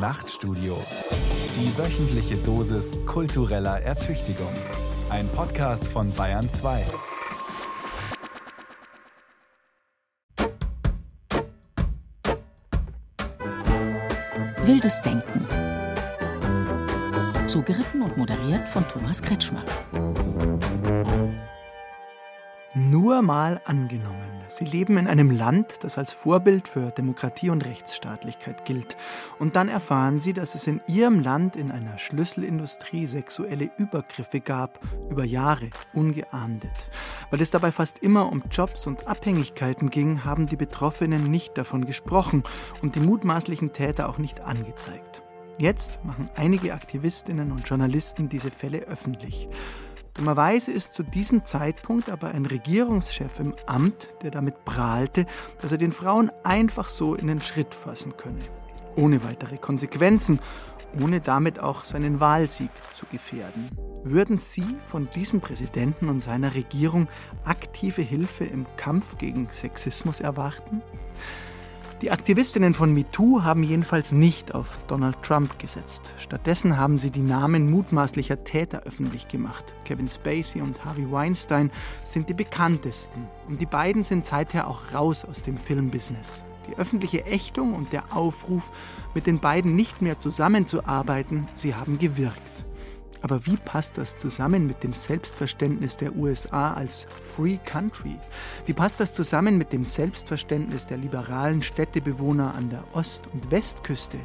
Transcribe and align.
Nachtstudio. 0.00 0.78
Die 1.54 1.76
wöchentliche 1.76 2.38
Dosis 2.38 2.98
kultureller 3.04 3.82
Ertüchtigung. 3.82 4.54
Ein 5.10 5.28
Podcast 5.28 5.86
von 5.86 6.10
Bayern 6.14 6.48
2. 6.48 6.86
Wildes 14.64 15.02
Denken. 15.02 15.46
Zugeritten 17.46 18.00
und 18.00 18.16
moderiert 18.16 18.66
von 18.70 18.88
Thomas 18.88 19.20
Kretschmer. 19.20 19.64
Nur 22.90 23.22
mal 23.22 23.60
angenommen, 23.66 24.42
Sie 24.48 24.64
leben 24.64 24.98
in 24.98 25.06
einem 25.06 25.30
Land, 25.30 25.84
das 25.84 25.96
als 25.96 26.12
Vorbild 26.12 26.66
für 26.66 26.90
Demokratie 26.90 27.48
und 27.50 27.64
Rechtsstaatlichkeit 27.64 28.64
gilt. 28.64 28.96
Und 29.38 29.54
dann 29.54 29.68
erfahren 29.68 30.18
Sie, 30.18 30.32
dass 30.32 30.56
es 30.56 30.66
in 30.66 30.80
Ihrem 30.88 31.20
Land 31.20 31.54
in 31.54 31.70
einer 31.70 31.98
Schlüsselindustrie 31.98 33.06
sexuelle 33.06 33.70
Übergriffe 33.76 34.40
gab, 34.40 34.80
über 35.08 35.24
Jahre, 35.24 35.70
ungeahndet. 35.94 36.90
Weil 37.30 37.40
es 37.40 37.52
dabei 37.52 37.70
fast 37.70 38.00
immer 38.00 38.32
um 38.32 38.42
Jobs 38.50 38.88
und 38.88 39.06
Abhängigkeiten 39.06 39.90
ging, 39.90 40.24
haben 40.24 40.48
die 40.48 40.56
Betroffenen 40.56 41.30
nicht 41.30 41.56
davon 41.56 41.84
gesprochen 41.84 42.42
und 42.82 42.96
die 42.96 43.00
mutmaßlichen 43.00 43.72
Täter 43.72 44.08
auch 44.08 44.18
nicht 44.18 44.40
angezeigt. 44.40 45.22
Jetzt 45.60 46.04
machen 46.04 46.28
einige 46.34 46.74
Aktivistinnen 46.74 47.52
und 47.52 47.68
Journalisten 47.68 48.28
diese 48.28 48.50
Fälle 48.50 48.78
öffentlich. 48.80 49.48
Dummerweise 50.20 50.70
ist 50.70 50.92
zu 50.92 51.02
diesem 51.02 51.46
Zeitpunkt 51.46 52.10
aber 52.10 52.28
ein 52.32 52.44
Regierungschef 52.44 53.40
im 53.40 53.54
Amt, 53.64 54.10
der 54.20 54.30
damit 54.30 54.66
prahlte, 54.66 55.24
dass 55.62 55.72
er 55.72 55.78
den 55.78 55.92
Frauen 55.92 56.30
einfach 56.44 56.90
so 56.90 57.14
in 57.14 57.26
den 57.26 57.40
Schritt 57.40 57.74
fassen 57.74 58.14
könne, 58.18 58.42
ohne 58.96 59.24
weitere 59.24 59.56
Konsequenzen, 59.56 60.38
ohne 61.02 61.22
damit 61.22 61.58
auch 61.58 61.84
seinen 61.84 62.20
Wahlsieg 62.20 62.68
zu 62.92 63.06
gefährden. 63.06 63.70
Würden 64.04 64.36
Sie 64.36 64.76
von 64.88 65.08
diesem 65.08 65.40
Präsidenten 65.40 66.10
und 66.10 66.20
seiner 66.20 66.52
Regierung 66.52 67.08
aktive 67.46 68.02
Hilfe 68.02 68.44
im 68.44 68.66
Kampf 68.76 69.16
gegen 69.16 69.48
Sexismus 69.50 70.20
erwarten? 70.20 70.82
Die 72.02 72.10
Aktivistinnen 72.10 72.72
von 72.72 72.94
MeToo 72.94 73.44
haben 73.44 73.62
jedenfalls 73.62 74.10
nicht 74.10 74.54
auf 74.54 74.80
Donald 74.86 75.22
Trump 75.22 75.58
gesetzt. 75.58 76.14
Stattdessen 76.16 76.78
haben 76.78 76.96
sie 76.96 77.10
die 77.10 77.20
Namen 77.20 77.70
mutmaßlicher 77.70 78.42
Täter 78.42 78.84
öffentlich 78.84 79.28
gemacht. 79.28 79.74
Kevin 79.84 80.08
Spacey 80.08 80.62
und 80.62 80.82
Harvey 80.82 81.12
Weinstein 81.12 81.70
sind 82.02 82.30
die 82.30 82.34
bekanntesten. 82.34 83.28
Und 83.48 83.60
die 83.60 83.66
beiden 83.66 84.02
sind 84.02 84.24
seither 84.24 84.66
auch 84.66 84.94
raus 84.94 85.26
aus 85.26 85.42
dem 85.42 85.58
Filmbusiness. 85.58 86.42
Die 86.70 86.78
öffentliche 86.78 87.26
Ächtung 87.26 87.74
und 87.74 87.92
der 87.92 88.16
Aufruf, 88.16 88.70
mit 89.14 89.26
den 89.26 89.38
beiden 89.38 89.74
nicht 89.74 90.00
mehr 90.00 90.16
zusammenzuarbeiten, 90.16 91.48
sie 91.52 91.74
haben 91.74 91.98
gewirkt. 91.98 92.64
Aber 93.22 93.46
wie 93.46 93.56
passt 93.56 93.98
das 93.98 94.16
zusammen 94.16 94.66
mit 94.66 94.82
dem 94.82 94.92
Selbstverständnis 94.92 95.96
der 95.96 96.16
USA 96.16 96.74
als 96.74 97.06
Free 97.20 97.58
Country? 97.64 98.18
Wie 98.66 98.72
passt 98.72 99.00
das 99.00 99.14
zusammen 99.14 99.58
mit 99.58 99.72
dem 99.72 99.84
Selbstverständnis 99.84 100.86
der 100.86 100.96
liberalen 100.96 101.62
Städtebewohner 101.62 102.54
an 102.54 102.70
der 102.70 102.84
Ost- 102.94 103.28
und 103.32 103.50
Westküste? 103.50 104.18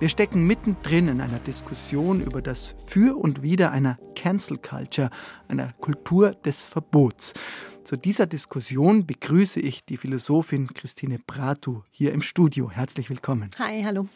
Wir 0.00 0.08
stecken 0.08 0.46
mittendrin 0.46 1.08
in 1.08 1.20
einer 1.20 1.38
Diskussion 1.38 2.20
über 2.20 2.42
das 2.42 2.74
Für 2.78 3.16
und 3.16 3.42
Wider 3.42 3.70
einer 3.70 3.98
Cancel 4.16 4.58
Culture, 4.58 5.10
einer 5.48 5.72
Kultur 5.80 6.32
des 6.32 6.66
Verbots. 6.66 7.34
Zu 7.84 7.98
dieser 7.98 8.24
Diskussion 8.26 9.04
begrüße 9.04 9.60
ich 9.60 9.84
die 9.84 9.98
Philosophin 9.98 10.68
Christine 10.68 11.18
Bratu 11.18 11.82
hier 11.90 12.12
im 12.12 12.22
Studio. 12.22 12.70
Herzlich 12.70 13.10
willkommen. 13.10 13.50
Hi, 13.58 13.82
hallo. 13.82 14.08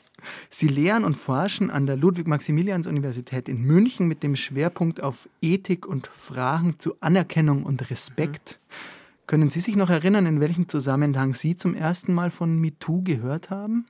Sie 0.49 0.69
lehren 0.69 1.05
und 1.05 1.19
forschen 1.19 1.69
an 1.69 1.87
der 1.87 1.99
Ludwig-Maximilians-Universität 1.99 3.47
in 3.47 3.61
München 3.61 4.09
mit 4.09 4.23
dem 4.23 4.37
Schwerpunkt 4.37 5.03
auf 5.03 5.29
Ethik 5.43 5.87
und 5.87 6.07
Fragen 6.07 6.79
zu 6.79 6.95
Anerkennung 7.01 7.65
und 7.65 7.91
Respekt. 7.91 8.59
Mhm. 8.59 8.75
Können 9.27 9.51
Sie 9.51 9.61
sich 9.61 9.77
noch 9.77 9.91
erinnern, 9.91 10.25
in 10.25 10.41
welchem 10.41 10.67
Zusammenhang 10.71 11.34
Sie 11.34 11.55
zum 11.55 11.75
ersten 11.75 12.15
Mal 12.15 12.31
von 12.31 12.59
MeToo 12.59 13.03
gehört 13.03 13.51
haben? 13.51 13.84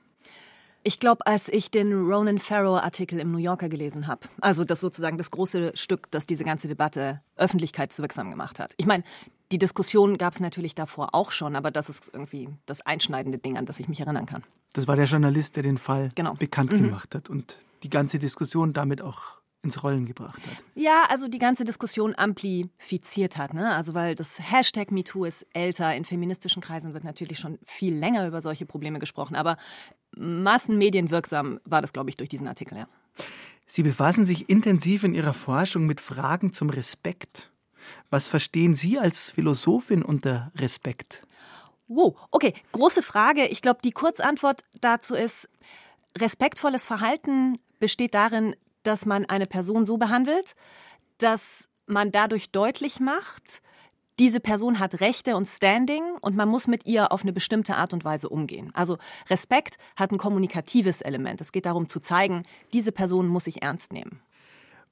Ich 0.83 0.99
glaube, 0.99 1.25
als 1.27 1.49
ich 1.49 1.71
den 1.71 1.93
Ronan 1.93 2.39
Farrow-Artikel 2.39 3.19
im 3.19 3.31
New 3.31 3.37
Yorker 3.37 3.67
gelesen 3.67 4.07
habe, 4.07 4.21
also 4.39 4.63
das 4.63 4.79
sozusagen 4.79 5.17
das 5.17 5.31
große 5.31 5.73
Stück, 5.75 6.09
das 6.11 6.25
diese 6.25 6.43
ganze 6.43 6.67
Debatte 6.67 7.21
öffentlichkeitswirksam 7.35 8.31
gemacht 8.31 8.59
hat. 8.59 8.73
Ich 8.77 8.85
meine, 8.85 9.03
die 9.51 9.57
Diskussion 9.57 10.17
gab 10.17 10.33
es 10.33 10.39
natürlich 10.39 10.75
davor 10.75 11.13
auch 11.13 11.31
schon, 11.31 11.55
aber 11.55 11.71
das 11.71 11.89
ist 11.89 12.11
irgendwie 12.13 12.49
das 12.65 12.81
einschneidende 12.81 13.39
Ding, 13.39 13.57
an 13.57 13.65
das 13.65 13.79
ich 13.79 13.87
mich 13.87 13.99
erinnern 13.99 14.25
kann. 14.25 14.43
Das 14.73 14.87
war 14.87 14.95
der 14.95 15.05
Journalist, 15.05 15.55
der 15.55 15.63
den 15.63 15.77
Fall 15.77 16.09
genau. 16.15 16.35
bekannt 16.35 16.71
mhm. 16.71 16.83
gemacht 16.83 17.15
hat 17.15 17.29
und 17.29 17.57
die 17.83 17.89
ganze 17.89 18.19
Diskussion 18.19 18.73
damit 18.73 19.01
auch 19.01 19.39
ins 19.61 19.83
Rollen 19.83 20.05
gebracht 20.05 20.39
hat. 20.45 20.63
Ja, 20.75 21.03
also 21.09 21.27
die 21.27 21.39
ganze 21.39 21.65
Diskussion 21.65 22.15
amplifiziert 22.15 23.37
hat. 23.37 23.53
Ne? 23.53 23.75
Also 23.75 23.93
weil 23.93 24.15
das 24.15 24.39
Hashtag 24.39 24.91
MeToo 24.91 25.25
ist 25.25 25.45
älter. 25.53 25.93
In 25.95 26.05
feministischen 26.05 26.61
Kreisen 26.61 26.93
wird 26.93 27.03
natürlich 27.03 27.39
schon 27.39 27.59
viel 27.63 27.93
länger 27.93 28.25
über 28.25 28.41
solche 28.41 28.65
Probleme 28.65 28.99
gesprochen. 28.99 29.35
Aber 29.35 29.57
massenmedienwirksam 30.15 31.59
war 31.65 31.81
das, 31.81 31.93
glaube 31.93 32.09
ich, 32.09 32.17
durch 32.17 32.29
diesen 32.29 32.47
Artikel, 32.47 32.77
ja. 32.77 32.87
Sie 33.67 33.83
befassen 33.83 34.25
sich 34.25 34.49
intensiv 34.49 35.03
in 35.03 35.13
Ihrer 35.13 35.33
Forschung 35.33 35.85
mit 35.85 36.01
Fragen 36.01 36.53
zum 36.53 36.69
Respekt. 36.71 37.51
Was 38.09 38.27
verstehen 38.27 38.73
Sie 38.73 38.97
als 38.97 39.29
Philosophin 39.29 40.01
unter 40.01 40.51
Respekt? 40.55 41.21
Wow, 41.87 42.15
okay, 42.31 42.53
große 42.71 43.01
Frage. 43.01 43.47
Ich 43.47 43.61
glaube, 43.61 43.79
die 43.83 43.91
Kurzantwort 43.91 44.61
dazu 44.81 45.15
ist, 45.15 45.49
respektvolles 46.17 46.85
Verhalten 46.85 47.57
besteht 47.79 48.13
darin, 48.13 48.55
dass 48.83 49.05
man 49.05 49.25
eine 49.25 49.45
Person 49.45 49.85
so 49.85 49.97
behandelt, 49.97 50.55
dass 51.17 51.69
man 51.85 52.11
dadurch 52.11 52.51
deutlich 52.51 52.99
macht, 52.99 53.61
diese 54.19 54.39
Person 54.39 54.79
hat 54.79 54.99
Rechte 54.99 55.35
und 55.35 55.47
Standing 55.47 56.03
und 56.21 56.35
man 56.35 56.49
muss 56.49 56.67
mit 56.67 56.85
ihr 56.85 57.11
auf 57.11 57.23
eine 57.23 57.33
bestimmte 57.33 57.77
Art 57.77 57.93
und 57.93 58.03
Weise 58.03 58.29
umgehen. 58.29 58.69
Also 58.73 58.97
Respekt 59.29 59.77
hat 59.95 60.11
ein 60.11 60.17
kommunikatives 60.17 61.01
Element. 61.01 61.39
Es 61.41 61.51
geht 61.51 61.65
darum 61.65 61.87
zu 61.87 62.01
zeigen, 62.01 62.43
diese 62.73 62.91
Person 62.91 63.27
muss 63.27 63.47
ich 63.47 63.61
ernst 63.61 63.93
nehmen. 63.93 64.19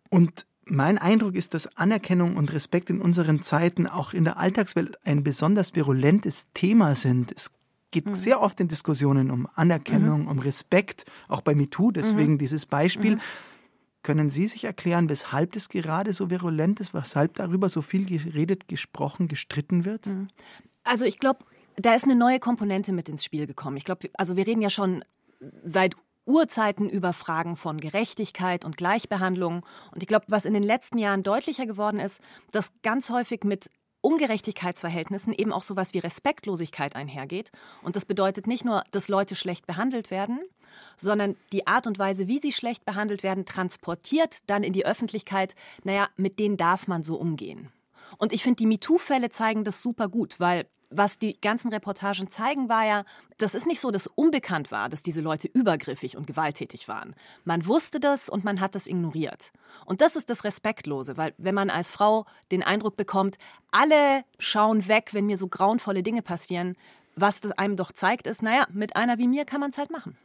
Und 0.10 0.46
mein 0.64 0.98
Eindruck 0.98 1.36
ist, 1.36 1.54
dass 1.54 1.78
Anerkennung 1.78 2.38
und 2.38 2.52
Respekt 2.54 2.90
in 2.90 3.02
unseren 3.02 3.42
Zeiten 3.42 3.88
auch 3.88 4.14
in 4.14 4.24
der 4.24 4.38
Alltagswelt 4.38 4.98
ein 5.06 5.24
besonders 5.24 5.76
virulentes 5.76 6.52
Thema 6.54 6.96
sind. 6.96 7.32
Es 7.32 7.52
geht 7.92 8.06
mhm. 8.06 8.16
sehr 8.16 8.42
oft 8.42 8.60
in 8.60 8.68
Diskussionen 8.68 9.32
um 9.32 9.48
Anerkennung, 9.56 10.24
mhm. 10.24 10.28
um 10.28 10.40
Respekt, 10.40 11.06
auch 11.28 11.42
bei 11.42 11.56
MeToo, 11.56 11.92
deswegen 11.92 12.34
mhm. 12.34 12.38
dieses 12.38 12.66
Beispiel. 12.66 13.20
Können 14.08 14.30
Sie 14.30 14.48
sich 14.48 14.64
erklären, 14.64 15.10
weshalb 15.10 15.52
das 15.52 15.68
gerade 15.68 16.14
so 16.14 16.30
virulent 16.30 16.80
ist, 16.80 16.94
weshalb 16.94 17.34
darüber 17.34 17.68
so 17.68 17.82
viel 17.82 18.06
geredet, 18.06 18.70
gesprochen, 18.70 19.28
gestritten 19.28 19.84
wird? 19.84 20.06
Mhm. 20.06 20.30
Also 20.86 21.04
ich 21.04 21.20
glaube, 21.20 21.40
da 21.76 21.94
ist 21.94 22.06
eine 22.06 22.16
neue 22.16 22.40
Komponente 22.40 22.94
mit 22.94 23.10
ins 23.10 23.26
Spiel 23.26 23.48
gekommen. 23.48 23.76
Ich 23.76 23.84
glaube, 23.84 24.10
also 24.14 24.38
wir 24.38 24.48
reden 24.48 24.62
ja 24.62 24.70
schon 24.70 25.04
seit 25.42 25.98
Urzeiten 26.24 26.88
über 26.88 27.12
Fragen 27.12 27.58
von 27.58 27.82
Gerechtigkeit 27.82 28.64
und 28.64 28.78
Gleichbehandlung. 28.78 29.66
Und 29.92 30.02
ich 30.02 30.08
glaube, 30.08 30.24
was 30.30 30.46
in 30.46 30.54
den 30.54 30.64
letzten 30.64 31.00
Jahren 31.00 31.22
deutlicher 31.22 31.66
geworden 31.66 32.00
ist, 32.00 32.22
dass 32.54 32.72
ganz 32.84 33.10
häufig 33.10 33.44
mit 33.44 33.70
Ungerechtigkeitsverhältnissen 34.08 35.34
eben 35.34 35.52
auch 35.52 35.64
sowas 35.64 35.94
wie 35.94 36.00
Respektlosigkeit 36.00 36.96
einhergeht. 36.96 37.52
Und 37.84 37.98
das 37.98 38.06
bedeutet 38.06 38.48
nicht 38.48 38.64
nur, 38.64 38.84
dass 38.92 39.10
Leute 39.10 39.36
schlecht 39.36 39.68
behandelt 39.68 40.12
werden, 40.12 40.40
sondern 40.96 41.36
die 41.52 41.68
Art 41.68 41.88
und 41.88 42.00
Weise, 42.00 42.30
wie 42.30 42.40
sie 42.40 42.54
schlecht 42.54 42.86
behandelt 42.86 43.22
werden, 43.22 43.44
transportiert 43.44 44.50
dann 44.50 44.64
in 44.64 44.72
die 44.72 44.86
Öffentlichkeit, 44.86 45.56
naja, 45.84 46.08
mit 46.16 46.40
denen 46.40 46.56
darf 46.56 46.88
man 46.88 47.04
so 47.04 47.18
umgehen. 47.18 47.70
Und 48.18 48.32
ich 48.32 48.44
finde, 48.44 48.56
die 48.56 48.66
MeToo-Fälle 48.66 49.30
zeigen 49.30 49.66
das 49.66 49.82
super 49.82 50.08
gut, 50.08 50.40
weil 50.40 50.68
was 50.90 51.20
die 51.20 51.40
ganzen 51.40 51.72
Reportagen 51.72 52.30
zeigen, 52.30 52.70
war 52.70 52.86
ja, 52.86 53.04
das 53.38 53.56
ist 53.56 53.68
nicht 53.68 53.80
so, 53.80 53.92
dass 53.92 54.08
unbekannt 54.08 54.72
war, 54.72 54.90
dass 54.90 55.04
diese 55.04 55.22
Leute 55.22 55.48
übergriffig 55.48 56.18
und 56.18 56.28
gewalttätig 56.28 56.88
waren. 56.88 57.16
Man 57.44 57.66
wusste 57.66 58.00
das 58.00 58.30
und 58.30 58.44
man 58.44 58.62
hat 58.62 58.76
das 58.76 58.88
ignoriert. 58.88 59.52
Und 59.86 60.02
das 60.02 60.16
ist 60.16 60.30
das 60.30 60.44
Respektlose, 60.44 61.18
weil 61.18 61.34
wenn 61.38 61.56
man 61.56 61.70
als 61.70 61.90
Frau 61.90 62.26
den 62.52 62.64
Eindruck 62.64 62.96
bekommt, 62.96 63.38
alle 63.72 64.24
schauen 64.40 64.88
weg, 64.88 65.10
wenn 65.14 65.26
mir 65.26 65.38
so 65.38 65.48
grauenvolle 65.48 66.04
Dinge 66.04 66.22
passieren, 66.22 66.76
was 67.16 67.42
das 67.42 67.52
einem 67.54 67.76
doch 67.76 67.92
zeigt, 67.92 68.28
ist, 68.28 68.42
naja, 68.42 68.68
mit 68.72 68.96
einer 68.96 69.18
wie 69.18 69.28
mir 69.28 69.46
kann 69.46 69.60
man 69.60 69.72
es 69.72 69.78
halt 69.78 69.92
machen. 69.92 70.16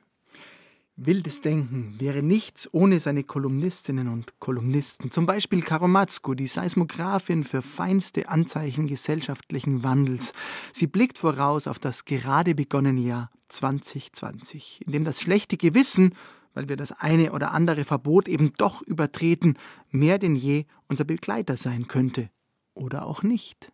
Wildes 0.96 1.40
Denken 1.40 1.94
wäre 1.98 2.22
nichts 2.22 2.68
ohne 2.72 3.00
seine 3.00 3.24
Kolumnistinnen 3.24 4.08
und 4.08 4.38
Kolumnisten. 4.40 5.10
Zum 5.10 5.24
Beispiel 5.24 5.62
Karo 5.62 5.88
Matzko, 5.88 6.34
die 6.34 6.46
Seismografin 6.46 7.44
für 7.44 7.62
feinste 7.62 8.28
Anzeichen 8.28 8.86
gesellschaftlichen 8.86 9.82
Wandels. 9.82 10.34
Sie 10.72 10.86
blickt 10.86 11.18
voraus 11.18 11.66
auf 11.66 11.78
das 11.78 12.04
gerade 12.04 12.54
begonnene 12.54 13.00
Jahr 13.00 13.30
2020, 13.48 14.82
in 14.86 14.92
dem 14.92 15.04
das 15.04 15.20
schlechte 15.20 15.56
Gewissen, 15.56 16.14
weil 16.52 16.68
wir 16.68 16.76
das 16.76 16.92
eine 16.92 17.32
oder 17.32 17.52
andere 17.52 17.84
Verbot 17.84 18.28
eben 18.28 18.52
doch 18.58 18.82
übertreten, 18.82 19.56
mehr 19.90 20.18
denn 20.18 20.36
je 20.36 20.66
unser 20.88 21.04
Begleiter 21.04 21.56
sein 21.56 21.88
könnte. 21.88 22.28
Oder 22.74 23.06
auch 23.06 23.22
nicht. 23.22 23.72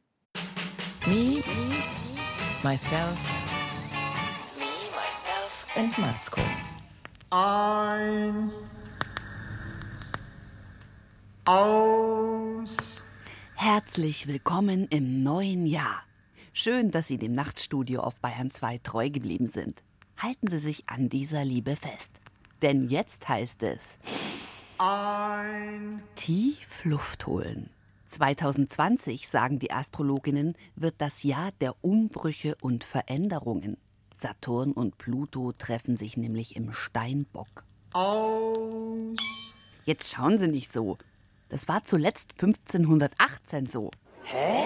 Me, 1.05 1.43
myself, 2.63 3.19
me, 4.57 4.67
myself 4.95 5.67
and 5.75 5.99
Matzko. 5.99 6.41
Ein. 7.31 8.51
Aus. 11.45 12.71
Herzlich 13.55 14.29
willkommen 14.29 14.87
im 14.89 15.23
neuen 15.23 15.67
Jahr. 15.67 16.05
Schön, 16.55 16.91
dass 16.91 17.07
Sie 17.07 17.19
dem 17.19 17.35
Nachtstudio 17.35 18.01
auf 18.01 18.15
Bayern 18.21 18.51
2 18.51 18.79
treu 18.79 19.11
geblieben 19.11 19.47
sind. 19.47 19.83
Halten 20.17 20.49
Sie 20.49 20.59
sich 20.59 20.89
an 20.89 21.11
dieser 21.11 21.45
Liebe 21.45 21.77
fest. 21.77 22.13
Denn 22.63 22.89
jetzt 22.89 23.29
heißt 23.29 23.63
es 23.63 23.99
Ein. 24.79 26.03
tief 26.15 26.83
Luft 26.85 27.27
holen. 27.27 27.69
2020, 28.07 29.29
sagen 29.29 29.59
die 29.59 29.71
Astrologinnen, 29.71 30.57
wird 30.77 30.95
das 30.97 31.25
Jahr 31.25 31.51
der 31.61 31.75
Umbrüche 31.83 32.57
und 32.63 32.85
Veränderungen. 32.85 33.77
Saturn 34.21 34.73
und 34.73 34.99
Pluto 34.99 35.53
treffen 35.53 35.97
sich 35.97 36.17
nämlich 36.17 36.57
im 36.57 36.73
Steinbock. 36.73 37.63
Aus. 37.93 39.17
Jetzt 39.85 40.13
schauen 40.13 40.39
Sie 40.39 40.49
nicht 40.49 40.73
so. 40.73 40.99
Das 41.49 41.69
war 41.69 41.85
zuletzt 41.85 42.33
1518 42.33 43.67
so. 43.67 43.91
Hä? 44.25 44.65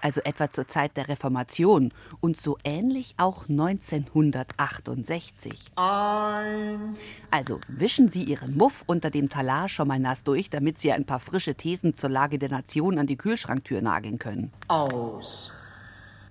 Also 0.00 0.20
etwa 0.22 0.50
zur 0.50 0.68
Zeit 0.68 0.96
der 0.98 1.08
Reformation 1.08 1.92
und 2.20 2.38
so 2.38 2.58
ähnlich 2.62 3.14
auch 3.16 3.48
1968. 3.48 5.72
Ein. 5.76 6.94
Also 7.30 7.58
wischen 7.68 8.08
Sie 8.08 8.24
Ihren 8.24 8.54
Muff 8.54 8.84
unter 8.86 9.08
dem 9.08 9.30
Talar 9.30 9.70
schon 9.70 9.88
mal 9.88 9.98
nass 9.98 10.22
durch, 10.22 10.50
damit 10.50 10.78
Sie 10.78 10.92
ein 10.92 11.06
paar 11.06 11.20
frische 11.20 11.54
Thesen 11.54 11.94
zur 11.94 12.10
Lage 12.10 12.38
der 12.38 12.50
Nation 12.50 12.98
an 12.98 13.06
die 13.06 13.16
Kühlschranktür 13.16 13.80
nageln 13.80 14.18
können. 14.18 14.52
Aus. 14.68 15.52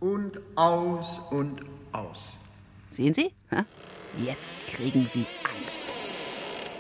Und 0.04 0.38
aus 0.56 1.06
und 1.32 1.62
aus. 1.94 2.18
Sehen 2.92 3.14
Sie? 3.14 3.32
Jetzt 4.22 4.68
kriegen 4.68 5.06
Sie 5.06 5.26
Angst. 5.46 5.84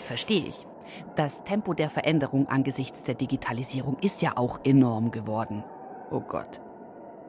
Verstehe 0.06 0.48
ich. 0.48 0.68
Das 1.16 1.46
Tempo 1.46 1.74
der 1.74 1.90
Veränderung 1.90 2.50
angesichts 2.50 3.04
der 3.04 3.16
Digitalisierung 3.16 3.98
ist 4.00 4.22
ja 4.22 4.36
auch 4.36 4.60
enorm 4.66 5.12
geworden. 5.12 5.64
Oh 6.12 6.20
Gott. 6.20 6.60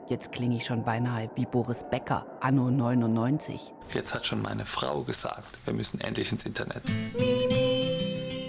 Jetzt 0.09 0.33
klinge 0.33 0.57
ich 0.57 0.65
schon 0.67 0.83
beinahe 0.83 1.31
wie 1.37 1.47
Boris 1.47 1.85
Becker, 1.89 2.27
anno 2.41 2.73
99. 2.73 3.73
Jetzt 3.93 4.15
hat 4.15 4.27
schon 4.27 4.43
meine 4.43 4.65
Frau 4.65 5.03
gesagt, 5.05 5.61
wir 5.65 5.75
müssen 5.75 6.01
endlich 6.01 6.33
ins 6.33 6.45
Internet. 6.45 6.83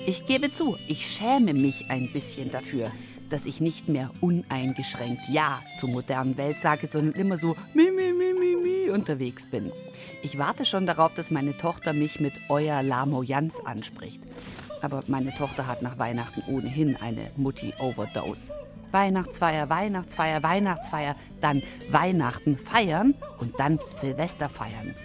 Ich 0.08 0.26
gebe 0.26 0.52
zu, 0.52 0.76
ich 0.88 1.08
schäme 1.08 1.54
mich 1.54 1.92
ein 1.92 2.12
bisschen 2.12 2.52
dafür, 2.52 2.92
dass 3.30 3.46
ich 3.46 3.62
nicht 3.62 3.90
mehr 3.90 4.12
uneingeschränkt 4.22 5.28
Ja 5.30 5.62
zur 5.80 5.90
modernen 5.90 6.38
Welt 6.38 6.60
sage, 6.60 6.88
sondern 6.88 7.20
immer 7.20 7.38
so 7.38 7.56
mi, 7.74 7.92
mi, 7.92 8.14
mi, 8.14 8.34
mi, 8.34 8.56
mi 8.56 8.90
unterwegs 8.90 9.50
bin. 9.50 9.72
Ich 10.24 10.38
warte 10.38 10.66
schon 10.66 10.86
darauf, 10.86 11.14
dass 11.14 11.32
meine 11.32 11.58
Tochter 11.58 11.94
mich 11.94 12.20
mit 12.20 12.34
Euer 12.50 12.84
Lamo 12.84 13.24
Jans 13.24 13.66
anspricht. 13.66 14.22
Aber 14.82 15.04
meine 15.08 15.34
Tochter 15.34 15.68
hat 15.68 15.82
nach 15.82 15.98
Weihnachten 15.98 16.44
ohnehin 16.48 16.96
eine 16.96 17.32
Mutti-Overdose. 17.38 18.52
Weihnachtsfeier, 18.92 19.70
Weihnachtsfeier, 19.70 20.42
Weihnachtsfeier, 20.44 21.16
dann 21.42 21.62
Weihnachten 21.92 22.58
feiern 22.58 23.14
und 23.40 23.60
dann 23.60 23.80
Silvester 23.96 24.48
feiern. 24.48 24.96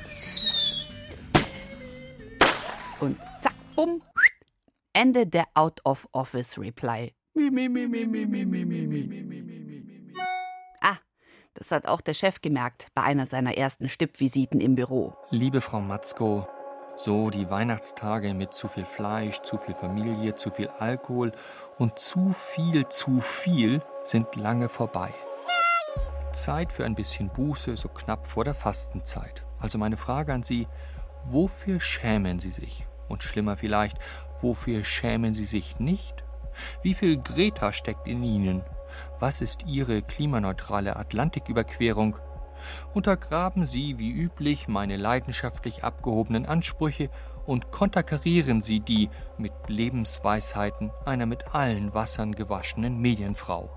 Und 3.01 3.19
zack, 3.41 3.55
bumm, 3.75 4.03
Ende 4.93 5.27
der 5.27 5.47
Out-of-Office-Reply. 5.55 7.15
Ah, 10.83 10.97
das 11.55 11.71
hat 11.71 11.89
auch 11.89 12.01
der 12.01 12.15
Chef 12.15 12.41
gemerkt 12.41 12.89
bei 12.95 13.03
einer 13.03 13.27
seiner 13.27 13.57
ersten 13.57 13.89
Stippvisiten 13.89 14.61
im 14.61 14.75
Büro. 14.75 15.15
Liebe 15.31 15.61
Frau 15.61 15.81
Matzko, 15.81 16.47
so 16.97 17.31
die 17.31 17.49
Weihnachtstage 17.49 18.35
mit 18.35 18.53
zu 18.53 18.69
viel 18.69 18.85
Fleisch, 18.85 19.41
zu 19.43 19.57
viel 19.57 19.75
Familie, 19.75 20.35
zu 20.35 20.51
viel 20.51 20.69
Alkohol 20.69 21.33
und 21.79 21.99
zu 21.99 22.33
viel 22.33 22.87
zu 22.89 23.21
viel 23.21 23.81
sind 24.05 24.37
lange 24.37 24.69
vorbei. 24.69 25.15
Zeit 26.33 26.73
für 26.73 26.85
ein 26.85 26.95
bisschen 26.95 27.31
Buße, 27.31 27.77
so 27.77 27.89
knapp 27.89 28.27
vor 28.27 28.45
der 28.45 28.55
Fastenzeit. 28.55 29.45
Also 29.59 29.79
meine 29.79 29.97
Frage 29.97 30.33
an 30.33 30.43
Sie, 30.43 30.69
wofür 31.25 31.81
schämen 31.81 32.39
Sie 32.39 32.51
sich? 32.51 32.87
Und 33.09 33.23
schlimmer 33.23 33.57
vielleicht, 33.57 33.99
wofür 34.41 34.85
schämen 34.85 35.35
Sie 35.35 35.47
sich 35.47 35.81
nicht? 35.81 36.23
Wie 36.83 36.95
viel 36.95 37.19
Greta 37.19 37.73
steckt 37.73 38.07
in 38.07 38.23
Ihnen? 38.23 38.63
Was 39.19 39.41
ist 39.41 39.67
Ihre 39.67 40.03
klimaneutrale 40.03 40.97
Atlantiküberquerung? 40.97 42.19
Untergraben 42.93 43.65
Sie 43.65 43.99
wie 43.99 44.11
üblich 44.11 44.69
meine 44.69 44.97
leidenschaftlich 44.97 45.85
abgehobenen 45.85 46.47
Ansprüche 46.47 47.11
und 47.47 47.71
konterkarieren 47.71 48.61
Sie 48.61 48.81
die 48.81 49.11
mit 49.39 49.53
Lebensweisheiten 49.67 50.91
einer 51.05 51.27
mit 51.27 51.55
allen 51.55 51.95
Wassern 51.95 52.35
gewaschenen 52.35 53.01
Medienfrau. 53.01 53.71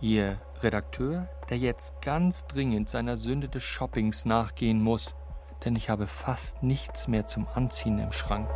Ihr 0.00 0.40
Redakteur, 0.62 1.28
der 1.50 1.58
jetzt 1.58 2.00
ganz 2.02 2.46
dringend 2.46 2.88
seiner 2.88 3.16
Sünde 3.16 3.48
des 3.48 3.62
Shoppings 3.62 4.24
nachgehen 4.24 4.80
muss, 4.82 5.14
denn 5.64 5.76
ich 5.76 5.90
habe 5.90 6.06
fast 6.06 6.62
nichts 6.62 7.08
mehr 7.08 7.26
zum 7.26 7.46
Anziehen 7.48 7.98
im 7.98 8.12
Schrank. 8.12 8.48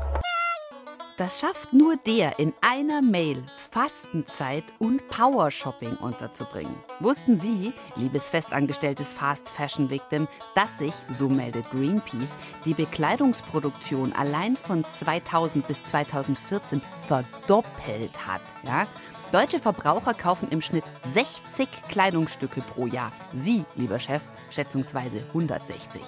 Das 1.18 1.40
schafft 1.40 1.74
nur 1.74 1.96
der 1.96 2.38
in 2.38 2.54
einer 2.62 3.02
Mail 3.02 3.42
Fastenzeit 3.70 4.64
und 4.78 5.06
Powershopping 5.08 5.96
unterzubringen. 5.96 6.74
Wussten 7.00 7.36
Sie, 7.36 7.74
liebes 7.96 8.30
festangestelltes 8.30 9.12
Fast 9.12 9.50
Fashion 9.50 9.90
Victim, 9.90 10.26
dass 10.54 10.78
sich, 10.78 10.94
so 11.10 11.28
meldet 11.28 11.70
Greenpeace, 11.70 12.36
die 12.64 12.72
Bekleidungsproduktion 12.72 14.14
allein 14.14 14.56
von 14.56 14.84
2000 14.90 15.66
bis 15.68 15.84
2014 15.84 16.80
verdoppelt 17.06 18.26
hat? 18.26 18.42
Ja? 18.64 18.86
Deutsche 19.32 19.58
Verbraucher 19.58 20.14
kaufen 20.14 20.48
im 20.50 20.62
Schnitt 20.62 20.84
60 21.12 21.68
Kleidungsstücke 21.88 22.62
pro 22.62 22.86
Jahr. 22.86 23.12
Sie, 23.34 23.64
lieber 23.76 23.98
Chef, 23.98 24.22
schätzungsweise 24.50 25.18
160. 25.28 26.02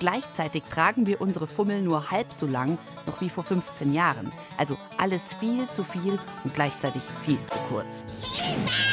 Gleichzeitig 0.00 0.62
tragen 0.64 1.06
wir 1.06 1.20
unsere 1.20 1.46
Fummel 1.46 1.80
nur 1.80 2.10
halb 2.10 2.32
so 2.32 2.46
lang 2.46 2.78
noch 3.06 3.20
wie 3.20 3.28
vor 3.30 3.44
15 3.44 3.92
Jahren. 3.92 4.32
Also 4.56 4.76
alles 4.98 5.34
viel 5.34 5.68
zu 5.68 5.84
viel 5.84 6.18
und 6.44 6.54
gleichzeitig 6.54 7.02
viel 7.24 7.38
zu 7.46 7.58
kurz. 7.68 8.04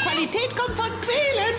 Qualität 0.03 0.55
kommt 0.55 0.77
von 0.77 0.89
Quälen. 1.01 1.55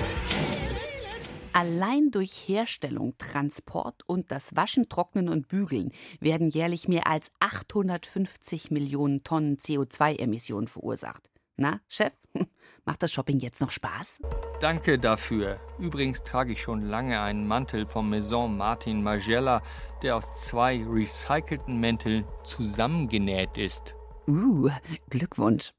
Allein 1.55 2.11
durch 2.11 2.49
Herstellung, 2.49 3.15
Transport 3.19 4.03
und 4.07 4.31
das 4.31 4.57
Waschen, 4.57 4.89
Trocknen 4.89 5.29
und 5.29 5.49
Bügeln 5.49 5.93
werden 6.19 6.49
jährlich 6.49 6.89
mehr 6.89 7.07
als 7.07 7.31
850 7.41 8.71
Millionen 8.71 9.23
Tonnen 9.23 9.59
CO2-Emissionen 9.59 10.67
verursacht. 10.67 11.31
Na, 11.57 11.81
Chef, 11.89 12.13
macht 12.85 13.03
das 13.03 13.13
Shopping 13.13 13.39
jetzt 13.41 13.61
noch 13.61 13.71
Spaß? 13.71 14.19
Danke 14.61 14.99
dafür. 14.99 15.61
Übrigens 15.79 16.23
trage 16.23 16.53
ich 16.53 16.63
schon 16.63 16.83
lange 16.83 17.21
einen 17.21 17.47
Mantel 17.47 17.87
vom 17.87 18.11
Maison 18.11 18.57
Martin 18.57 19.03
Margiela, 19.03 19.63
der 20.03 20.17
aus 20.17 20.41
zwei 20.41 20.85
recycelten 20.85 21.79
Mänteln 21.79 22.25
zusammengenäht 22.45 23.57
ist. 23.57 23.95
Uh, 24.29 24.71
Glückwunsch. 25.11 25.73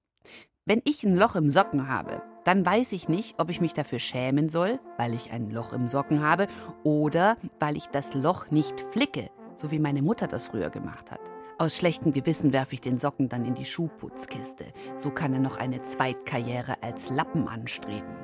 Wenn 0.66 0.82
ich 0.86 1.04
ein 1.04 1.16
Loch 1.16 1.36
im 1.36 1.50
Socken 1.50 1.90
habe, 1.90 2.22
dann 2.46 2.66
weiß 2.66 2.92
ich 2.92 3.08
nicht, 3.08 3.40
ob 3.40 3.50
ich 3.50 3.62
mich 3.62 3.74
dafür 3.74 4.00
schämen 4.00 4.50
soll, 4.50 4.80
weil 4.98 5.14
ich 5.14 5.32
ein 5.32 5.50
Loch 5.50 5.74
im 5.74 5.88
Socken 5.88 6.22
habe, 6.22 6.48
oder 6.84 7.38
weil 7.60 7.78
ich 7.78 7.88
das 7.88 8.14
Loch 8.14 8.52
nicht 8.52 8.80
flicke, 8.92 9.30
so 9.56 9.72
wie 9.72 9.80
meine 9.80 10.02
Mutter 10.02 10.28
das 10.28 10.48
früher 10.48 10.70
gemacht 10.70 11.12
hat. 11.12 11.33
Aus 11.64 11.78
schlechtem 11.78 12.12
Gewissen 12.12 12.52
werfe 12.52 12.74
ich 12.74 12.82
den 12.82 12.98
Socken 12.98 13.30
dann 13.30 13.46
in 13.46 13.54
die 13.54 13.64
Schuhputzkiste. 13.64 14.66
So 14.98 15.12
kann 15.12 15.34
er 15.34 15.40
noch 15.40 15.56
eine 15.56 15.82
Zweitkarriere 15.82 16.76
als 16.82 17.10
Lappen 17.10 17.48
anstreben. 17.48 18.18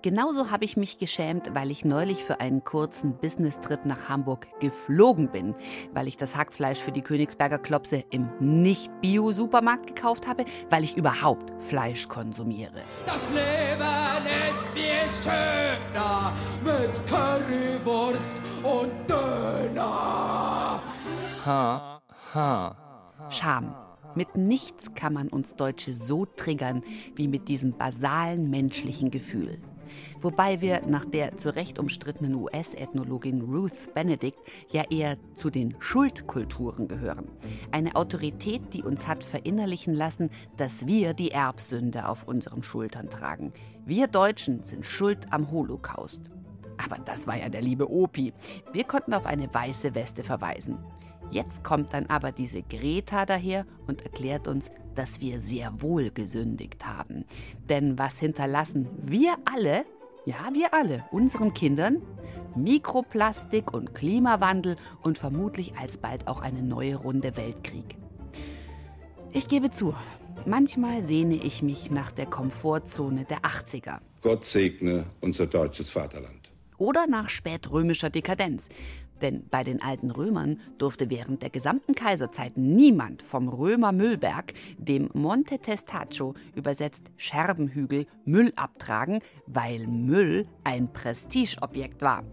Genauso 0.00 0.50
habe 0.50 0.64
ich 0.64 0.78
mich 0.78 0.96
geschämt, 0.96 1.54
weil 1.54 1.70
ich 1.70 1.84
neulich 1.84 2.24
für 2.24 2.40
einen 2.40 2.64
kurzen 2.64 3.18
Business-Trip 3.18 3.84
nach 3.84 4.08
Hamburg 4.08 4.46
geflogen 4.60 5.30
bin, 5.30 5.54
weil 5.92 6.08
ich 6.08 6.16
das 6.16 6.36
Hackfleisch 6.36 6.78
für 6.78 6.90
die 6.90 7.02
Königsberger 7.02 7.58
Klopse 7.58 8.02
im 8.08 8.30
Nicht-Bio-Supermarkt 8.40 9.88
gekauft 9.88 10.26
habe, 10.26 10.46
weil 10.70 10.82
ich 10.82 10.96
überhaupt 10.96 11.52
Fleisch 11.58 12.08
konsumiere. 12.08 12.80
Das 13.04 13.28
Leben 13.28 14.26
ist 14.48 14.64
viel 14.72 15.30
schöner 15.30 16.32
mit 16.64 16.98
Currywurst 17.06 18.40
und 18.62 18.90
Döner. 19.06 20.82
Ha. 21.44 21.99
Scham. 22.32 23.74
Mit 24.14 24.36
nichts 24.36 24.94
kann 24.94 25.12
man 25.12 25.28
uns 25.28 25.56
Deutsche 25.56 25.94
so 25.94 26.26
triggern 26.26 26.82
wie 27.16 27.26
mit 27.26 27.48
diesem 27.48 27.72
basalen 27.72 28.50
menschlichen 28.50 29.10
Gefühl. 29.10 29.58
Wobei 30.20 30.60
wir 30.60 30.82
nach 30.86 31.04
der 31.04 31.36
zu 31.36 31.54
Recht 31.54 31.80
umstrittenen 31.80 32.36
US-Ethnologin 32.36 33.40
Ruth 33.40 33.92
Benedict 33.94 34.38
ja 34.70 34.84
eher 34.90 35.16
zu 35.34 35.50
den 35.50 35.74
Schuldkulturen 35.80 36.86
gehören. 36.86 37.26
Eine 37.72 37.96
Autorität, 37.96 38.74
die 38.74 38.84
uns 38.84 39.08
hat 39.08 39.24
verinnerlichen 39.24 39.96
lassen, 39.96 40.30
dass 40.56 40.86
wir 40.86 41.14
die 41.14 41.32
Erbsünde 41.32 42.08
auf 42.08 42.28
unseren 42.28 42.62
Schultern 42.62 43.10
tragen. 43.10 43.52
Wir 43.84 44.06
Deutschen 44.06 44.62
sind 44.62 44.86
schuld 44.86 45.26
am 45.32 45.50
Holocaust. 45.50 46.30
Aber 46.76 46.98
das 46.98 47.26
war 47.26 47.36
ja 47.36 47.48
der 47.48 47.62
liebe 47.62 47.90
Opi. 47.90 48.32
Wir 48.72 48.84
konnten 48.84 49.14
auf 49.14 49.26
eine 49.26 49.52
weiße 49.52 49.94
Weste 49.96 50.22
verweisen. 50.22 50.78
Jetzt 51.30 51.62
kommt 51.62 51.94
dann 51.94 52.06
aber 52.06 52.32
diese 52.32 52.62
Greta 52.62 53.24
daher 53.24 53.64
und 53.86 54.02
erklärt 54.02 54.48
uns, 54.48 54.70
dass 54.94 55.20
wir 55.20 55.38
sehr 55.38 55.80
wohl 55.80 56.10
gesündigt 56.10 56.84
haben. 56.84 57.24
Denn 57.68 57.98
was 57.98 58.18
hinterlassen 58.18 58.88
wir 59.02 59.36
alle, 59.44 59.84
ja 60.26 60.50
wir 60.52 60.74
alle, 60.74 61.04
unseren 61.12 61.54
Kindern? 61.54 62.02
Mikroplastik 62.56 63.72
und 63.72 63.94
Klimawandel 63.94 64.76
und 65.02 65.18
vermutlich 65.18 65.76
alsbald 65.76 66.26
auch 66.26 66.40
eine 66.40 66.62
neue 66.62 66.96
Runde 66.96 67.36
Weltkrieg. 67.36 67.96
Ich 69.30 69.46
gebe 69.46 69.70
zu, 69.70 69.94
manchmal 70.46 71.04
sehne 71.04 71.36
ich 71.36 71.62
mich 71.62 71.92
nach 71.92 72.10
der 72.10 72.26
Komfortzone 72.26 73.24
der 73.24 73.42
80er. 73.42 73.98
Gott 74.22 74.44
segne 74.44 75.06
unser 75.20 75.46
deutsches 75.46 75.90
Vaterland. 75.90 76.50
Oder 76.78 77.06
nach 77.06 77.28
spätrömischer 77.28 78.10
Dekadenz. 78.10 78.68
Denn 79.22 79.46
bei 79.48 79.62
den 79.62 79.82
alten 79.82 80.10
Römern 80.10 80.60
durfte 80.78 81.10
während 81.10 81.42
der 81.42 81.50
gesamten 81.50 81.94
Kaiserzeit 81.94 82.56
niemand 82.56 83.22
vom 83.22 83.48
Römer 83.48 83.92
Müllberg, 83.92 84.54
dem 84.78 85.10
Monte 85.12 85.58
Testaccio, 85.58 86.34
übersetzt 86.54 87.10
Scherbenhügel, 87.16 88.06
Müll 88.24 88.52
abtragen, 88.56 89.20
weil 89.46 89.86
Müll 89.86 90.46
ein 90.64 90.92
Prestigeobjekt 90.92 92.02
war. 92.02 92.24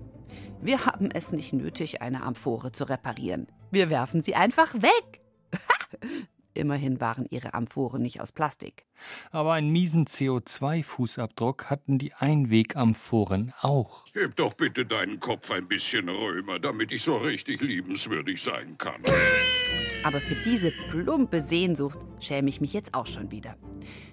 Wir 0.61 0.85
haben 0.85 1.09
es 1.13 1.31
nicht 1.31 1.53
nötig, 1.53 2.01
eine 2.01 2.23
Amphore 2.23 2.71
zu 2.71 2.85
reparieren. 2.85 3.47
Wir 3.71 3.89
werfen 3.89 4.21
sie 4.21 4.35
einfach 4.35 4.73
weg. 4.75 5.21
Immerhin 6.57 6.99
waren 6.99 7.25
ihre 7.29 7.53
Amphoren 7.53 8.01
nicht 8.01 8.21
aus 8.21 8.31
Plastik. 8.31 8.85
Aber 9.31 9.53
einen 9.53 9.71
miesen 9.71 10.05
CO2-Fußabdruck 10.05 11.65
hatten 11.65 11.97
die 11.97 12.13
Einwegamphoren 12.13 13.53
auch. 13.61 14.05
Heb 14.13 14.35
doch 14.35 14.53
bitte 14.53 14.85
deinen 14.85 15.19
Kopf 15.19 15.51
ein 15.51 15.67
bisschen 15.67 16.09
römer, 16.09 16.59
damit 16.59 16.91
ich 16.91 17.03
so 17.03 17.17
richtig 17.17 17.61
liebenswürdig 17.61 18.41
sein 18.41 18.77
kann. 18.77 19.01
Aber 20.03 20.19
für 20.19 20.35
diese 20.35 20.71
plumpe 20.89 21.41
Sehnsucht 21.41 21.99
schäme 22.19 22.49
ich 22.49 22.61
mich 22.61 22.73
jetzt 22.73 22.93
auch 22.93 23.07
schon 23.07 23.31
wieder. 23.31 23.55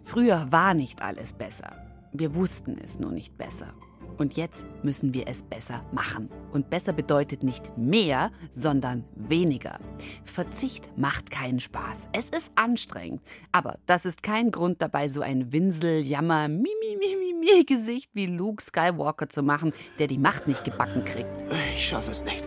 Früher 0.04 0.46
war 0.50 0.74
nicht 0.74 1.02
alles 1.02 1.32
besser. 1.32 1.84
Wir 2.12 2.34
wussten 2.34 2.78
es 2.78 2.98
nur 2.98 3.12
nicht 3.12 3.36
besser. 3.36 3.74
Und 4.16 4.36
jetzt 4.36 4.66
müssen 4.82 5.14
wir 5.14 5.26
es 5.26 5.42
besser 5.42 5.84
machen. 5.92 6.28
Und 6.52 6.70
besser 6.70 6.92
bedeutet 6.92 7.42
nicht 7.42 7.76
mehr, 7.76 8.30
sondern 8.52 9.04
weniger. 9.14 9.78
Verzicht 10.24 10.88
macht 10.96 11.30
keinen 11.30 11.60
Spaß. 11.60 12.08
Es 12.12 12.30
ist 12.30 12.52
anstrengend. 12.54 13.22
Aber 13.52 13.78
das 13.86 14.06
ist 14.06 14.22
kein 14.22 14.50
Grund 14.50 14.80
dabei, 14.82 15.08
so 15.08 15.20
ein 15.20 15.52
Winsel-Jammer, 15.52 16.48
Mimi-Mimi-Gesicht 16.48 18.10
wie 18.14 18.26
Luke 18.26 18.62
Skywalker 18.62 19.28
zu 19.28 19.42
machen, 19.42 19.72
der 19.98 20.06
die 20.06 20.18
Macht 20.18 20.46
nicht 20.46 20.64
gebacken 20.64 21.04
kriegt. 21.04 21.28
Ich 21.74 21.88
schaffe 21.88 22.10
es 22.10 22.24
nicht. 22.24 22.44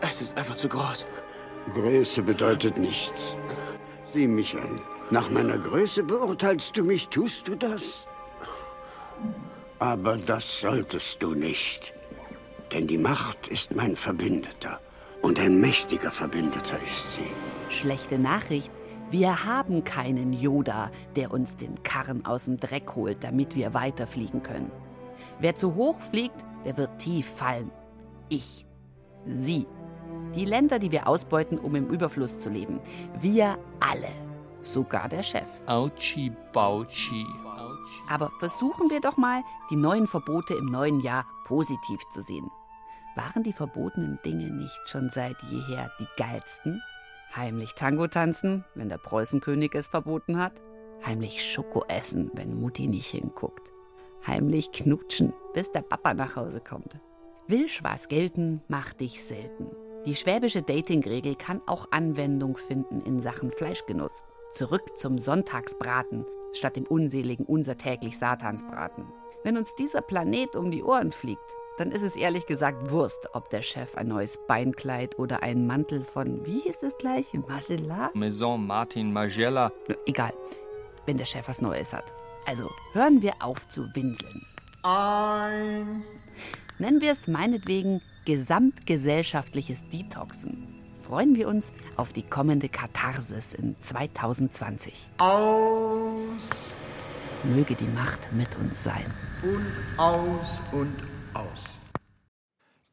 Es 0.00 0.20
ist 0.20 0.36
einfach 0.36 0.56
zu 0.56 0.68
groß. 0.68 1.06
Größe 1.74 2.22
bedeutet 2.22 2.78
nichts. 2.78 3.36
Sieh 4.12 4.26
mich 4.26 4.54
an. 4.56 4.80
Nach 5.10 5.30
meiner 5.30 5.58
Größe 5.58 6.02
beurteilst 6.02 6.76
du 6.76 6.84
mich, 6.84 7.08
tust 7.08 7.48
du 7.48 7.56
das? 7.56 8.06
Aber 9.80 10.18
das 10.18 10.60
solltest 10.60 11.22
du 11.22 11.34
nicht. 11.34 11.94
Denn 12.70 12.86
die 12.86 12.98
Macht 12.98 13.48
ist 13.48 13.74
mein 13.74 13.96
Verbündeter. 13.96 14.78
Und 15.22 15.40
ein 15.40 15.58
mächtiger 15.60 16.10
Verbündeter 16.10 16.76
ist 16.86 17.14
sie. 17.14 17.26
Schlechte 17.70 18.18
Nachricht. 18.18 18.70
Wir 19.10 19.44
haben 19.44 19.82
keinen 19.82 20.32
Yoda, 20.32 20.90
der 21.16 21.32
uns 21.32 21.56
den 21.56 21.82
Karren 21.82 22.24
aus 22.24 22.44
dem 22.44 22.60
Dreck 22.60 22.94
holt, 22.94 23.24
damit 23.24 23.56
wir 23.56 23.74
weiterfliegen 23.74 24.42
können. 24.42 24.70
Wer 25.40 25.56
zu 25.56 25.74
hoch 25.74 25.98
fliegt, 26.00 26.44
der 26.64 26.76
wird 26.76 26.98
tief 26.98 27.26
fallen. 27.26 27.70
Ich. 28.28 28.66
Sie. 29.26 29.66
Die 30.34 30.44
Länder, 30.44 30.78
die 30.78 30.92
wir 30.92 31.08
ausbeuten, 31.08 31.58
um 31.58 31.74
im 31.74 31.88
Überfluss 31.88 32.38
zu 32.38 32.50
leben. 32.50 32.80
Wir 33.18 33.58
alle. 33.80 34.12
Sogar 34.62 35.08
der 35.08 35.22
Chef. 35.22 35.48
Auchi 35.66 36.30
Bauchi. 36.52 37.26
Aber 38.08 38.30
versuchen 38.38 38.90
wir 38.90 39.00
doch 39.00 39.16
mal, 39.16 39.42
die 39.70 39.76
neuen 39.76 40.06
Verbote 40.06 40.54
im 40.54 40.66
neuen 40.66 41.00
Jahr 41.00 41.26
positiv 41.44 42.00
zu 42.12 42.22
sehen. 42.22 42.50
Waren 43.16 43.42
die 43.42 43.52
verbotenen 43.52 44.18
Dinge 44.24 44.50
nicht 44.50 44.80
schon 44.86 45.10
seit 45.10 45.36
jeher 45.42 45.90
die 45.98 46.06
geilsten? 46.16 46.82
Heimlich 47.34 47.74
Tango 47.74 48.06
tanzen, 48.06 48.64
wenn 48.74 48.88
der 48.88 48.98
Preußenkönig 48.98 49.74
es 49.74 49.88
verboten 49.88 50.38
hat? 50.38 50.60
Heimlich 51.04 51.44
Schoko 51.44 51.84
essen, 51.88 52.30
wenn 52.34 52.60
Mutti 52.60 52.88
nicht 52.88 53.10
hinguckt? 53.10 53.72
Heimlich 54.26 54.70
knutschen, 54.72 55.32
bis 55.54 55.70
der 55.72 55.82
Papa 55.82 56.14
nach 56.14 56.36
Hause 56.36 56.60
kommt? 56.60 56.98
Wildschwaß 57.48 58.08
gelten, 58.08 58.62
mach 58.68 58.92
dich 58.92 59.24
selten. 59.24 59.66
Die 60.06 60.14
schwäbische 60.14 60.62
Datingregel 60.62 61.34
kann 61.34 61.60
auch 61.66 61.86
Anwendung 61.90 62.56
finden 62.56 63.00
in 63.02 63.20
Sachen 63.20 63.50
Fleischgenuss. 63.50 64.22
Zurück 64.52 64.96
zum 64.96 65.18
Sonntagsbraten, 65.18 66.24
statt 66.52 66.76
dem 66.76 66.86
unseligen 66.86 67.44
unser 67.46 67.76
täglich 67.76 68.18
Satansbraten. 68.18 69.04
Wenn 69.42 69.56
uns 69.56 69.74
dieser 69.74 70.02
Planet 70.02 70.56
um 70.56 70.70
die 70.70 70.82
Ohren 70.82 71.12
fliegt, 71.12 71.40
dann 71.78 71.92
ist 71.92 72.02
es 72.02 72.14
ehrlich 72.14 72.44
gesagt 72.44 72.90
Wurst, 72.90 73.28
ob 73.32 73.48
der 73.48 73.62
Chef 73.62 73.94
ein 73.96 74.08
neues 74.08 74.38
Beinkleid 74.46 75.18
oder 75.18 75.42
einen 75.42 75.66
Mantel 75.66 76.04
von, 76.04 76.44
wie 76.44 76.60
hieß 76.60 76.82
es 76.82 76.98
gleich, 76.98 77.32
Magella? 77.32 78.10
Maison 78.12 78.66
Martin 78.66 79.12
Magella. 79.12 79.72
Egal, 80.04 80.32
wenn 81.06 81.16
der 81.16 81.24
Chef 81.24 81.48
was 81.48 81.62
Neues 81.62 81.94
hat. 81.94 82.12
Also 82.44 82.68
hören 82.92 83.22
wir 83.22 83.32
auf 83.40 83.66
zu 83.68 83.86
winseln. 83.94 84.44
Ein. 84.82 86.02
Nennen 86.78 87.00
wir 87.00 87.12
es 87.12 87.28
meinetwegen 87.28 88.02
gesamtgesellschaftliches 88.26 89.82
Detoxen. 89.88 90.79
Freuen 91.10 91.34
wir 91.34 91.48
uns 91.48 91.72
auf 91.96 92.12
die 92.12 92.22
kommende 92.22 92.68
Katharsis 92.68 93.52
in 93.52 93.74
2020. 93.80 95.08
Aus 95.18 96.14
Möge 97.42 97.74
die 97.74 97.88
Macht 97.88 98.32
mit 98.32 98.56
uns 98.56 98.84
sein. 98.84 99.12
und 99.42 99.66
aus 99.98 100.46
und 100.70 100.94
aus. 101.34 101.69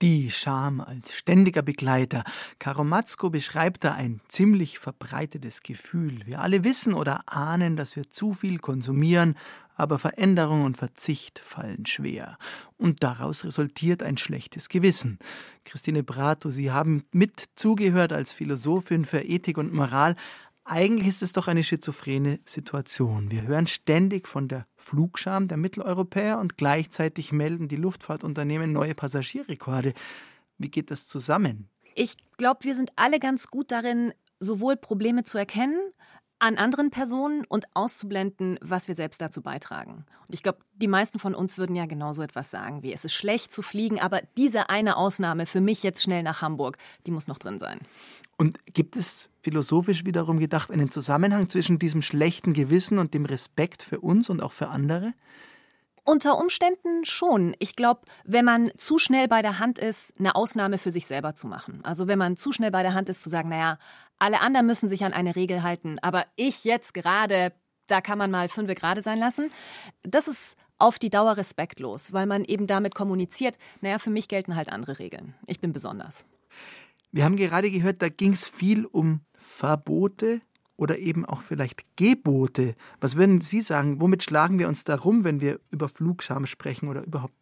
Die 0.03 0.29
Scham 0.29 0.79
als 0.79 1.15
ständiger 1.15 1.63
Begleiter. 1.63 2.23
Karomatzko 2.59 3.31
beschreibt 3.31 3.83
da 3.83 3.95
ein 3.95 4.21
ziemlich 4.27 4.77
verbreitetes 4.77 5.63
Gefühl. 5.63 6.23
Wir 6.27 6.41
alle 6.41 6.63
wissen 6.63 6.93
oder 6.93 7.23
ahnen, 7.25 7.75
dass 7.75 7.95
wir 7.95 8.07
zu 8.11 8.33
viel 8.33 8.59
konsumieren, 8.59 9.35
aber 9.73 9.97
Veränderung 9.97 10.61
und 10.61 10.77
Verzicht 10.77 11.39
fallen 11.39 11.87
schwer. 11.87 12.37
Und 12.77 13.01
daraus 13.01 13.43
resultiert 13.43 14.03
ein 14.03 14.17
schlechtes 14.17 14.69
Gewissen. 14.69 15.17
Christine 15.65 16.03
Brato, 16.03 16.51
Sie 16.51 16.71
haben 16.71 17.01
mit 17.11 17.45
zugehört 17.55 18.13
als 18.13 18.33
Philosophin 18.33 19.03
für 19.03 19.21
Ethik 19.21 19.57
und 19.57 19.73
Moral. 19.73 20.15
Eigentlich 20.69 21.07
ist 21.07 21.23
es 21.23 21.31
doch 21.31 21.47
eine 21.47 21.63
schizophrene 21.63 22.39
Situation. 22.43 23.31
Wir 23.31 23.43
hören 23.43 23.67
ständig 23.67 24.27
von 24.27 24.49
der 24.49 24.67
Flugscham 24.75 25.47
der 25.47 25.55
Mitteleuropäer 25.55 26.39
und 26.39 26.57
gleichzeitig 26.57 27.31
melden 27.31 27.69
die 27.69 27.77
Luftfahrtunternehmen 27.77 28.73
neue 28.73 28.93
Passagierrekorde. 28.93 29.93
Wie 30.57 30.69
geht 30.69 30.91
das 30.91 31.07
zusammen? 31.07 31.69
Ich 31.95 32.17
glaube, 32.35 32.65
wir 32.65 32.75
sind 32.75 32.91
alle 32.97 33.19
ganz 33.19 33.47
gut 33.47 33.71
darin, 33.71 34.13
sowohl 34.41 34.75
Probleme 34.75 35.23
zu 35.23 35.37
erkennen 35.37 35.79
an 36.39 36.57
anderen 36.57 36.91
Personen 36.91 37.45
und 37.47 37.65
auszublenden, 37.73 38.59
was 38.61 38.87
wir 38.87 38.95
selbst 38.95 39.21
dazu 39.21 39.41
beitragen. 39.41 40.05
Und 40.27 40.33
ich 40.33 40.43
glaube, 40.43 40.59
die 40.75 40.87
meisten 40.87 41.17
von 41.17 41.33
uns 41.33 41.57
würden 41.57 41.75
ja 41.75 41.85
genauso 41.85 42.21
etwas 42.21 42.51
sagen 42.51 42.83
wie, 42.83 42.93
es 42.93 43.05
ist 43.05 43.15
schlecht 43.15 43.51
zu 43.51 43.61
fliegen, 43.61 43.99
aber 43.99 44.21
diese 44.37 44.69
eine 44.69 44.97
Ausnahme 44.97 45.45
für 45.45 45.61
mich 45.61 45.81
jetzt 45.81 46.03
schnell 46.03 46.23
nach 46.23 46.41
Hamburg, 46.41 46.77
die 47.05 47.11
muss 47.11 47.27
noch 47.27 47.39
drin 47.39 47.57
sein. 47.57 47.79
Und 48.37 48.73
gibt 48.73 48.95
es 48.95 49.29
philosophisch 49.41 50.05
wiederum 50.05 50.39
gedacht 50.39 50.71
einen 50.71 50.91
Zusammenhang 50.91 51.49
zwischen 51.49 51.79
diesem 51.79 52.01
schlechten 52.01 52.53
Gewissen 52.53 52.99
und 52.99 53.13
dem 53.13 53.25
Respekt 53.25 53.81
für 53.81 53.99
uns 53.99 54.29
und 54.29 54.41
auch 54.41 54.51
für 54.51 54.69
andere? 54.69 55.13
Unter 56.03 56.37
Umständen 56.37 57.03
schon. 57.03 57.55
Ich 57.59 57.75
glaube, 57.75 58.01
wenn 58.23 58.45
man 58.45 58.71
zu 58.77 58.97
schnell 58.97 59.27
bei 59.27 59.41
der 59.41 59.59
Hand 59.59 59.79
ist, 59.79 60.17
eine 60.19 60.35
Ausnahme 60.35 60.77
für 60.77 60.91
sich 60.91 61.07
selber 61.07 61.35
zu 61.35 61.47
machen. 61.47 61.81
Also 61.83 62.07
wenn 62.07 62.19
man 62.19 62.37
zu 62.37 62.53
schnell 62.53 62.71
bei 62.71 62.83
der 62.83 62.93
Hand 62.93 63.09
ist, 63.09 63.23
zu 63.23 63.29
sagen, 63.29 63.49
naja, 63.49 63.79
alle 64.19 64.39
anderen 64.41 64.67
müssen 64.67 64.87
sich 64.87 65.03
an 65.03 65.13
eine 65.13 65.35
Regel 65.35 65.63
halten, 65.63 65.97
aber 66.01 66.25
ich 66.35 66.63
jetzt 66.63 66.93
gerade, 66.93 67.51
da 67.87 68.01
kann 68.01 68.17
man 68.17 68.31
mal 68.31 68.47
fünf 68.47 68.73
gerade 68.73 69.01
sein 69.01 69.19
lassen. 69.19 69.51
Das 70.03 70.27
ist 70.27 70.57
auf 70.77 70.99
die 70.99 71.09
Dauer 71.09 71.37
respektlos, 71.37 72.13
weil 72.13 72.25
man 72.25 72.45
eben 72.45 72.67
damit 72.67 72.95
kommuniziert, 72.95 73.57
naja, 73.81 73.99
für 73.99 74.11
mich 74.11 74.27
gelten 74.27 74.55
halt 74.55 74.71
andere 74.71 74.99
Regeln. 74.99 75.33
Ich 75.45 75.59
bin 75.59 75.73
besonders. 75.73 76.25
Wir 77.11 77.23
haben 77.23 77.35
gerade 77.35 77.71
gehört, 77.71 78.01
da 78.01 78.09
ging 78.09 78.33
es 78.33 78.47
viel 78.47 78.85
um 78.85 79.21
Verbote 79.37 80.41
oder 80.75 80.99
eben 80.99 81.25
auch 81.25 81.41
vielleicht 81.41 81.97
Gebote. 81.97 82.75
Was 83.01 83.17
würden 83.17 83.41
Sie 83.41 83.61
sagen? 83.61 83.99
Womit 83.99 84.23
schlagen 84.23 84.59
wir 84.59 84.67
uns 84.67 84.83
da 84.83 84.95
rum, 84.95 85.23
wenn 85.23 85.41
wir 85.41 85.59
über 85.71 85.89
Flugscham 85.89 86.45
sprechen 86.45 86.87
oder 86.87 87.03
überhaupt 87.03 87.33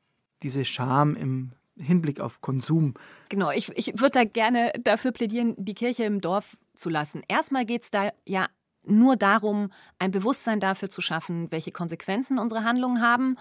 diese 0.43 0.63
Scham 0.63 1.15
im 1.15 1.51
Hinblick 1.77 2.19
auf 2.21 2.41
Konsum? 2.41 2.93
Genau, 3.29 3.51
ich, 3.51 3.69
ich 3.75 3.99
würde 3.99 4.11
da 4.11 4.23
gerne 4.23 4.71
dafür 4.81 5.11
plädieren, 5.11 5.55
die 5.57 5.73
Kirche 5.73 6.05
im 6.05 6.21
Dorf 6.21 6.57
zu 6.73 6.89
lassen. 6.89 7.23
Erstmal 7.27 7.65
geht 7.65 7.83
es 7.83 7.91
da 7.91 8.11
ja 8.25 8.47
nur 8.87 9.15
darum, 9.15 9.71
ein 9.99 10.11
Bewusstsein 10.11 10.59
dafür 10.59 10.89
zu 10.89 11.01
schaffen, 11.01 11.51
welche 11.51 11.71
Konsequenzen 11.71 12.39
unsere 12.39 12.63
Handlungen 12.63 13.01
haben 13.01 13.37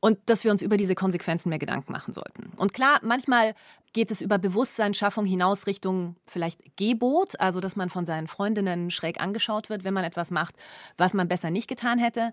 und 0.00 0.18
dass 0.26 0.44
wir 0.44 0.50
uns 0.50 0.62
über 0.62 0.76
diese 0.76 0.94
Konsequenzen 0.94 1.48
mehr 1.48 1.58
Gedanken 1.58 1.92
machen 1.92 2.12
sollten. 2.12 2.52
Und 2.56 2.74
klar, 2.74 2.98
manchmal 3.02 3.54
geht 3.92 4.10
es 4.10 4.20
über 4.20 4.38
Bewusstseinsschaffung 4.38 5.24
hinaus 5.24 5.66
Richtung 5.66 6.16
vielleicht 6.26 6.76
Gebot, 6.76 7.40
also 7.40 7.60
dass 7.60 7.76
man 7.76 7.90
von 7.90 8.06
seinen 8.06 8.28
Freundinnen 8.28 8.90
schräg 8.90 9.20
angeschaut 9.20 9.70
wird, 9.70 9.84
wenn 9.84 9.94
man 9.94 10.04
etwas 10.04 10.30
macht, 10.30 10.54
was 10.96 11.14
man 11.14 11.28
besser 11.28 11.50
nicht 11.50 11.68
getan 11.68 11.98
hätte. 11.98 12.32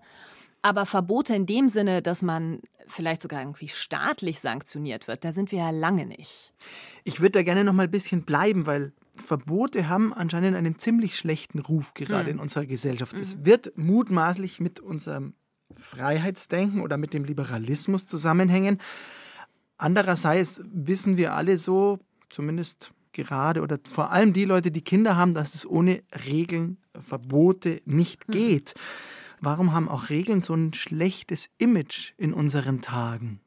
Aber 0.62 0.86
Verbote 0.86 1.34
in 1.34 1.46
dem 1.46 1.68
Sinne, 1.68 2.02
dass 2.02 2.22
man 2.22 2.60
vielleicht 2.86 3.22
sogar 3.22 3.40
irgendwie 3.40 3.68
staatlich 3.68 4.40
sanktioniert 4.40 5.08
wird, 5.08 5.24
da 5.24 5.32
sind 5.32 5.52
wir 5.52 5.58
ja 5.58 5.70
lange 5.70 6.06
nicht. 6.06 6.52
Ich 7.04 7.20
würde 7.20 7.32
da 7.32 7.42
gerne 7.42 7.64
noch 7.64 7.72
mal 7.72 7.84
ein 7.84 7.90
bisschen 7.90 8.22
bleiben, 8.24 8.66
weil 8.66 8.92
Verbote 9.16 9.88
haben 9.88 10.12
anscheinend 10.12 10.56
einen 10.56 10.78
ziemlich 10.78 11.16
schlechten 11.16 11.58
Ruf 11.58 11.94
gerade 11.94 12.30
hm. 12.30 12.36
in 12.36 12.38
unserer 12.38 12.66
Gesellschaft. 12.66 13.14
Mhm. 13.14 13.20
Es 13.20 13.44
wird 13.44 13.76
mutmaßlich 13.76 14.60
mit 14.60 14.80
unserem 14.80 15.34
Freiheitsdenken 15.74 16.80
oder 16.80 16.96
mit 16.96 17.12
dem 17.12 17.24
Liberalismus 17.24 18.06
zusammenhängen. 18.06 18.78
Andererseits 19.78 20.62
wissen 20.64 21.16
wir 21.16 21.34
alle 21.34 21.58
so, 21.58 21.98
zumindest 22.30 22.92
gerade 23.12 23.62
oder 23.62 23.78
vor 23.88 24.10
allem 24.10 24.32
die 24.32 24.44
Leute, 24.44 24.70
die 24.70 24.82
Kinder 24.82 25.16
haben, 25.16 25.34
dass 25.34 25.54
es 25.54 25.66
ohne 25.66 26.02
Regeln, 26.26 26.78
Verbote 26.98 27.82
nicht 27.84 28.28
mhm. 28.28 28.32
geht. 28.32 28.74
Warum 29.40 29.72
haben 29.72 29.88
auch 29.88 30.08
Regeln 30.08 30.42
so 30.42 30.54
ein 30.54 30.72
schlechtes 30.72 31.50
Image 31.58 32.12
in 32.16 32.32
unseren 32.32 32.80
Tagen? 32.80 33.40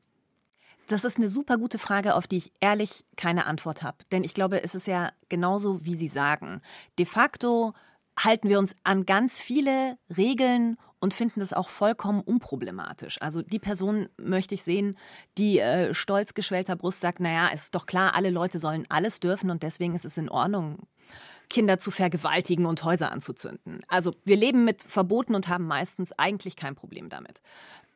Das 0.89 1.03
ist 1.03 1.17
eine 1.17 1.29
super 1.29 1.59
gute 1.59 1.77
Frage, 1.77 2.15
auf 2.15 2.25
die 2.25 2.37
ich 2.37 2.51
ehrlich 2.61 3.05
keine 3.15 3.45
Antwort 3.45 3.83
habe. 3.83 3.97
Denn 4.11 4.23
ich 4.23 4.33
glaube, 4.33 4.63
es 4.63 4.73
ist 4.73 4.87
ja 4.87 5.11
genauso, 5.29 5.85
wie 5.85 5.95
Sie 5.95 6.07
sagen. 6.07 6.61
De 6.97 7.05
facto 7.05 7.73
halten 8.17 8.49
wir 8.49 8.57
uns 8.57 8.75
an 8.83 9.05
ganz 9.05 9.39
viele 9.39 9.99
Regeln 10.17 10.77
und 10.99 11.13
finden 11.13 11.41
das 11.41 11.53
auch 11.53 11.69
vollkommen 11.69 12.21
unproblematisch. 12.21 13.21
Also 13.21 13.43
die 13.43 13.59
Person 13.59 14.09
möchte 14.17 14.55
ich 14.55 14.63
sehen, 14.63 14.97
die 15.37 15.59
äh, 15.59 15.93
stolz 15.93 16.33
geschwellter 16.33 16.75
Brust 16.75 17.01
sagt, 17.01 17.19
naja, 17.19 17.49
es 17.53 17.65
ist 17.65 17.75
doch 17.75 17.85
klar, 17.85 18.15
alle 18.15 18.31
Leute 18.31 18.57
sollen 18.57 18.85
alles 18.89 19.19
dürfen 19.19 19.51
und 19.51 19.61
deswegen 19.61 19.93
ist 19.93 20.05
es 20.05 20.17
in 20.17 20.27
Ordnung, 20.27 20.87
Kinder 21.51 21.77
zu 21.77 21.91
vergewaltigen 21.91 22.65
und 22.65 22.83
Häuser 22.83 23.11
anzuzünden. 23.11 23.83
Also 23.87 24.15
wir 24.25 24.37
leben 24.37 24.65
mit 24.65 24.81
Verboten 24.81 25.35
und 25.35 25.47
haben 25.49 25.67
meistens 25.67 26.17
eigentlich 26.17 26.55
kein 26.55 26.75
Problem 26.75 27.09
damit. 27.09 27.41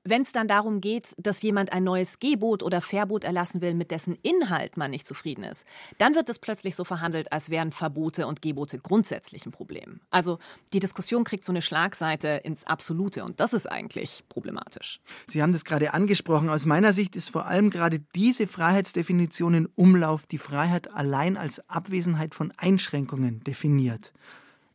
Wenn 0.05 0.23
es 0.23 0.33
dann 0.33 0.49
darum 0.49 0.81
geht, 0.81 1.13
dass 1.17 1.41
jemand 1.41 1.71
ein 1.71 1.85
neues 1.85 2.19
Gebot 2.19 2.61
oder 2.61 2.81
Verbot 2.81 3.23
erlassen 3.23 3.61
will, 3.61 3.73
mit 3.73 3.89
dessen 3.89 4.17
Inhalt 4.21 4.75
man 4.75 4.91
nicht 4.91 5.07
zufrieden 5.07 5.45
ist, 5.45 5.65
dann 5.97 6.13
wird 6.13 6.27
es 6.27 6.39
plötzlich 6.39 6.75
so 6.75 6.83
verhandelt, 6.83 7.31
als 7.31 7.49
wären 7.49 7.71
Verbote 7.71 8.27
und 8.27 8.41
Gebote 8.41 8.79
grundsätzlich 8.79 9.45
ein 9.45 9.53
Problem. 9.53 10.01
Also 10.09 10.39
die 10.73 10.81
Diskussion 10.81 11.23
kriegt 11.23 11.45
so 11.45 11.53
eine 11.53 11.61
Schlagseite 11.61 12.41
ins 12.43 12.65
Absolute 12.65 13.23
und 13.23 13.39
das 13.39 13.53
ist 13.53 13.65
eigentlich 13.65 14.25
problematisch. 14.27 14.99
Sie 15.27 15.41
haben 15.41 15.53
das 15.53 15.63
gerade 15.63 15.93
angesprochen. 15.93 16.49
Aus 16.49 16.65
meiner 16.65 16.91
Sicht 16.91 17.15
ist 17.15 17.29
vor 17.29 17.45
allem 17.45 17.69
gerade 17.69 17.99
diese 18.13 18.45
Freiheitsdefinition 18.45 19.53
in 19.53 19.65
Umlauf 19.67 20.25
die 20.25 20.37
Freiheit 20.37 20.93
allein 20.93 21.37
als 21.37 21.61
Abwesenheit 21.69 22.35
von 22.35 22.51
Einschränkungen 22.57 23.41
definiert. 23.45 24.11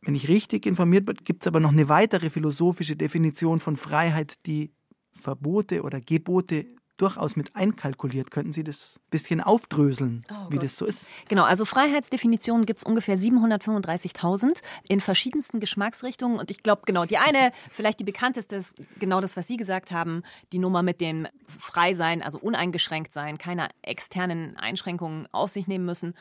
Wenn 0.01 0.15
ich 0.15 0.27
richtig 0.27 0.65
informiert 0.65 1.05
bin, 1.05 1.17
gibt 1.23 1.43
es 1.43 1.47
aber 1.47 1.59
noch 1.59 1.71
eine 1.71 1.87
weitere 1.87 2.31
philosophische 2.31 2.95
Definition 2.95 3.59
von 3.59 3.75
Freiheit, 3.75 4.45
die 4.47 4.71
Verbote 5.11 5.83
oder 5.83 6.01
Gebote 6.01 6.65
durchaus 6.99 7.35
mit 7.35 7.55
einkalkuliert. 7.55 8.31
Könnten 8.31 8.53
Sie 8.53 8.63
das 8.63 8.97
ein 8.97 9.09
bisschen 9.09 9.41
aufdröseln, 9.41 10.25
oh 10.29 10.49
wie 10.49 10.55
Gott. 10.55 10.65
das 10.65 10.77
so 10.77 10.85
ist? 10.85 11.07
Genau, 11.27 11.43
also 11.43 11.65
Freiheitsdefinitionen 11.65 12.65
gibt 12.65 12.79
es 12.79 12.85
ungefähr 12.85 13.17
735.000 13.17 14.61
in 14.87 14.99
verschiedensten 14.99 15.59
Geschmacksrichtungen. 15.59 16.37
Und 16.37 16.51
ich 16.51 16.61
glaube, 16.61 16.83
genau, 16.85 17.05
die 17.05 17.17
eine, 17.17 17.51
vielleicht 17.71 17.99
die 17.99 18.03
bekannteste 18.03 18.57
ist 18.57 18.81
genau 18.99 19.21
das, 19.21 19.37
was 19.37 19.47
Sie 19.47 19.57
gesagt 19.57 19.91
haben, 19.91 20.23
die 20.51 20.59
Nummer 20.59 20.83
mit 20.83 21.01
dem 21.01 21.27
Freisein, 21.47 22.21
also 22.21 22.37
uneingeschränkt 22.37 23.13
sein, 23.13 23.37
keine 23.37 23.69
externen 23.81 24.57
Einschränkungen 24.57 25.27
auf 25.31 25.49
sich 25.49 25.67
nehmen 25.67 25.85
müssen. 25.85 26.13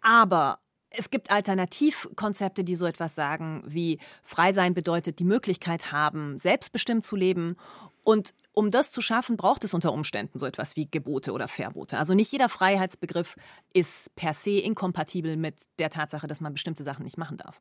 Aber 0.00 0.58
es 0.94 1.10
gibt 1.10 1.30
Alternativkonzepte, 1.30 2.64
die 2.64 2.74
so 2.74 2.86
etwas 2.86 3.14
sagen, 3.14 3.62
wie 3.66 3.98
frei 4.22 4.52
sein 4.52 4.74
bedeutet, 4.74 5.20
die 5.20 5.24
Möglichkeit 5.24 5.92
haben, 5.92 6.36
selbstbestimmt 6.36 7.04
zu 7.06 7.16
leben 7.16 7.56
und 8.04 8.34
um 8.52 8.70
das 8.70 8.92
zu 8.92 9.00
schaffen, 9.00 9.36
braucht 9.36 9.64
es 9.64 9.74
unter 9.74 9.92
Umständen 9.92 10.38
so 10.38 10.46
etwas 10.46 10.76
wie 10.76 10.90
Gebote 10.90 11.32
oder 11.32 11.48
Verbote. 11.48 11.98
Also 11.98 12.14
nicht 12.14 12.32
jeder 12.32 12.48
Freiheitsbegriff 12.48 13.36
ist 13.72 14.14
per 14.14 14.34
se 14.34 14.58
inkompatibel 14.58 15.36
mit 15.36 15.62
der 15.78 15.88
Tatsache, 15.88 16.26
dass 16.26 16.40
man 16.40 16.52
bestimmte 16.52 16.84
Sachen 16.84 17.04
nicht 17.04 17.16
machen 17.16 17.38
darf. 17.38 17.60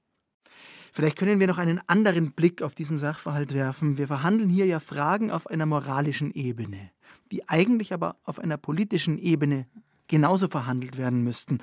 Vielleicht 0.92 1.18
können 1.18 1.40
wir 1.40 1.48
noch 1.48 1.58
einen 1.58 1.80
anderen 1.88 2.34
Blick 2.34 2.62
auf 2.62 2.76
diesen 2.76 2.98
Sachverhalt 2.98 3.54
werfen. 3.54 3.98
Wir 3.98 4.08
verhandeln 4.08 4.50
hier 4.50 4.66
ja 4.66 4.82
Fragen 4.82 5.32
auf 5.32 5.48
einer 5.48 5.66
moralischen 5.66 6.32
Ebene, 6.32 6.92
die 7.32 7.48
eigentlich 7.48 7.94
aber 7.94 8.18
auf 8.26 8.40
einer 8.40 8.58
politischen 8.58 9.18
Ebene 9.18 9.68
genauso 10.08 10.50
verhandelt 10.50 10.98
werden 10.98 11.24
müssten 11.24 11.60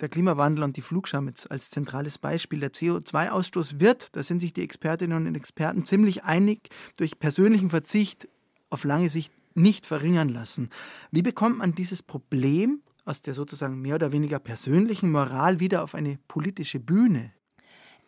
der 0.00 0.08
Klimawandel 0.08 0.64
und 0.64 0.76
die 0.76 0.82
Flugscham 0.82 1.32
als 1.48 1.70
zentrales 1.70 2.18
Beispiel. 2.18 2.60
Der 2.60 2.72
CO2-Ausstoß 2.72 3.80
wird, 3.80 4.14
da 4.14 4.22
sind 4.22 4.40
sich 4.40 4.52
die 4.52 4.62
Expertinnen 4.62 5.26
und 5.26 5.34
Experten 5.34 5.84
ziemlich 5.84 6.24
einig, 6.24 6.68
durch 6.96 7.18
persönlichen 7.18 7.70
Verzicht 7.70 8.28
auf 8.70 8.84
lange 8.84 9.08
Sicht 9.08 9.32
nicht 9.54 9.86
verringern 9.86 10.28
lassen. 10.28 10.70
Wie 11.10 11.22
bekommt 11.22 11.58
man 11.58 11.74
dieses 11.74 12.02
Problem 12.02 12.82
aus 13.04 13.22
der 13.22 13.34
sozusagen 13.34 13.80
mehr 13.80 13.94
oder 13.94 14.12
weniger 14.12 14.38
persönlichen 14.38 15.10
Moral 15.10 15.60
wieder 15.60 15.82
auf 15.82 15.94
eine 15.94 16.18
politische 16.28 16.80
Bühne? 16.80 17.32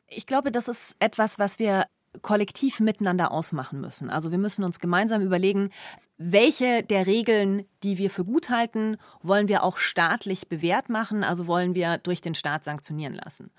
Ich 0.09 0.27
glaube, 0.27 0.51
das 0.51 0.69
ist 0.69 0.97
etwas, 0.99 1.39
was 1.39 1.59
wir 1.59 1.87
kollektiv 2.23 2.81
miteinander 2.81 3.31
ausmachen 3.31 3.81
müssen. 3.81 4.11
Also 4.11 4.31
wir 4.31 4.39
müssen 4.39 4.65
uns 4.65 4.81
gemeinsam 4.81 5.23
überlegen, 5.23 5.71
welche 6.19 6.83
der 6.83 7.07
Regeln, 7.07 7.65
die 7.85 7.97
wir 7.97 8.11
für 8.11 8.25
gut 8.25 8.51
halten, 8.51 8.97
wollen 9.23 9.49
wir 9.49 9.63
auch 9.63 9.79
staatlich 9.79 10.49
bewährt 10.49 10.89
machen, 10.89 11.23
also 11.25 11.47
wollen 11.47 11.75
wir 11.75 11.99
durch 11.99 12.21
den 12.21 12.35
Staat 12.35 12.65
sanktionieren 12.65 13.15
lassen. 13.15 13.51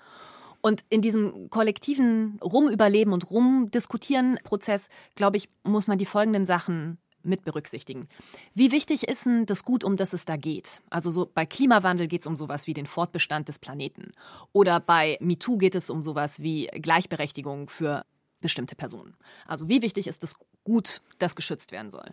Und 0.60 0.84
in 0.90 1.00
diesem 1.00 1.48
kollektiven 1.48 2.38
Rumüberleben 2.42 3.14
und 3.14 3.30
Rumdiskutieren-Prozess, 3.30 4.90
glaube 5.14 5.38
ich, 5.38 5.48
muss 5.64 5.86
man 5.86 5.96
die 5.96 6.04
folgenden 6.04 6.44
Sachen 6.44 6.98
mit 7.22 7.44
berücksichtigen. 7.44 8.08
Wie 8.54 8.72
wichtig 8.72 9.08
ist 9.08 9.26
denn 9.26 9.46
das 9.46 9.64
Gut, 9.64 9.84
um 9.84 9.96
das 9.96 10.12
es 10.12 10.26
da 10.26 10.36
geht? 10.36 10.82
Also 10.90 11.10
so 11.10 11.30
bei 11.32 11.46
Klimawandel 11.46 12.08
geht 12.08 12.22
es 12.22 12.26
um 12.26 12.36
sowas 12.36 12.66
wie 12.66 12.74
den 12.74 12.86
Fortbestand 12.86 13.48
des 13.48 13.58
Planeten. 13.58 14.12
Oder 14.52 14.80
bei 14.80 15.16
MeToo 15.20 15.56
geht 15.56 15.74
es 15.74 15.90
um 15.90 16.02
sowas 16.02 16.40
wie 16.40 16.66
Gleichberechtigung 16.66 17.68
für 17.68 18.04
bestimmte 18.40 18.74
Personen. 18.74 19.16
Also 19.46 19.68
wie 19.68 19.82
wichtig 19.82 20.06
ist 20.06 20.22
das 20.22 20.34
Gut, 20.62 21.00
das 21.18 21.36
geschützt 21.36 21.72
werden 21.72 21.90
soll. 21.90 22.12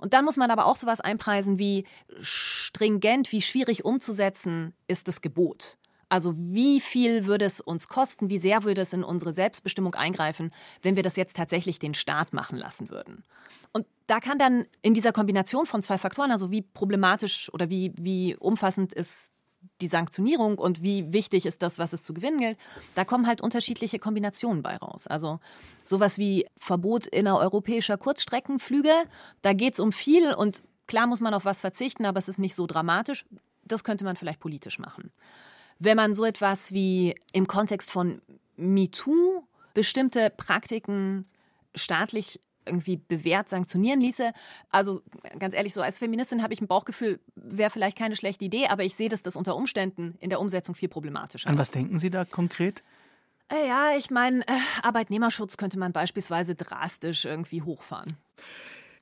Und 0.00 0.14
dann 0.14 0.24
muss 0.24 0.36
man 0.36 0.50
aber 0.50 0.66
auch 0.66 0.76
sowas 0.76 1.00
einpreisen 1.00 1.58
wie 1.58 1.84
stringent, 2.20 3.30
wie 3.30 3.40
schwierig 3.40 3.84
umzusetzen 3.84 4.74
ist 4.88 5.06
das 5.06 5.20
Gebot. 5.20 5.78
Also 6.08 6.34
wie 6.36 6.80
viel 6.80 7.26
würde 7.26 7.44
es 7.44 7.60
uns 7.60 7.88
kosten, 7.88 8.28
wie 8.30 8.38
sehr 8.38 8.64
würde 8.64 8.80
es 8.80 8.92
in 8.92 9.04
unsere 9.04 9.32
Selbstbestimmung 9.32 9.94
eingreifen, 9.94 10.52
wenn 10.82 10.96
wir 10.96 11.02
das 11.02 11.16
jetzt 11.16 11.36
tatsächlich 11.36 11.78
den 11.78 11.94
Staat 11.94 12.32
machen 12.32 12.58
lassen 12.58 12.90
würden. 12.90 13.24
Und 13.72 13.86
da 14.06 14.20
kann 14.20 14.38
dann 14.38 14.66
in 14.82 14.94
dieser 14.94 15.12
Kombination 15.12 15.66
von 15.66 15.82
zwei 15.82 15.98
Faktoren, 15.98 16.30
also 16.30 16.50
wie 16.50 16.62
problematisch 16.62 17.52
oder 17.52 17.70
wie, 17.70 17.92
wie 17.96 18.36
umfassend 18.36 18.92
ist 18.92 19.33
die 19.80 19.88
Sanktionierung 19.88 20.58
und 20.58 20.82
wie 20.82 21.12
wichtig 21.12 21.46
ist 21.46 21.62
das, 21.62 21.78
was 21.78 21.92
es 21.92 22.02
zu 22.02 22.14
gewinnen 22.14 22.38
gilt, 22.38 22.58
da 22.94 23.04
kommen 23.04 23.26
halt 23.26 23.40
unterschiedliche 23.40 23.98
Kombinationen 23.98 24.62
bei 24.62 24.76
raus. 24.76 25.06
Also 25.06 25.40
sowas 25.82 26.18
wie 26.18 26.46
Verbot 26.56 27.06
innereuropäischer 27.06 27.96
Kurzstreckenflüge, 27.96 28.92
da 29.42 29.52
geht 29.52 29.74
es 29.74 29.80
um 29.80 29.92
viel 29.92 30.32
und 30.34 30.62
klar 30.86 31.06
muss 31.06 31.20
man 31.20 31.34
auf 31.34 31.44
was 31.44 31.60
verzichten, 31.60 32.06
aber 32.06 32.18
es 32.18 32.28
ist 32.28 32.38
nicht 32.38 32.54
so 32.54 32.66
dramatisch. 32.66 33.24
Das 33.64 33.84
könnte 33.84 34.04
man 34.04 34.16
vielleicht 34.16 34.40
politisch 34.40 34.78
machen. 34.78 35.10
Wenn 35.78 35.96
man 35.96 36.14
so 36.14 36.24
etwas 36.24 36.72
wie 36.72 37.14
im 37.32 37.46
Kontext 37.46 37.90
von 37.90 38.20
MeToo 38.56 39.42
bestimmte 39.72 40.30
Praktiken 40.30 41.26
staatlich 41.74 42.40
irgendwie 42.66 42.96
bewährt 42.96 43.48
sanktionieren 43.48 44.00
ließe. 44.00 44.32
Also 44.70 45.02
ganz 45.38 45.54
ehrlich, 45.54 45.74
so 45.74 45.82
als 45.82 45.98
Feministin 45.98 46.42
habe 46.42 46.52
ich 46.52 46.60
ein 46.60 46.66
Bauchgefühl, 46.66 47.20
wäre 47.34 47.70
vielleicht 47.70 47.98
keine 47.98 48.16
schlechte 48.16 48.44
Idee, 48.44 48.66
aber 48.68 48.84
ich 48.84 48.94
sehe, 48.94 49.08
dass 49.08 49.22
das 49.22 49.36
unter 49.36 49.56
Umständen 49.56 50.16
in 50.20 50.30
der 50.30 50.40
Umsetzung 50.40 50.74
viel 50.74 50.88
problematischer 50.88 51.48
ist. 51.48 51.50
An 51.50 51.58
was 51.58 51.70
denken 51.70 51.98
Sie 51.98 52.10
da 52.10 52.24
konkret? 52.24 52.82
Äh, 53.48 53.68
ja, 53.68 53.96
ich 53.96 54.10
meine, 54.10 54.46
äh, 54.48 54.52
Arbeitnehmerschutz 54.82 55.56
könnte 55.56 55.78
man 55.78 55.92
beispielsweise 55.92 56.54
drastisch 56.54 57.24
irgendwie 57.24 57.62
hochfahren. 57.62 58.16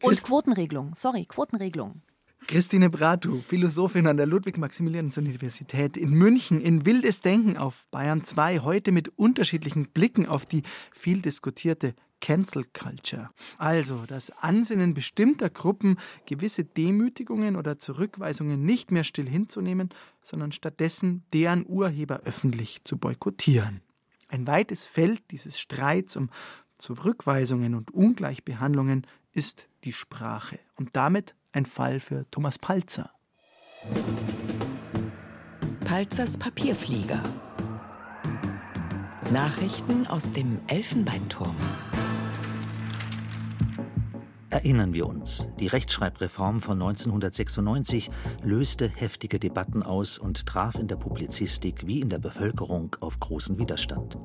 Und 0.02 0.22
Quotenregelung, 0.24 0.94
sorry, 0.94 1.26
Quotenregelung. 1.26 2.02
Christine 2.48 2.90
Bratu, 2.90 3.40
Philosophin 3.40 4.08
an 4.08 4.16
der 4.16 4.26
Ludwig-Maximilians-Universität 4.26 5.96
in 5.96 6.10
München, 6.10 6.60
in 6.60 6.84
Wildes 6.84 7.20
Denken 7.20 7.56
auf 7.56 7.86
Bayern 7.92 8.24
2, 8.24 8.60
heute 8.60 8.90
mit 8.90 9.16
unterschiedlichen 9.16 9.88
Blicken 9.90 10.26
auf 10.26 10.44
die 10.44 10.62
viel 10.90 11.22
diskutierte 11.22 11.94
Cancel 12.22 12.64
Culture. 12.72 13.28
Also 13.58 14.06
das 14.06 14.30
Ansinnen 14.30 14.94
bestimmter 14.94 15.50
Gruppen, 15.50 15.98
gewisse 16.24 16.64
Demütigungen 16.64 17.56
oder 17.56 17.78
Zurückweisungen 17.78 18.64
nicht 18.64 18.90
mehr 18.90 19.04
still 19.04 19.28
hinzunehmen, 19.28 19.90
sondern 20.22 20.52
stattdessen 20.52 21.24
deren 21.34 21.66
Urheber 21.66 22.20
öffentlich 22.20 22.82
zu 22.84 22.96
boykottieren. 22.96 23.82
Ein 24.28 24.46
weites 24.46 24.86
Feld 24.86 25.20
dieses 25.30 25.58
Streits 25.58 26.16
um 26.16 26.30
Zurückweisungen 26.78 27.74
und 27.74 27.90
Ungleichbehandlungen 27.90 29.06
ist 29.32 29.68
die 29.84 29.92
Sprache 29.92 30.58
und 30.76 30.96
damit 30.96 31.34
ein 31.52 31.66
Fall 31.66 32.00
für 32.00 32.24
Thomas 32.30 32.58
Palzer. 32.58 33.10
Palzers 35.84 36.38
Papierflieger. 36.38 37.22
Nachrichten 39.32 40.06
aus 40.06 40.32
dem 40.32 40.60
Elfenbeinturm. 40.66 41.56
Erinnern 44.62 44.94
wir 44.94 45.08
uns, 45.08 45.48
die 45.58 45.66
Rechtschreibreform 45.66 46.60
von 46.60 46.80
1996 46.80 48.12
löste 48.44 48.88
heftige 48.88 49.40
Debatten 49.40 49.82
aus 49.82 50.18
und 50.18 50.46
traf 50.46 50.76
in 50.76 50.86
der 50.86 50.94
Publizistik 50.94 51.84
wie 51.84 51.98
in 51.98 52.08
der 52.08 52.20
Bevölkerung 52.20 52.94
auf 53.00 53.18
großen 53.18 53.58
Widerstand. 53.58 54.18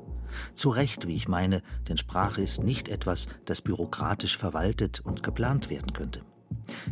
Zu 0.54 0.70
Recht, 0.70 1.08
wie 1.08 1.16
ich 1.16 1.26
meine, 1.26 1.60
denn 1.88 1.96
Sprache 1.96 2.40
ist 2.40 2.62
nicht 2.62 2.88
etwas, 2.88 3.26
das 3.46 3.62
bürokratisch 3.62 4.38
verwaltet 4.38 5.00
und 5.00 5.24
geplant 5.24 5.70
werden 5.70 5.92
könnte. 5.92 6.20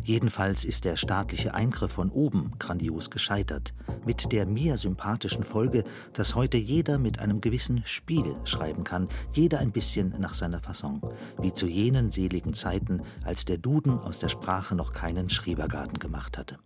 Jedenfalls 0.03 0.65
ist 0.65 0.85
der 0.85 0.95
staatliche 0.95 1.53
Eingriff 1.53 1.91
von 1.91 2.09
oben 2.09 2.51
grandios 2.59 3.09
gescheitert, 3.09 3.73
mit 4.05 4.31
der 4.31 4.45
mir 4.45 4.77
sympathischen 4.77 5.43
Folge, 5.43 5.83
dass 6.13 6.35
heute 6.35 6.57
jeder 6.57 6.97
mit 6.97 7.19
einem 7.19 7.41
gewissen 7.41 7.81
Spiel 7.85 8.35
schreiben 8.43 8.83
kann, 8.83 9.07
jeder 9.33 9.59
ein 9.59 9.71
bisschen 9.71 10.15
nach 10.19 10.33
seiner 10.33 10.59
Fasson, 10.59 11.01
wie 11.39 11.53
zu 11.53 11.67
jenen 11.67 12.11
seligen 12.11 12.53
Zeiten, 12.53 13.01
als 13.23 13.45
der 13.45 13.57
Duden 13.57 13.99
aus 13.99 14.19
der 14.19 14.29
Sprache 14.29 14.75
noch 14.75 14.93
keinen 14.93 15.29
Schrebergarten 15.29 15.99
gemacht 15.99 16.37
hatte. 16.37 16.57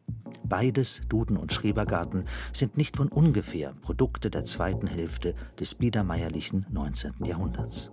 Beides, 0.43 1.01
Duden 1.07 1.37
und 1.37 1.53
Schrebergarten, 1.53 2.25
sind 2.51 2.77
nicht 2.77 2.97
von 2.97 3.07
ungefähr 3.07 3.73
Produkte 3.81 4.29
der 4.29 4.43
zweiten 4.43 4.87
Hälfte 4.87 5.35
des 5.59 5.75
biedermeierlichen 5.75 6.65
19. 6.71 7.25
Jahrhunderts. 7.25 7.91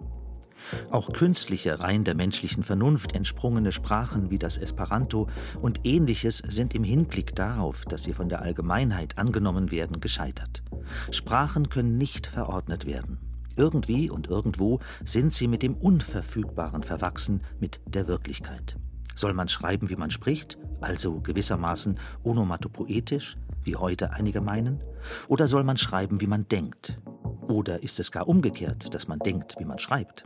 Auch 0.90 1.12
künstliche, 1.12 1.80
rein 1.80 2.04
der 2.04 2.14
menschlichen 2.14 2.62
Vernunft 2.62 3.14
entsprungene 3.14 3.72
Sprachen 3.72 4.30
wie 4.30 4.38
das 4.38 4.58
Esperanto 4.58 5.28
und 5.60 5.80
ähnliches 5.84 6.38
sind 6.38 6.74
im 6.74 6.84
Hinblick 6.84 7.34
darauf, 7.34 7.84
dass 7.84 8.04
sie 8.04 8.12
von 8.12 8.28
der 8.28 8.42
Allgemeinheit 8.42 9.18
angenommen 9.18 9.70
werden, 9.70 10.00
gescheitert. 10.00 10.62
Sprachen 11.10 11.68
können 11.68 11.98
nicht 11.98 12.26
verordnet 12.26 12.86
werden. 12.86 13.18
Irgendwie 13.56 14.08
und 14.08 14.28
irgendwo 14.28 14.78
sind 15.04 15.34
sie 15.34 15.48
mit 15.48 15.62
dem 15.62 15.74
Unverfügbaren 15.74 16.84
verwachsen, 16.84 17.42
mit 17.58 17.80
der 17.86 18.06
Wirklichkeit. 18.06 18.76
Soll 19.16 19.34
man 19.34 19.48
schreiben, 19.48 19.90
wie 19.90 19.96
man 19.96 20.12
spricht, 20.12 20.58
also 20.80 21.20
gewissermaßen 21.20 21.98
onomatopoetisch, 22.22 23.36
wie 23.64 23.74
heute 23.74 24.12
einige 24.12 24.40
meinen? 24.40 24.80
Oder 25.26 25.48
soll 25.48 25.64
man 25.64 25.76
schreiben, 25.76 26.20
wie 26.20 26.28
man 26.28 26.46
denkt? 26.46 27.00
Oder 27.48 27.82
ist 27.82 27.98
es 27.98 28.12
gar 28.12 28.28
umgekehrt, 28.28 28.94
dass 28.94 29.08
man 29.08 29.18
denkt, 29.18 29.56
wie 29.58 29.64
man 29.64 29.80
schreibt? 29.80 30.24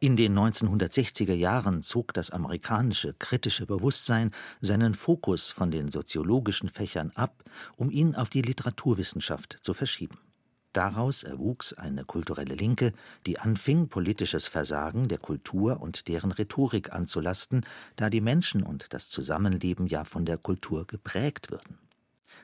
In 0.00 0.16
den 0.16 0.38
1960er 0.38 1.34
Jahren 1.34 1.82
zog 1.82 2.14
das 2.14 2.30
amerikanische 2.30 3.14
kritische 3.14 3.66
Bewusstsein 3.66 4.30
seinen 4.60 4.94
Fokus 4.94 5.50
von 5.50 5.72
den 5.72 5.90
soziologischen 5.90 6.68
Fächern 6.68 7.10
ab, 7.16 7.42
um 7.74 7.90
ihn 7.90 8.14
auf 8.14 8.30
die 8.30 8.42
Literaturwissenschaft 8.42 9.58
zu 9.60 9.74
verschieben. 9.74 10.18
Daraus 10.72 11.24
erwuchs 11.24 11.72
eine 11.72 12.04
kulturelle 12.04 12.54
Linke, 12.54 12.92
die 13.26 13.40
anfing, 13.40 13.88
politisches 13.88 14.46
Versagen 14.46 15.08
der 15.08 15.18
Kultur 15.18 15.80
und 15.80 16.06
deren 16.06 16.30
Rhetorik 16.30 16.92
anzulasten, 16.92 17.66
da 17.96 18.08
die 18.08 18.20
Menschen 18.20 18.62
und 18.62 18.92
das 18.94 19.08
Zusammenleben 19.08 19.88
ja 19.88 20.04
von 20.04 20.24
der 20.24 20.38
Kultur 20.38 20.86
geprägt 20.86 21.50
würden. 21.50 21.76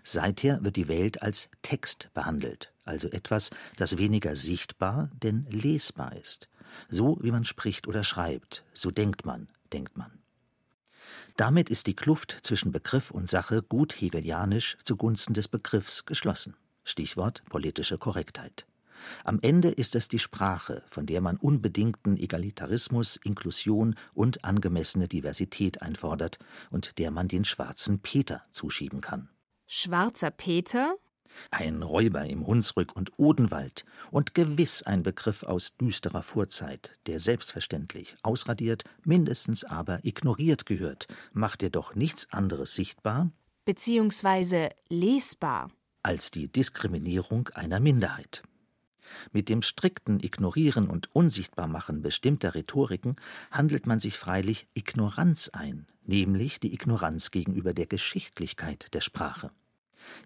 Seither 0.02 0.64
wird 0.64 0.74
die 0.74 0.88
Welt 0.88 1.22
als 1.22 1.50
Text 1.62 2.10
behandelt, 2.14 2.72
also 2.84 3.06
etwas, 3.10 3.50
das 3.76 3.96
weniger 3.96 4.34
sichtbar, 4.34 5.12
denn 5.22 5.46
lesbar 5.50 6.16
ist. 6.16 6.48
So 6.88 7.18
wie 7.20 7.30
man 7.30 7.44
spricht 7.44 7.88
oder 7.88 8.04
schreibt, 8.04 8.64
so 8.72 8.90
denkt 8.90 9.24
man, 9.24 9.48
denkt 9.72 9.96
man. 9.96 10.10
Damit 11.36 11.68
ist 11.68 11.86
die 11.86 11.96
Kluft 11.96 12.38
zwischen 12.42 12.70
Begriff 12.70 13.10
und 13.10 13.28
Sache 13.28 13.62
gut 13.62 14.00
hegelianisch 14.00 14.78
zugunsten 14.84 15.34
des 15.34 15.48
Begriffs 15.48 16.04
geschlossen. 16.06 16.56
Stichwort 16.84 17.42
politische 17.48 17.98
Korrektheit. 17.98 18.66
Am 19.24 19.38
Ende 19.42 19.68
ist 19.68 19.94
es 19.96 20.08
die 20.08 20.18
Sprache, 20.18 20.82
von 20.86 21.06
der 21.06 21.20
man 21.20 21.36
unbedingten 21.36 22.16
Egalitarismus, 22.16 23.16
Inklusion 23.16 23.96
und 24.14 24.44
angemessene 24.44 25.08
Diversität 25.08 25.82
einfordert 25.82 26.38
und 26.70 26.98
der 26.98 27.10
man 27.10 27.28
den 27.28 27.44
schwarzen 27.44 28.00
Peter 28.00 28.44
zuschieben 28.50 29.00
kann. 29.00 29.28
Schwarzer 29.66 30.30
Peter? 30.30 30.94
Ein 31.50 31.82
Räuber 31.82 32.24
im 32.26 32.46
Hunsrück 32.46 32.94
und 32.96 33.12
Odenwald 33.18 33.84
und 34.10 34.34
gewiss 34.34 34.82
ein 34.82 35.02
Begriff 35.02 35.42
aus 35.42 35.76
düsterer 35.76 36.22
Vorzeit, 36.22 36.92
der 37.06 37.20
selbstverständlich 37.20 38.16
ausradiert, 38.22 38.84
mindestens 39.04 39.64
aber 39.64 40.00
ignoriert 40.04 40.66
gehört, 40.66 41.08
macht 41.32 41.62
er 41.62 41.70
doch 41.70 41.94
nichts 41.94 42.32
anderes 42.32 42.74
sichtbar 42.74 43.30
beziehungsweise 43.64 44.70
lesbar 44.88 45.70
als 46.02 46.30
die 46.30 46.48
Diskriminierung 46.48 47.48
einer 47.54 47.80
Minderheit. 47.80 48.42
Mit 49.32 49.48
dem 49.48 49.62
strikten 49.62 50.20
Ignorieren 50.20 50.88
und 50.88 51.14
Unsichtbarmachen 51.14 52.02
bestimmter 52.02 52.54
Rhetoriken 52.54 53.16
handelt 53.50 53.86
man 53.86 54.00
sich 54.00 54.18
freilich 54.18 54.66
Ignoranz 54.74 55.50
ein, 55.50 55.86
nämlich 56.04 56.60
die 56.60 56.74
Ignoranz 56.74 57.30
gegenüber 57.30 57.74
der 57.74 57.86
Geschichtlichkeit 57.86 58.92
der 58.92 59.00
Sprache. 59.00 59.50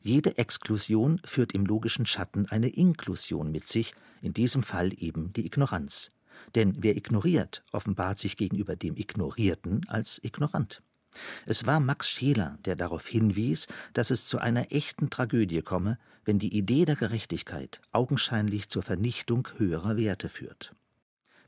Jede 0.03 0.38
Exklusion 0.38 1.21
führt 1.25 1.53
im 1.53 1.67
logischen 1.67 2.07
Schatten 2.07 2.47
eine 2.47 2.69
Inklusion 2.69 3.51
mit 3.51 3.67
sich, 3.67 3.95
in 4.23 4.35
diesem 4.35 4.62
Fall 4.62 4.93
eben 4.97 5.33
die 5.33 5.47
Ignoranz. 5.47 6.11
Denn 6.55 6.77
wer 6.79 6.97
ignoriert, 6.97 7.64
offenbart 7.73 8.19
sich 8.19 8.37
gegenüber 8.37 8.77
dem 8.77 8.97
Ignorierten 8.97 9.88
als 9.88 10.23
ignorant. 10.23 10.83
Es 11.47 11.67
war 11.67 11.81
Max 11.81 12.09
Scheler, 12.09 12.59
der 12.64 12.77
darauf 12.77 13.07
hinwies, 13.07 13.67
dass 13.93 14.11
es 14.11 14.27
zu 14.27 14.38
einer 14.38 14.73
echten 14.73 15.11
Tragödie 15.11 15.62
komme, 15.62 15.99
wenn 16.25 16.38
die 16.38 16.57
Idee 16.57 16.85
der 16.85 16.97
Gerechtigkeit 16.97 17.81
augenscheinlich 17.93 18.69
zur 18.69 18.83
Vernichtung 18.83 19.49
höherer 19.57 19.97
Werte 19.97 20.29
führt. 20.29 20.75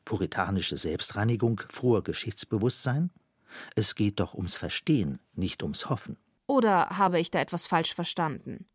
Puritanische 0.05 0.77
Selbstreinigung, 0.77 1.61
froher 1.69 2.03
Geschichtsbewusstsein? 2.03 3.11
Es 3.75 3.95
geht 3.95 4.19
doch 4.21 4.35
ums 4.35 4.57
Verstehen, 4.57 5.21
nicht 5.35 5.63
ums 5.63 5.89
Hoffen. 5.89 6.17
Oder 6.51 6.89
habe 6.99 7.21
ich 7.21 7.31
da 7.31 7.39
etwas 7.39 7.69
falsch 7.69 7.95
verstanden? 7.95 8.67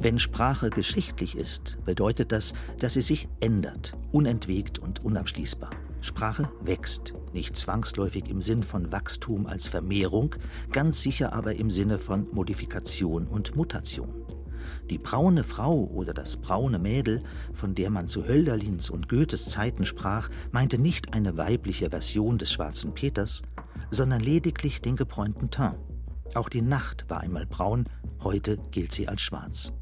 Wenn 0.00 0.18
Sprache 0.18 0.70
geschichtlich 0.70 1.36
ist, 1.36 1.76
bedeutet 1.84 2.32
das, 2.32 2.54
dass 2.78 2.94
sie 2.94 3.02
sich 3.02 3.28
ändert, 3.40 3.92
unentwegt 4.10 4.78
und 4.78 5.04
unabschließbar. 5.04 5.68
Sprache 6.00 6.50
wächst, 6.62 7.12
nicht 7.34 7.54
zwangsläufig 7.54 8.30
im 8.30 8.40
Sinn 8.40 8.62
von 8.62 8.92
Wachstum 8.92 9.46
als 9.46 9.68
Vermehrung, 9.68 10.36
ganz 10.72 11.02
sicher 11.02 11.34
aber 11.34 11.56
im 11.56 11.70
Sinne 11.70 11.98
von 11.98 12.28
Modifikation 12.32 13.26
und 13.26 13.54
Mutation. 13.54 14.24
Die 14.88 14.98
braune 14.98 15.44
Frau 15.44 15.84
oder 15.84 16.14
das 16.14 16.38
braune 16.38 16.78
Mädel, 16.78 17.22
von 17.52 17.74
der 17.74 17.90
man 17.90 18.08
zu 18.08 18.26
Hölderlins 18.26 18.88
und 18.88 19.10
Goethes 19.10 19.50
Zeiten 19.50 19.84
sprach, 19.84 20.30
meinte 20.50 20.78
nicht 20.78 21.12
eine 21.12 21.36
weibliche 21.36 21.90
Version 21.90 22.38
des 22.38 22.50
schwarzen 22.50 22.94
Peters, 22.94 23.42
sondern 23.90 24.20
lediglich 24.20 24.80
den 24.80 24.96
gebräunten 24.96 25.50
Teint. 25.50 25.78
Auch 26.34 26.48
die 26.48 26.62
Nacht 26.62 27.08
war 27.08 27.20
einmal 27.20 27.46
braun, 27.46 27.88
heute 28.22 28.58
gilt 28.70 28.92
sie 28.92 29.08
als 29.08 29.22
schwarz. 29.22 29.72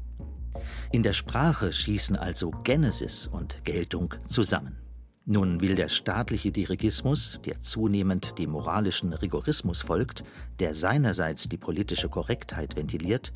In 0.91 1.03
der 1.03 1.13
Sprache 1.13 1.73
schießen 1.73 2.15
also 2.15 2.51
Genesis 2.63 3.27
und 3.27 3.63
Geltung 3.63 4.13
zusammen. 4.27 4.77
Nun 5.25 5.59
will 5.59 5.75
der 5.75 5.89
staatliche 5.89 6.53
Dirigismus, 6.53 7.41
der 7.45 7.61
zunehmend 7.61 8.39
dem 8.39 8.51
moralischen 8.51 9.11
Rigorismus 9.11 9.81
folgt, 9.81 10.23
der 10.59 10.73
seinerseits 10.73 11.49
die 11.49 11.57
politische 11.57 12.07
Korrektheit 12.07 12.77
ventiliert, 12.77 13.33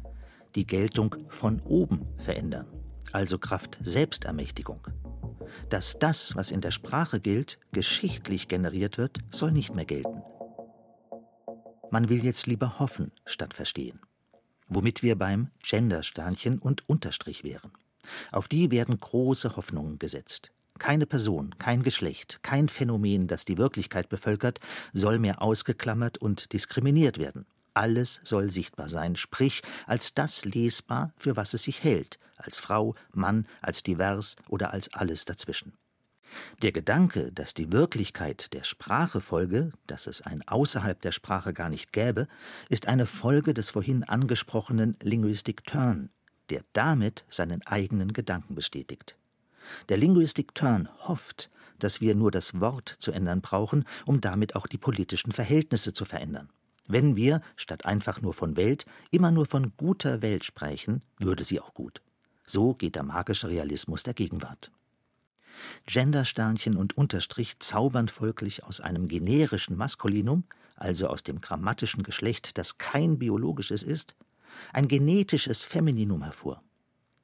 die 0.56 0.65
Geltung 0.65 1.15
von 1.28 1.60
oben 1.62 2.08
verändern, 2.17 2.67
also 3.12 3.38
Kraft 3.38 3.78
Selbstermächtigung. 3.84 4.88
Dass 5.69 6.00
das, 6.00 6.36
was 6.38 6.52
in 6.52 6.62
der 6.62 6.71
Sprache 6.71 7.19
gilt, 7.19 7.60
geschichtlich 7.74 8.47
generiert 8.47 8.97
wird, 8.97 9.19
soll 9.30 9.52
nicht 9.52 9.76
mehr 9.76 9.86
gelten. 9.86 10.21
Man 11.91 12.08
will 12.08 12.23
jetzt 12.23 12.47
lieber 12.47 12.80
hoffen 12.80 13.12
statt 13.25 13.54
verstehen. 13.54 13.99
Womit 14.69 15.04
wir 15.04 15.17
beim 15.17 15.51
Gendersternchen 15.62 16.58
und 16.58 16.88
Unterstrich 16.88 17.43
wären. 17.43 17.71
Auf 18.32 18.47
die 18.47 18.71
werden 18.71 18.97
große 18.97 19.58
Hoffnungen 19.58 19.99
gesetzt. 19.99 20.51
Keine 20.80 21.06
Person, 21.06 21.54
kein 21.60 21.84
Geschlecht, 21.84 22.39
kein 22.43 22.69
Phänomen, 22.69 23.27
das 23.27 23.43
die 23.43 23.58
Wirklichkeit 23.58 24.08
bevölkert, 24.08 24.62
soll 24.93 25.19
mehr 25.19 25.41
ausgeklammert 25.41 26.17
und 26.17 26.54
diskriminiert 26.54 27.17
werden. 27.19 27.45
Alles 27.73 28.21
soll 28.23 28.51
sichtbar 28.51 28.88
sein, 28.88 29.17
sprich 29.17 29.62
als 29.86 30.13
das 30.13 30.45
lesbar, 30.45 31.13
für 31.17 31.36
was 31.36 31.54
es 31.54 31.63
sich 31.63 31.84
hält, 31.84 32.19
als 32.38 32.60
Frau, 32.60 32.95
Mann, 33.12 33.47
als 33.62 33.84
divers 33.84 34.38
oder 34.47 34.71
als 34.71 34.93
alles 34.93 35.25
dazwischen. 35.25 35.73
Der 36.62 36.72
Gedanke, 36.72 37.32
dass 37.32 37.54
die 37.54 37.72
Wirklichkeit 37.72 38.54
der 38.54 38.63
Sprache 38.63 39.22
folge, 39.22 39.72
dass 39.88 40.08
es 40.08 40.22
ein 40.22 40.41
außerhalb 40.48 41.02
der 41.02 41.12
Sprache 41.12 41.54
gar 41.54 41.70
nicht 41.70 41.94
gäbe, 41.94 42.28
ist 42.70 42.88
eine 42.88 43.06
Folge 43.06 43.54
des 43.54 43.72
vorhin 43.72 44.04
angesprochenen 44.04 44.98
Linguistic 45.02 45.65
Turn, 45.65 46.10
der 46.50 46.63
damit 46.74 47.26
seinen 47.30 47.65
eigenen 47.65 48.13
Gedanken 48.13 48.56
bestätigt. 48.56 49.17
Der 49.89 49.98
Linguistic 49.98 50.56
Turn 50.56 50.89
hofft, 51.00 51.50
dass 51.80 52.02
wir 52.02 52.15
nur 52.15 52.32
das 52.32 52.60
Wort 52.60 52.89
zu 53.00 53.12
ändern 53.12 53.41
brauchen, 53.41 53.86
um 54.06 54.22
damit 54.22 54.56
auch 54.56 54.67
die 54.67 54.78
politischen 54.78 55.32
Verhältnisse 55.32 55.94
zu 55.94 56.06
verändern. 56.06 56.50
Wenn 56.88 57.15
wir, 57.15 57.41
statt 57.56 57.86
einfach 57.86 58.22
nur 58.22 58.34
von 58.34 58.58
Welt, 58.58 58.86
immer 59.12 59.32
nur 59.32 59.46
von 59.46 59.74
guter 59.78 60.22
Welt 60.22 60.44
sprechen, 60.44 61.02
würde 61.20 61.44
sie 61.44 61.60
auch 61.60 61.74
gut. 61.74 62.02
So 62.46 62.74
geht 62.74 62.96
der 62.96 63.04
magische 63.04 63.50
Realismus 63.50 64.04
der 64.04 64.13
Gegenwart. 64.13 64.72
Gendersternchen 65.86 66.76
und 66.76 66.97
Unterstrich 66.97 67.60
zaubern 67.60 68.08
folglich 68.08 68.63
aus 68.63 68.82
einem 68.82 69.08
generischen 69.08 69.78
Maskulinum, 69.78 70.43
also 70.76 71.08
aus 71.08 71.24
dem 71.24 71.41
grammatischen 71.41 72.04
Geschlecht, 72.04 72.58
das 72.58 72.78
kein 72.78 73.19
biologisches 73.19 73.84
ist, 73.84 74.15
ein 74.74 74.88
genetisches 74.88 75.63
Femininum 75.63 76.24
hervor. 76.24 76.63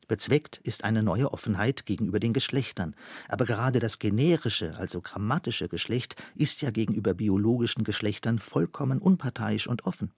Bezweckt 0.07 0.57
ist 0.63 0.85
eine 0.85 1.03
neue 1.03 1.33
Offenheit 1.33 1.85
gegenüber 1.85 2.19
den 2.19 2.31
Geschlechtern, 2.31 2.95
aber 3.27 3.45
gerade 3.45 3.79
das 3.79 3.99
generische, 3.99 4.77
also 4.77 5.01
grammatische 5.01 5.67
Geschlecht 5.67 6.15
ist 6.33 6.61
ja 6.61 6.71
gegenüber 6.71 7.13
biologischen 7.13 7.83
Geschlechtern 7.83 8.39
vollkommen 8.39 8.99
unparteiisch 8.99 9.67
und 9.67 9.85
offen. 9.85 10.13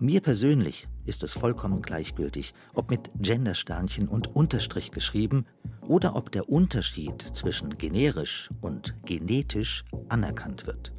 Mir 0.00 0.20
persönlich 0.20 0.86
ist 1.06 1.24
es 1.24 1.32
vollkommen 1.32 1.82
gleichgültig, 1.82 2.54
ob 2.72 2.88
mit 2.88 3.10
Gendersternchen 3.16 4.06
und 4.06 4.28
Unterstrich 4.36 4.92
geschrieben 4.92 5.44
oder 5.88 6.14
ob 6.14 6.30
der 6.30 6.48
Unterschied 6.48 7.20
zwischen 7.20 7.76
generisch 7.78 8.48
und 8.60 8.94
genetisch 9.04 9.84
anerkannt 10.08 10.68
wird. 10.68 10.92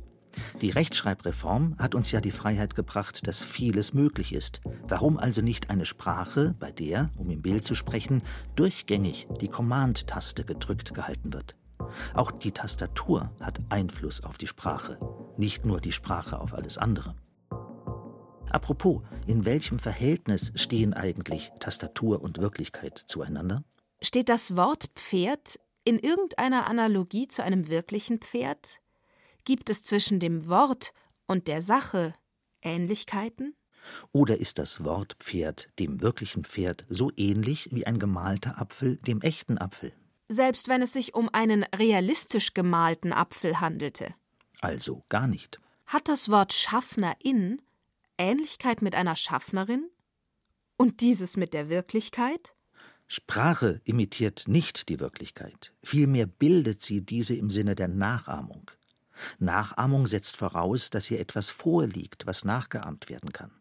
Die 0.62 0.70
Rechtschreibreform 0.70 1.76
hat 1.78 1.96
uns 1.96 2.12
ja 2.12 2.20
die 2.20 2.32
Freiheit 2.32 2.76
gebracht, 2.76 3.26
dass 3.26 3.42
vieles 3.42 3.94
möglich 3.94 4.34
ist. 4.34 4.60
Warum 4.86 5.18
also 5.18 5.42
nicht 5.42 5.70
eine 5.70 5.86
Sprache, 5.86 6.56
bei 6.60 6.74
der, 6.74 7.10
um 7.16 7.30
im 7.30 7.42
Bild 7.42 7.64
zu 7.64 7.76
sprechen, 7.76 8.22
durchgängig 8.58 9.28
die 9.40 9.48
Command-Taste 9.48 10.44
gedrückt 10.44 10.94
gehalten 10.94 11.32
wird? 11.32 11.56
Auch 12.14 12.32
die 12.32 12.52
Tastatur 12.52 13.32
hat 13.40 13.62
Einfluss 13.70 14.26
auf 14.26 14.38
die 14.38 14.48
Sprache, 14.48 15.00
nicht 15.38 15.66
nur 15.66 15.80
die 15.80 15.94
Sprache 15.94 16.40
auf 16.40 16.54
alles 16.54 16.78
andere. 16.78 17.16
Apropos, 18.52 19.02
in 19.28 19.46
welchem 19.46 19.78
Verhältnis 19.78 20.52
stehen 20.56 20.94
eigentlich 20.94 21.52
Tastatur 21.60 22.22
und 22.22 22.40
Wirklichkeit 22.40 22.98
zueinander? 22.98 23.64
Steht 24.02 24.30
das 24.30 24.56
Wort 24.56 24.90
Pferd 24.96 25.60
in 25.84 26.00
irgendeiner 26.00 26.68
Analogie 26.68 27.28
zu 27.28 27.44
einem 27.44 27.68
wirklichen 27.68 28.20
Pferd? 28.20 28.80
Gibt 29.46 29.70
es 29.70 29.84
zwischen 29.84 30.20
dem 30.20 30.48
Wort 30.48 30.94
und 31.28 31.48
der 31.48 31.62
Sache 31.62 32.14
Ähnlichkeiten? 32.62 33.56
Oder 34.12 34.38
ist 34.38 34.60
das 34.60 34.84
Wort 34.84 35.16
Pferd 35.20 35.70
dem 35.80 36.02
wirklichen 36.02 36.44
Pferd 36.44 36.86
so 36.90 37.12
ähnlich 37.18 37.70
wie 37.72 37.86
ein 37.86 38.00
gemalter 38.00 38.60
Apfel 38.60 38.98
dem 38.98 39.22
echten 39.22 39.58
Apfel? 39.58 39.94
Selbst 40.28 40.68
wenn 40.68 40.82
es 40.82 40.94
sich 40.94 41.14
um 41.14 41.30
einen 41.32 41.64
realistisch 41.76 42.54
gemalten 42.54 43.14
Apfel 43.14 43.60
handelte. 43.60 44.14
Also 44.62 45.04
gar 45.10 45.28
nicht. 45.28 45.60
Hat 45.86 46.08
das 46.08 46.30
Wort 46.30 46.54
Schaffnerin 46.54 47.62
Ähnlichkeit 48.20 48.82
mit 48.82 48.96
einer 48.96 49.16
Schaffnerin? 49.16 49.90
Und 50.78 51.02
dieses 51.02 51.38
mit 51.38 51.54
der 51.54 51.70
Wirklichkeit? 51.70 52.54
Sprache 53.08 53.82
imitiert 53.86 54.44
nicht 54.48 54.90
die 54.90 55.00
Wirklichkeit, 55.00 55.74
vielmehr 55.82 56.28
bildet 56.28 56.82
sie 56.82 57.02
diese 57.02 57.36
im 57.36 57.50
Sinne 57.50 57.74
der 57.74 57.88
Nachahmung. 57.88 58.70
Nachahmung 59.40 60.06
setzt 60.06 60.38
voraus, 60.38 60.92
dass 60.92 61.08
hier 61.08 61.20
etwas 61.20 61.50
vorliegt, 61.50 62.28
was 62.28 62.46
nachgeahmt 62.46 63.10
werden 63.10 63.34
kann. 63.34 63.52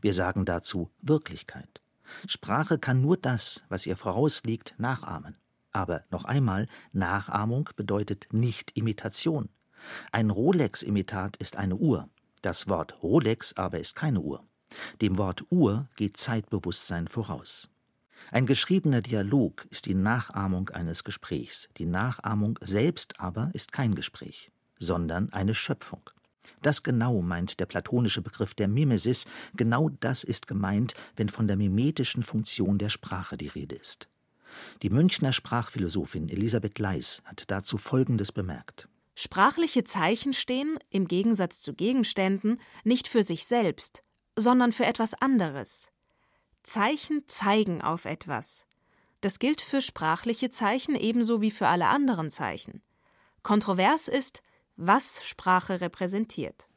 Wir 0.00 0.14
sagen 0.14 0.44
dazu 0.44 0.90
Wirklichkeit. 1.00 1.80
Sprache 2.26 2.78
kann 2.78 3.00
nur 3.00 3.16
das, 3.16 3.62
was 3.68 3.86
ihr 3.86 3.96
vorausliegt, 3.96 4.74
nachahmen. 4.78 5.36
Aber 5.72 6.04
noch 6.10 6.24
einmal, 6.24 6.68
Nachahmung 6.92 7.70
bedeutet 7.76 8.28
nicht 8.32 8.76
Imitation. 8.76 9.48
Ein 10.12 10.30
Rolex-Imitat 10.30 11.36
ist 11.38 11.56
eine 11.56 11.76
Uhr. 11.76 12.08
Das 12.42 12.68
Wort 12.68 13.02
Rolex 13.02 13.54
aber 13.56 13.78
ist 13.80 13.96
keine 13.96 14.20
Uhr. 14.20 14.44
Dem 15.00 15.18
Wort 15.18 15.44
Uhr 15.50 15.88
geht 15.96 16.16
Zeitbewusstsein 16.16 17.08
voraus. 17.08 17.68
Ein 18.30 18.46
geschriebener 18.46 19.02
Dialog 19.02 19.66
ist 19.70 19.86
die 19.86 19.94
Nachahmung 19.94 20.70
eines 20.70 21.04
Gesprächs. 21.04 21.68
Die 21.76 21.86
Nachahmung 21.86 22.58
selbst 22.60 23.18
aber 23.18 23.50
ist 23.52 23.72
kein 23.72 23.94
Gespräch 23.94 24.52
sondern 24.82 25.32
eine 25.32 25.54
Schöpfung. 25.54 26.02
Das 26.60 26.82
genau 26.82 27.22
meint 27.22 27.60
der 27.60 27.66
platonische 27.66 28.20
Begriff 28.20 28.54
der 28.54 28.68
Mimesis, 28.68 29.26
genau 29.56 29.88
das 29.88 30.24
ist 30.24 30.46
gemeint, 30.46 30.94
wenn 31.16 31.28
von 31.28 31.46
der 31.46 31.56
mimetischen 31.56 32.22
Funktion 32.22 32.78
der 32.78 32.88
Sprache 32.88 33.36
die 33.36 33.48
Rede 33.48 33.76
ist. 33.76 34.08
Die 34.82 34.90
Münchner 34.90 35.32
Sprachphilosophin 35.32 36.28
Elisabeth 36.28 36.78
Leis 36.78 37.22
hat 37.24 37.44
dazu 37.46 37.78
Folgendes 37.78 38.32
bemerkt. 38.32 38.88
Sprachliche 39.14 39.84
Zeichen 39.84 40.32
stehen, 40.32 40.78
im 40.90 41.06
Gegensatz 41.06 41.60
zu 41.60 41.74
Gegenständen, 41.74 42.60
nicht 42.84 43.08
für 43.08 43.22
sich 43.22 43.46
selbst, 43.46 44.02
sondern 44.36 44.72
für 44.72 44.86
etwas 44.86 45.14
anderes. 45.14 45.90
Zeichen 46.62 47.24
zeigen 47.26 47.82
auf 47.82 48.04
etwas. 48.04 48.66
Das 49.20 49.38
gilt 49.38 49.60
für 49.60 49.82
sprachliche 49.82 50.50
Zeichen 50.50 50.96
ebenso 50.96 51.40
wie 51.40 51.50
für 51.50 51.68
alle 51.68 51.88
anderen 51.88 52.30
Zeichen. 52.30 52.82
Kontrovers 53.42 54.08
ist, 54.08 54.42
was 54.76 55.24
Sprache 55.26 55.80
repräsentiert. 55.80 56.68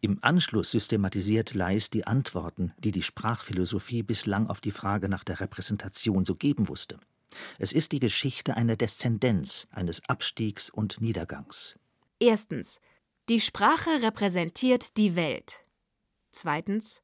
Im 0.00 0.18
Anschluss 0.22 0.70
systematisiert 0.70 1.54
Leis 1.54 1.90
die 1.90 2.06
Antworten, 2.06 2.72
die 2.78 2.92
die 2.92 3.02
Sprachphilosophie 3.02 4.02
bislang 4.02 4.48
auf 4.48 4.60
die 4.60 4.70
Frage 4.70 5.08
nach 5.08 5.24
der 5.24 5.40
Repräsentation 5.40 6.24
so 6.24 6.34
geben 6.34 6.68
wusste. 6.68 6.98
Es 7.58 7.72
ist 7.72 7.92
die 7.92 7.98
Geschichte 7.98 8.56
einer 8.56 8.76
Deszendenz, 8.76 9.66
eines 9.70 10.08
Abstiegs 10.08 10.70
und 10.70 11.00
Niedergangs. 11.00 11.78
Erstens. 12.18 12.80
Die 13.28 13.40
Sprache 13.40 14.02
repräsentiert 14.02 14.96
die 14.96 15.16
Welt. 15.16 15.62
Zweitens. 16.32 17.02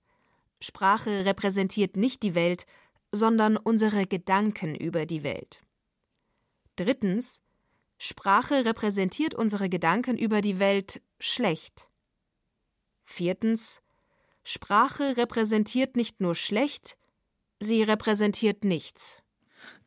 Sprache 0.61 1.25
repräsentiert 1.25 1.97
nicht 1.97 2.23
die 2.23 2.35
Welt, 2.35 2.67
sondern 3.13 3.57
unsere 3.57 4.07
Gedanken 4.07 4.75
über 4.75 5.07
die 5.07 5.23
Welt. 5.23 5.63
Drittens. 6.77 7.41
Sprache 7.99 8.65
repräsentiert 8.65 9.35
unsere 9.35 9.69
Gedanken 9.69 10.17
über 10.17 10.41
die 10.41 10.59
Welt 10.59 11.03
schlecht. 11.19 11.89
Viertens. 13.05 13.83
Sprache 14.43 15.17
repräsentiert 15.17 15.97
nicht 15.97 16.21
nur 16.21 16.35
schlecht, 16.35 16.97
sie 17.59 17.83
repräsentiert 17.83 18.65
nichts. 18.65 19.23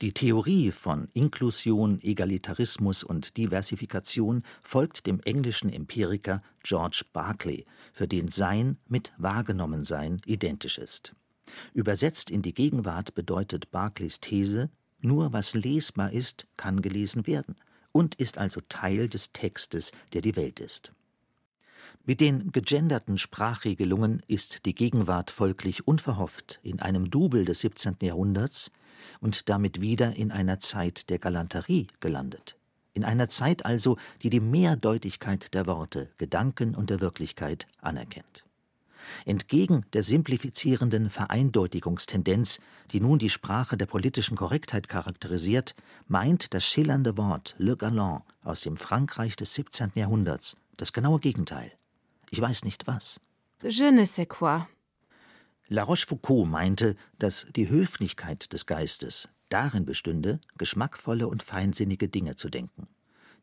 Die 0.01 0.13
Theorie 0.13 0.71
von 0.71 1.07
Inklusion, 1.13 2.01
Egalitarismus 2.01 3.03
und 3.03 3.38
Diversifikation 3.38 4.43
folgt 4.62 5.05
dem 5.07 5.19
englischen 5.21 5.71
Empiriker 5.71 6.41
George 6.63 7.03
Berkeley, 7.13 7.65
für 7.93 8.07
den 8.07 8.27
Sein 8.27 8.77
mit 8.88 9.13
Wahrgenommensein 9.17 10.21
identisch 10.25 10.77
ist. 10.77 11.15
Übersetzt 11.73 12.29
in 12.29 12.41
die 12.41 12.53
Gegenwart 12.53 13.15
bedeutet 13.15 13.71
Berkeleys 13.71 14.19
These, 14.19 14.69
nur 15.01 15.33
was 15.33 15.53
lesbar 15.53 16.12
ist, 16.12 16.47
kann 16.57 16.81
gelesen 16.81 17.27
werden 17.27 17.55
und 17.91 18.15
ist 18.15 18.38
also 18.38 18.62
Teil 18.69 19.09
des 19.09 19.33
Textes, 19.33 19.91
der 20.13 20.21
die 20.21 20.36
Welt 20.36 20.59
ist. 20.59 20.93
Mit 22.05 22.19
den 22.19 22.51
gegenderten 22.51 23.17
Sprachregelungen 23.17 24.21
ist 24.27 24.65
die 24.65 24.75
Gegenwart 24.75 25.31
folglich 25.31 25.88
unverhofft 25.88 26.59
in 26.63 26.79
einem 26.79 27.09
Double 27.09 27.45
des 27.45 27.62
17. 27.62 27.97
Jahrhunderts 28.01 28.71
und 29.19 29.49
damit 29.49 29.81
wieder 29.81 30.15
in 30.15 30.31
einer 30.31 30.59
Zeit 30.59 31.09
der 31.09 31.19
Galanterie 31.19 31.87
gelandet. 31.99 32.55
In 32.93 33.03
einer 33.03 33.27
Zeit 33.27 33.65
also, 33.65 33.97
die 34.21 34.29
die 34.29 34.39
Mehrdeutigkeit 34.39 35.53
der 35.53 35.65
Worte, 35.65 36.09
Gedanken 36.17 36.75
und 36.75 36.89
der 36.89 37.01
Wirklichkeit 37.01 37.67
anerkennt. 37.81 38.45
Entgegen 39.25 39.85
der 39.93 40.03
simplifizierenden 40.03 41.09
Vereindeutigungstendenz, 41.09 42.61
die 42.91 43.01
nun 43.01 43.19
die 43.19 43.29
Sprache 43.29 43.77
der 43.77 43.85
politischen 43.85 44.37
Korrektheit 44.37 44.87
charakterisiert, 44.87 45.75
meint 46.07 46.53
das 46.53 46.65
schillernde 46.65 47.17
Wort 47.17 47.55
Le 47.57 47.75
Galant 47.75 48.23
aus 48.43 48.61
dem 48.61 48.77
Frankreich 48.77 49.35
des 49.35 49.53
17. 49.55 49.91
Jahrhunderts 49.95 50.57
das 50.77 50.93
genaue 50.93 51.19
Gegenteil. 51.19 51.71
Ich 52.29 52.41
weiß 52.41 52.63
nicht 52.63 52.87
was. 52.87 53.21
Je 53.61 53.91
ne 53.91 54.05
sais 54.05 54.27
quoi. 54.27 54.67
La 55.73 55.81
Rochefoucauld 55.81 56.47
meinte, 56.47 56.95
dass 57.17 57.47
die 57.55 57.67
Höflichkeit 57.67 58.53
des 58.53 58.67
Geistes 58.67 59.29
darin 59.49 59.86
bestünde, 59.86 60.39
geschmackvolle 60.59 61.27
und 61.27 61.41
feinsinnige 61.41 62.07
Dinge 62.07 62.36
zu 62.36 62.49
denken. 62.49 62.88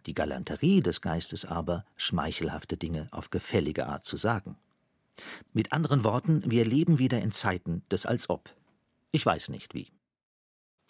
Die 0.06 0.14
Galanterie 0.14 0.78
des 0.78 1.00
Geistes 1.00 1.44
aber, 1.44 1.84
schmeichelhafte 1.96 2.76
Dinge 2.76 3.08
auf 3.10 3.30
gefällige 3.30 3.88
Art 3.88 4.04
zu 4.04 4.16
sagen. 4.16 4.56
Mit 5.52 5.72
anderen 5.72 6.04
Worten, 6.04 6.48
wir 6.48 6.64
leben 6.64 7.00
wieder 7.00 7.20
in 7.20 7.32
Zeiten 7.32 7.82
des 7.90 8.06
Als 8.06 8.30
ob. 8.30 8.54
Ich 9.10 9.26
weiß 9.26 9.48
nicht 9.48 9.74
wie. 9.74 9.90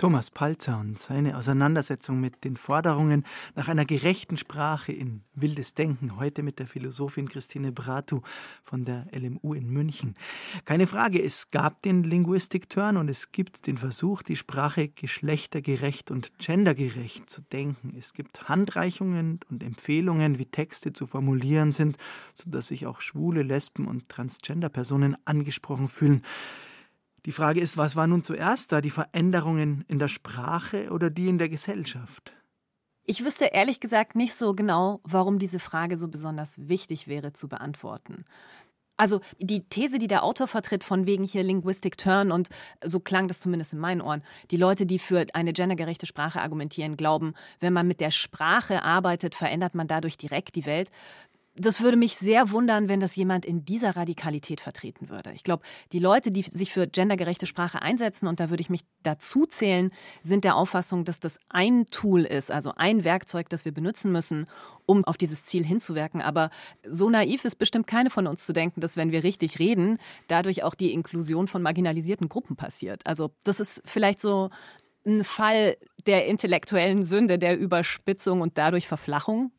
Thomas 0.01 0.31
Palzer 0.31 0.81
und 0.81 0.99
seine 0.99 1.37
Auseinandersetzung 1.37 2.21
mit 2.21 2.43
den 2.45 2.57
Forderungen 2.57 3.27
nach 3.55 3.69
einer 3.69 3.85
gerechten 3.85 4.39
Sprache 4.39 4.93
in 4.93 5.25
Wildes 5.35 5.75
Denken, 5.75 6.17
heute 6.17 6.43
mit 6.43 6.59
der 6.59 6.67
Philosophin 6.67 7.29
Christine 7.29 7.71
Bratu 7.71 8.23
von 8.63 8.87
der 8.87 9.09
LMU 9.13 9.53
in 9.53 9.69
München. 9.69 10.15
Keine 10.65 10.87
Frage, 10.87 11.23
es 11.23 11.51
gab 11.51 11.83
den 11.83 12.03
Linguistik-Turn 12.03 12.97
und 12.97 13.11
es 13.11 13.31
gibt 13.31 13.67
den 13.67 13.77
Versuch, 13.77 14.23
die 14.23 14.37
Sprache 14.37 14.89
geschlechtergerecht 14.89 16.11
und 16.11 16.39
gendergerecht 16.39 17.29
zu 17.29 17.43
denken. 17.43 17.95
Es 17.99 18.15
gibt 18.15 18.49
Handreichungen 18.49 19.41
und 19.51 19.63
Empfehlungen, 19.63 20.39
wie 20.39 20.47
Texte 20.47 20.95
zu 20.95 21.05
formulieren 21.05 21.73
sind, 21.73 21.99
sodass 22.33 22.69
sich 22.69 22.87
auch 22.87 23.03
schwule, 23.03 23.43
Lesben 23.43 23.87
und 23.87 24.09
Transgender-Personen 24.09 25.19
angesprochen 25.27 25.89
fühlen. 25.89 26.23
Die 27.26 27.33
Frage 27.33 27.61
ist, 27.61 27.76
was 27.76 27.96
war 27.96 28.06
nun 28.06 28.22
zuerst 28.22 28.72
da, 28.72 28.80
die 28.80 28.90
Veränderungen 28.90 29.85
in 29.88 29.98
der 29.98 30.09
Sprache 30.09 30.90
oder 30.90 31.11
die 31.11 31.28
in 31.28 31.38
der 31.38 31.48
Gesellschaft? 31.48 32.33
Ich 33.04 33.24
wüsste 33.24 33.46
ehrlich 33.46 33.80
gesagt 33.80 34.14
nicht 34.14 34.35
so 34.35 34.54
genau, 34.54 35.00
warum 35.02 35.38
diese 35.38 35.59
Frage 35.59 35.98
so 35.98 36.09
besonders 36.09 36.68
wichtig 36.68 37.09
wäre 37.09 37.33
zu 37.33 37.48
beantworten. 37.48 38.24
Also 38.96 39.20
die 39.38 39.66
These, 39.66 39.98
die 39.98 40.09
der 40.09 40.22
Autor 40.22 40.46
vertritt, 40.46 40.85
von 40.85 41.06
wegen 41.06 41.24
hier 41.24 41.42
Linguistic 41.42 41.96
Turn 41.96 42.30
und 42.30 42.50
so 42.85 43.00
klang 43.00 43.28
das 43.28 43.40
zumindest 43.40 43.72
in 43.72 43.78
meinen 43.78 44.02
Ohren, 44.02 44.22
die 44.50 44.59
Leute, 44.59 44.85
die 44.85 44.98
für 44.98 45.24
eine 45.33 45.54
gendergerechte 45.54 46.04
Sprache 46.04 46.42
argumentieren, 46.42 46.98
glauben, 46.98 47.33
wenn 47.61 47.72
man 47.72 47.87
mit 47.87 48.00
der 48.00 48.11
Sprache 48.11 48.83
arbeitet, 48.83 49.35
verändert 49.35 49.74
man 49.74 49.88
dadurch 49.88 50.18
direkt 50.18 50.54
die 50.54 50.66
Welt 50.66 50.90
das 51.57 51.81
würde 51.81 51.97
mich 51.97 52.17
sehr 52.17 52.51
wundern, 52.51 52.89
wenn 52.89 53.01
das 53.01 53.17
jemand 53.17 53.45
in 53.45 53.65
dieser 53.65 53.97
Radikalität 53.97 54.61
vertreten 54.61 55.09
würde. 55.09 55.33
Ich 55.33 55.43
glaube, 55.43 55.65
die 55.93 55.99
Leute, 55.99 56.31
die 56.31 56.43
sich 56.43 56.73
für 56.73 56.87
gendergerechte 56.87 57.47
Sprache 57.47 57.83
einsetzen, 57.83 58.29
und 58.29 58.41
da 58.41 58.51
würde 58.51 58.61
ich 58.61 58.71
mich 58.71 58.85
dazu 59.03 59.47
zählen, 59.47 59.91
sind 60.23 60.45
der 60.45 60.57
Auffassung, 60.57 61.05
dass 61.05 61.21
das 61.21 61.39
ein 61.49 61.87
Tool 61.87 62.23
ist, 62.23 62.51
also 62.51 62.73
ein 62.77 63.05
Werkzeug, 63.05 63.49
das 63.49 63.65
wir 63.65 63.73
benutzen 63.73 64.13
müssen, 64.13 64.47
um 64.87 65.05
auf 65.05 65.17
dieses 65.17 65.45
Ziel 65.45 65.65
hinzuwirken. 65.65 66.23
Aber 66.23 66.51
so 66.87 67.11
naiv 67.11 67.45
ist 67.45 67.57
bestimmt 67.57 67.87
keine 67.87 68.11
von 68.11 68.27
uns 68.27 68.47
zu 68.47 68.53
denken, 68.53 68.81
dass 68.81 68.97
wenn 68.97 69.13
wir 69.13 69.25
richtig 69.25 69.59
reden, 69.59 69.99
dadurch 70.29 70.63
auch 70.63 70.75
die 70.75 70.93
Inklusion 70.93 71.49
von 71.49 71.63
marginalisierten 71.63 72.29
Gruppen 72.29 72.57
passiert. 72.57 73.07
Also 73.07 73.31
das 73.45 73.61
ist 73.61 73.83
vielleicht 73.85 74.21
so 74.21 74.51
ein 75.05 75.25
Fall 75.25 75.77
der 76.07 76.27
intellektuellen 76.27 77.03
Sünde, 77.03 77.39
der 77.39 77.59
Überspitzung 77.59 78.41
und 78.41 78.59
dadurch 78.59 78.87
Verflachung. 78.87 79.53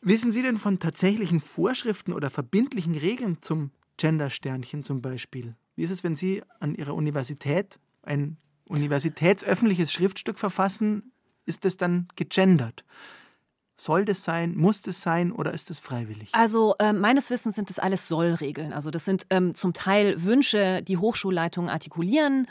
Wissen 0.00 0.32
Sie 0.32 0.42
denn 0.42 0.58
von 0.58 0.78
tatsächlichen 0.78 1.40
Vorschriften 1.40 2.12
oder 2.12 2.30
verbindlichen 2.30 2.94
Regeln 2.94 3.38
zum 3.40 3.70
Gendersternchen 3.96 4.82
zum 4.82 5.02
Beispiel? 5.02 5.56
Wie 5.74 5.82
ist 5.82 5.90
es, 5.90 6.04
wenn 6.04 6.16
Sie 6.16 6.42
an 6.60 6.74
Ihrer 6.74 6.94
Universität 6.94 7.78
ein 8.02 8.36
universitätsöffentliches 8.68 9.92
Schriftstück 9.92 10.38
verfassen? 10.38 11.12
Ist 11.44 11.64
es 11.64 11.76
dann 11.76 12.08
gegendert? 12.16 12.84
Soll 13.78 14.06
das 14.06 14.24
sein? 14.24 14.56
Muss 14.56 14.80
das 14.80 15.02
sein 15.02 15.32
oder 15.32 15.52
ist 15.52 15.70
es 15.70 15.80
freiwillig? 15.80 16.30
Also 16.32 16.74
äh, 16.78 16.94
meines 16.94 17.28
Wissens 17.28 17.56
sind 17.56 17.68
das 17.68 17.78
alles 17.78 18.08
Sollregeln. 18.08 18.72
Also 18.72 18.90
das 18.90 19.04
sind 19.04 19.26
ähm, 19.28 19.54
zum 19.54 19.74
Teil 19.74 20.22
Wünsche, 20.24 20.82
die 20.82 20.96
Hochschulleitungen 20.96 21.68
artikulieren. 21.68 22.46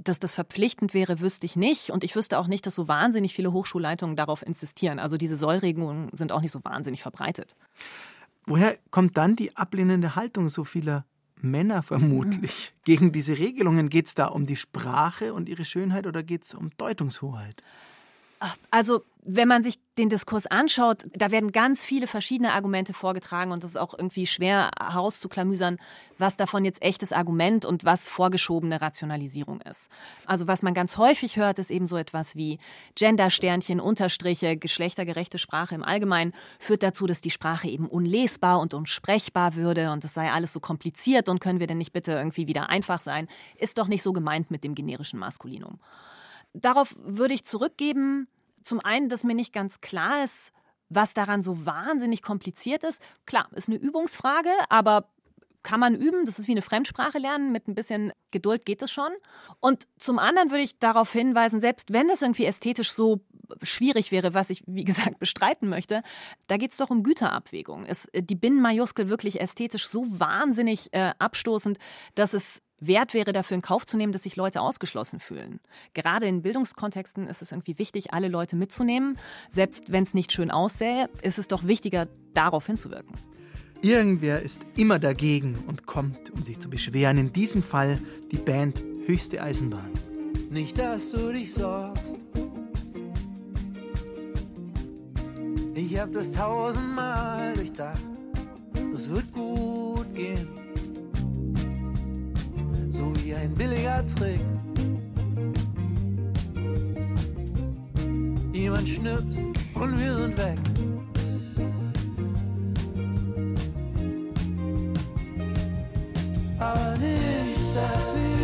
Dass 0.00 0.20
das 0.20 0.36
verpflichtend 0.36 0.94
wäre, 0.94 1.20
wüsste 1.20 1.46
ich 1.46 1.56
nicht. 1.56 1.90
Und 1.90 2.04
ich 2.04 2.14
wüsste 2.14 2.38
auch 2.38 2.46
nicht, 2.46 2.64
dass 2.64 2.76
so 2.76 2.86
wahnsinnig 2.86 3.34
viele 3.34 3.52
Hochschulleitungen 3.52 4.14
darauf 4.14 4.46
insistieren. 4.46 5.00
Also 5.00 5.16
diese 5.16 5.36
Sollregelungen 5.36 6.10
sind 6.12 6.30
auch 6.30 6.40
nicht 6.40 6.52
so 6.52 6.64
wahnsinnig 6.64 7.02
verbreitet. 7.02 7.56
Woher 8.46 8.78
kommt 8.92 9.16
dann 9.16 9.34
die 9.34 9.56
ablehnende 9.56 10.14
Haltung 10.14 10.48
so 10.48 10.62
vieler 10.62 11.04
Männer 11.40 11.82
vermutlich 11.82 12.72
gegen 12.84 13.10
diese 13.10 13.36
Regelungen? 13.36 13.88
Geht 13.88 14.06
es 14.06 14.14
da 14.14 14.26
um 14.26 14.46
die 14.46 14.56
Sprache 14.56 15.34
und 15.34 15.48
ihre 15.48 15.64
Schönheit 15.64 16.06
oder 16.06 16.22
geht 16.22 16.44
es 16.44 16.54
um 16.54 16.70
Deutungshoheit? 16.76 17.64
Also, 18.70 19.02
wenn 19.30 19.48
man 19.48 19.62
sich 19.62 19.78
den 19.98 20.08
Diskurs 20.08 20.46
anschaut, 20.46 21.04
da 21.12 21.30
werden 21.30 21.52
ganz 21.52 21.84
viele 21.84 22.06
verschiedene 22.06 22.54
Argumente 22.54 22.94
vorgetragen 22.94 23.52
und 23.52 23.62
es 23.62 23.70
ist 23.70 23.76
auch 23.76 23.92
irgendwie 23.92 24.26
schwer 24.26 24.70
herauszuklamüsern, 24.80 25.76
was 26.16 26.38
davon 26.38 26.64
jetzt 26.64 26.80
echtes 26.82 27.12
Argument 27.12 27.66
und 27.66 27.84
was 27.84 28.08
vorgeschobene 28.08 28.80
Rationalisierung 28.80 29.60
ist. 29.62 29.90
Also, 30.24 30.46
was 30.46 30.62
man 30.62 30.72
ganz 30.72 30.96
häufig 30.96 31.36
hört, 31.36 31.58
ist 31.58 31.70
eben 31.70 31.86
so 31.86 31.96
etwas 31.96 32.36
wie 32.36 32.58
Gendersternchen, 32.94 33.80
Unterstriche, 33.80 34.56
geschlechtergerechte 34.56 35.38
Sprache 35.38 35.74
im 35.74 35.84
Allgemeinen 35.84 36.32
führt 36.58 36.82
dazu, 36.82 37.06
dass 37.06 37.20
die 37.20 37.30
Sprache 37.30 37.68
eben 37.68 37.86
unlesbar 37.86 38.60
und 38.60 38.72
unsprechbar 38.72 39.56
würde 39.56 39.90
und 39.90 40.04
es 40.04 40.14
sei 40.14 40.30
alles 40.30 40.52
so 40.52 40.60
kompliziert 40.60 41.28
und 41.28 41.40
können 41.40 41.60
wir 41.60 41.66
denn 41.66 41.78
nicht 41.78 41.92
bitte 41.92 42.12
irgendwie 42.12 42.46
wieder 42.46 42.70
einfach 42.70 43.00
sein, 43.00 43.28
ist 43.56 43.78
doch 43.78 43.88
nicht 43.88 44.02
so 44.02 44.12
gemeint 44.12 44.50
mit 44.50 44.64
dem 44.64 44.74
generischen 44.74 45.18
Maskulinum. 45.18 45.78
Darauf 46.52 46.94
würde 46.98 47.34
ich 47.34 47.44
zurückgeben, 47.44 48.28
zum 48.62 48.80
einen, 48.80 49.08
dass 49.08 49.24
mir 49.24 49.34
nicht 49.34 49.52
ganz 49.52 49.80
klar 49.80 50.24
ist, 50.24 50.52
was 50.88 51.14
daran 51.14 51.42
so 51.42 51.66
wahnsinnig 51.66 52.22
kompliziert 52.22 52.84
ist. 52.84 53.02
Klar, 53.26 53.48
ist 53.54 53.68
eine 53.68 53.78
Übungsfrage, 53.78 54.50
aber 54.68 55.08
kann 55.62 55.80
man 55.80 55.94
üben. 55.94 56.24
Das 56.24 56.38
ist 56.38 56.48
wie 56.48 56.52
eine 56.52 56.62
Fremdsprache 56.62 57.18
lernen. 57.18 57.52
Mit 57.52 57.68
ein 57.68 57.74
bisschen 57.74 58.12
Geduld 58.30 58.64
geht 58.64 58.82
es 58.82 58.90
schon. 58.90 59.10
Und 59.60 59.86
zum 59.98 60.18
anderen 60.18 60.50
würde 60.50 60.62
ich 60.62 60.78
darauf 60.78 61.12
hinweisen, 61.12 61.60
selbst 61.60 61.92
wenn 61.92 62.08
das 62.08 62.22
irgendwie 62.22 62.46
ästhetisch 62.46 62.92
so 62.92 63.20
schwierig 63.62 64.12
wäre, 64.12 64.34
was 64.34 64.50
ich, 64.50 64.62
wie 64.66 64.84
gesagt, 64.84 65.18
bestreiten 65.18 65.68
möchte, 65.68 66.02
da 66.46 66.56
geht 66.56 66.72
es 66.72 66.78
doch 66.78 66.90
um 66.90 67.02
Güterabwägung. 67.02 67.84
Ist 67.84 68.08
die 68.14 68.34
Binnenmajuskel 68.34 69.08
wirklich 69.08 69.40
ästhetisch 69.40 69.88
so 69.88 70.04
wahnsinnig 70.08 70.92
äh, 70.92 71.12
abstoßend, 71.18 71.78
dass 72.14 72.34
es 72.34 72.62
wert 72.80 73.14
wäre, 73.14 73.32
dafür 73.32 73.56
in 73.56 73.62
Kauf 73.62 73.86
zu 73.86 73.96
nehmen, 73.96 74.12
dass 74.12 74.22
sich 74.22 74.36
Leute 74.36 74.60
ausgeschlossen 74.60 75.20
fühlen. 75.20 75.60
Gerade 75.94 76.26
in 76.26 76.42
Bildungskontexten 76.42 77.26
ist 77.26 77.42
es 77.42 77.52
irgendwie 77.52 77.78
wichtig, 77.78 78.12
alle 78.12 78.28
Leute 78.28 78.56
mitzunehmen. 78.56 79.18
Selbst 79.50 79.92
wenn 79.92 80.02
es 80.02 80.14
nicht 80.14 80.32
schön 80.32 80.50
aussähe, 80.50 81.08
ist 81.22 81.38
es 81.38 81.48
doch 81.48 81.66
wichtiger, 81.66 82.08
darauf 82.34 82.66
hinzuwirken. 82.66 83.14
Irgendwer 83.80 84.42
ist 84.42 84.62
immer 84.76 84.98
dagegen 84.98 85.56
und 85.66 85.86
kommt, 85.86 86.30
um 86.30 86.42
sich 86.42 86.58
zu 86.58 86.68
beschweren. 86.68 87.18
In 87.18 87.32
diesem 87.32 87.62
Fall 87.62 88.00
die 88.32 88.38
Band 88.38 88.82
Höchste 89.06 89.42
Eisenbahn. 89.42 89.90
Nicht, 90.50 90.78
dass 90.78 91.12
du 91.12 91.32
dich 91.32 91.54
sorgst. 91.54 92.18
Ich 95.74 95.98
hab 95.98 96.12
das 96.12 96.32
tausendmal 96.32 97.54
durchdacht. 97.54 98.02
Es 98.92 99.08
wird 99.08 99.32
gut 99.32 100.14
gehen 100.14 100.67
so 102.98 103.12
wie 103.22 103.32
ein 103.32 103.54
billiger 103.54 104.04
Trick. 104.06 104.40
Jemand 108.52 108.88
schnipst 108.88 109.42
und 109.74 109.98
wir 110.00 110.14
sind 110.16 110.36
weg. 110.36 110.58
Aber 116.58 116.96
nicht, 116.98 117.76
dass 117.76 118.12
wir 118.14 118.37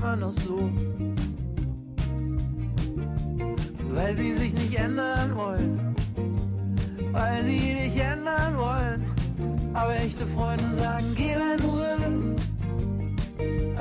Man 0.00 0.20
doch 0.20 0.32
so. 0.32 0.70
Weil 3.90 4.14
sie 4.14 4.32
sich 4.32 4.54
nicht 4.54 4.78
ändern 4.78 5.36
wollen. 5.36 5.94
Weil 7.12 7.44
sie 7.44 7.74
nicht 7.74 7.96
ändern 7.96 8.56
wollen. 8.56 9.04
Aber 9.74 9.94
echte 9.96 10.26
Freunde 10.26 10.74
sagen, 10.74 11.04
geh, 11.16 11.36
wenn 11.36 11.58
du 11.58 11.76
willst. 11.76 12.36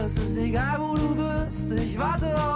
Es 0.03 0.17
ist 0.17 0.37
egal, 0.37 0.77
wo 0.79 0.97
du 0.97 1.15
bist. 1.15 1.71
Ich 1.71 1.97
warte 1.97 2.35
auf 2.35 2.48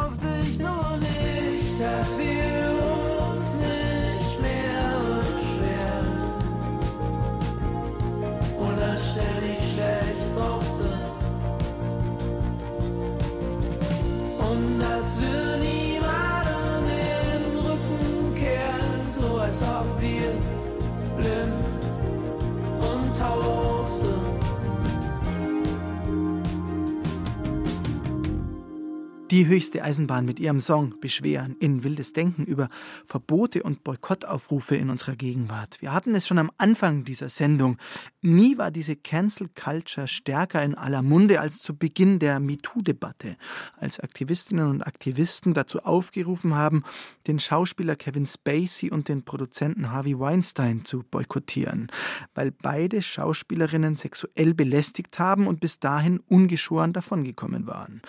die 29.34 29.48
höchste 29.48 29.84
Eisenbahn 29.84 30.26
mit 30.26 30.40
ihrem 30.40 30.60
Song 30.60 30.94
beschweren 31.02 31.56
in 31.60 31.84
wildes 31.84 32.14
Denken 32.14 32.44
über 32.44 32.70
Verbote 33.04 33.64
und 33.64 33.84
Boykottaufrufe 33.84 34.76
in 34.76 34.92
unserer 34.92 35.16
Gegenwart. 35.16 35.82
Wir 35.82 35.92
hatten 35.92 36.14
es 36.14 36.28
schon 36.28 36.38
am 36.38 36.52
Anfang 36.60 37.04
dieser 37.04 37.30
Sendung. 37.30 37.80
Nie 38.22 38.60
war 38.60 38.70
diese 38.70 38.96
Cancel 38.96 39.50
Culture 39.56 40.08
stärker 40.08 40.62
in 40.62 40.76
aller 40.76 41.02
Munde 41.02 41.40
als 41.40 41.64
zu 41.64 41.76
Beginn 41.76 42.20
der 42.20 42.40
MeToo-Debatte, 42.40 43.36
als 43.80 44.00
Aktivistinnen 44.00 44.68
und 44.68 44.84
Aktivisten 44.84 45.56
dazu 45.56 45.80
aufgerufen 45.80 46.54
haben, 46.54 46.84
den 47.26 47.40
Schauspieler 47.40 47.96
Kevin 47.96 48.28
Spacey 48.28 48.92
und 48.92 49.10
den 49.10 49.26
Produzenten 49.26 49.92
Harvey 49.92 50.20
Weinstein 50.20 50.86
zu 50.86 51.02
boykottieren, 51.10 51.88
weil 52.36 52.52
beide 52.52 53.02
Schauspielerinnen 53.02 53.96
sexuell 53.96 54.54
belästigt 54.54 55.18
haben 55.18 55.48
und 55.48 55.60
bis 55.60 55.80
dahin 55.80 56.20
ungeschoren 56.20 56.94
davongekommen 56.94 57.66
waren. 57.66 58.04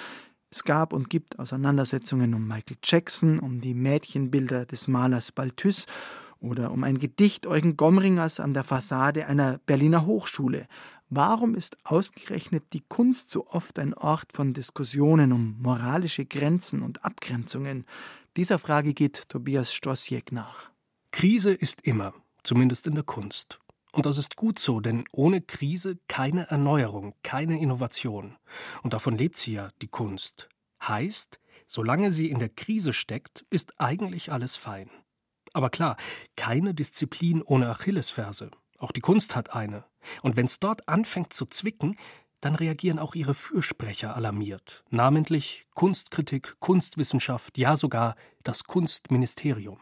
Es 0.55 0.62
gab 0.62 0.92
und 0.92 1.11
gibt 1.11 1.40
Auseinandersetzungen 1.40 2.32
um 2.32 2.46
Michael 2.46 2.76
Jackson, 2.84 3.40
um 3.40 3.61
die 3.61 3.74
Mädchenbilder 3.74 4.66
des 4.66 4.86
Malers 4.86 5.32
Balthus 5.32 5.86
oder 6.38 6.70
um 6.70 6.84
ein 6.84 6.98
Gedicht 6.98 7.48
Eugen 7.48 7.76
Gomringers 7.76 8.38
an 8.38 8.55
der 8.55 8.62
Fassade 8.62 9.26
einer 9.26 9.59
Berliner 9.66 10.07
Hochschule. 10.07 10.68
Warum 11.11 11.57
ist 11.57 11.76
ausgerechnet 11.82 12.72
die 12.72 12.84
Kunst 12.88 13.32
so 13.32 13.48
oft 13.48 13.80
ein 13.80 13.94
Ort 13.94 14.32
von 14.32 14.52
Diskussionen 14.52 15.32
um 15.32 15.57
moralische 15.61 16.24
Grenzen 16.24 16.82
und 16.82 17.05
Abgrenzungen? 17.05 17.84
Dieser 18.36 18.61
Frage 18.61 18.94
geht 18.94 19.28
Tobias 19.28 19.74
Stosiek 19.74 20.30
nach. 20.30 20.70
Krise 21.11 21.52
ist 21.52 21.80
immer, 21.80 22.14
zumindest 22.44 22.86
in 22.86 22.94
der 22.94 23.02
Kunst. 23.02 23.59
Und 23.95 24.07
das 24.07 24.18
ist 24.18 24.34
gut 24.34 24.59
so, 24.59 24.80
denn 24.80 25.05
ohne 25.12 25.40
Krise 25.40 25.99
keine 26.09 26.49
Erneuerung, 26.49 27.14
keine 27.22 27.61
Innovation. 27.61 28.36
Und 28.82 28.92
davon 28.92 29.16
lebt 29.16 29.36
sie 29.36 29.53
ja, 29.53 29.70
die 29.82 29.86
Kunst. 29.86 30.49
Heißt, 30.82 31.38
solange 31.68 32.11
sie 32.11 32.28
in 32.28 32.40
der 32.40 32.49
Krise 32.49 32.92
steckt, 32.92 33.47
ist 33.51 33.80
eigentlich 33.80 34.32
alles 34.32 34.57
fein. 34.57 34.90
Aber 35.53 35.70
klar, 35.70 35.97
keine 36.34 36.74
Disziplin 36.74 37.40
ohne 37.40 37.68
Achillesferse. 37.68 38.51
Auch 38.78 38.90
die 38.90 39.01
Kunst 39.01 39.36
hat 39.36 39.55
eine. 39.55 39.84
Und 40.22 40.34
wenn 40.34 40.47
es 40.47 40.59
dort 40.59 40.88
anfängt 40.88 41.32
zu 41.32 41.47
zwicken, 41.47 41.97
dann 42.40 42.57
reagieren 42.57 42.99
auch 42.99 43.14
ihre 43.14 43.32
Fürsprecher 43.32 44.16
alarmiert, 44.16 44.84
namentlich 44.90 45.66
Kunstkritik, 45.74 46.57
Kunstwissenschaft, 46.59 47.57
ja 47.59 47.76
sogar 47.76 48.16
das 48.42 48.64
Kunstministerium. 48.64 49.78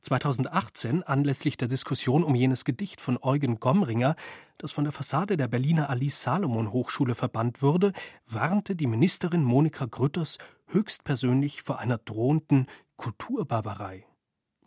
2018, 0.00 1.02
anlässlich 1.02 1.56
der 1.56 1.68
Diskussion 1.68 2.24
um 2.24 2.34
jenes 2.34 2.64
Gedicht 2.64 3.00
von 3.00 3.18
Eugen 3.20 3.60
Gomringer, 3.60 4.16
das 4.56 4.72
von 4.72 4.84
der 4.84 4.92
Fassade 4.92 5.36
der 5.36 5.48
Berliner 5.48 5.90
Alice 5.90 6.22
Salomon 6.22 6.72
Hochschule 6.72 7.14
verbannt 7.14 7.62
wurde, 7.62 7.92
warnte 8.26 8.76
die 8.76 8.86
Ministerin 8.86 9.42
Monika 9.42 9.86
Grütters 9.86 10.38
höchstpersönlich 10.66 11.62
vor 11.62 11.78
einer 11.78 11.98
drohenden 11.98 12.66
Kulturbarbarei. 12.96 14.06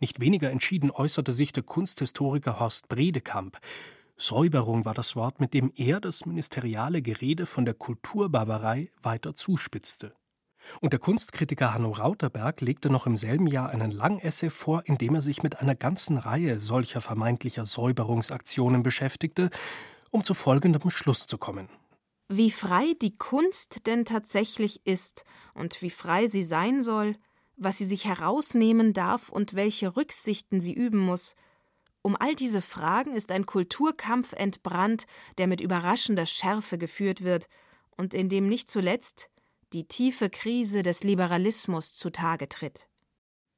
Nicht 0.00 0.18
weniger 0.18 0.50
entschieden 0.50 0.90
äußerte 0.90 1.32
sich 1.32 1.52
der 1.52 1.62
Kunsthistoriker 1.62 2.58
Horst 2.58 2.88
Bredekamp. 2.88 3.58
Säuberung 4.16 4.84
war 4.84 4.94
das 4.94 5.16
Wort, 5.16 5.40
mit 5.40 5.54
dem 5.54 5.72
er 5.76 6.00
das 6.00 6.26
ministeriale 6.26 7.02
Gerede 7.02 7.46
von 7.46 7.64
der 7.64 7.74
Kulturbarbarei 7.74 8.90
weiter 9.02 9.34
zuspitzte. 9.34 10.14
Und 10.80 10.92
der 10.92 11.00
Kunstkritiker 11.00 11.74
Hanno 11.74 11.90
Rauterberg 11.90 12.60
legte 12.60 12.90
noch 12.90 13.06
im 13.06 13.16
selben 13.16 13.46
Jahr 13.46 13.70
einen 13.70 13.90
Langessay 13.90 14.50
vor, 14.50 14.82
in 14.86 14.98
dem 14.98 15.14
er 15.14 15.20
sich 15.20 15.42
mit 15.42 15.60
einer 15.60 15.74
ganzen 15.74 16.18
Reihe 16.18 16.60
solcher 16.60 17.00
vermeintlicher 17.00 17.66
Säuberungsaktionen 17.66 18.82
beschäftigte, 18.82 19.50
um 20.10 20.24
zu 20.24 20.34
folgendem 20.34 20.90
Schluss 20.90 21.26
zu 21.26 21.38
kommen. 21.38 21.68
Wie 22.28 22.50
frei 22.50 22.94
die 23.00 23.16
Kunst 23.16 23.86
denn 23.86 24.04
tatsächlich 24.04 24.86
ist 24.86 25.24
und 25.54 25.82
wie 25.82 25.90
frei 25.90 26.28
sie 26.28 26.44
sein 26.44 26.82
soll, 26.82 27.16
was 27.56 27.78
sie 27.78 27.84
sich 27.84 28.06
herausnehmen 28.06 28.92
darf 28.92 29.28
und 29.28 29.54
welche 29.54 29.96
Rücksichten 29.96 30.60
sie 30.60 30.72
üben 30.72 30.98
muss, 30.98 31.34
um 32.02 32.16
all 32.18 32.34
diese 32.34 32.62
Fragen 32.62 33.14
ist 33.14 33.30
ein 33.30 33.46
Kulturkampf 33.46 34.32
entbrannt, 34.32 35.04
der 35.38 35.46
mit 35.46 35.60
überraschender 35.60 36.26
Schärfe 36.26 36.76
geführt 36.76 37.22
wird 37.22 37.48
und 37.96 38.12
in 38.12 38.28
dem 38.28 38.48
nicht 38.48 38.68
zuletzt 38.68 39.30
die 39.72 39.88
tiefe 39.88 40.28
Krise 40.28 40.82
des 40.82 41.02
Liberalismus 41.02 41.94
zutage 41.94 42.48
tritt. 42.48 42.88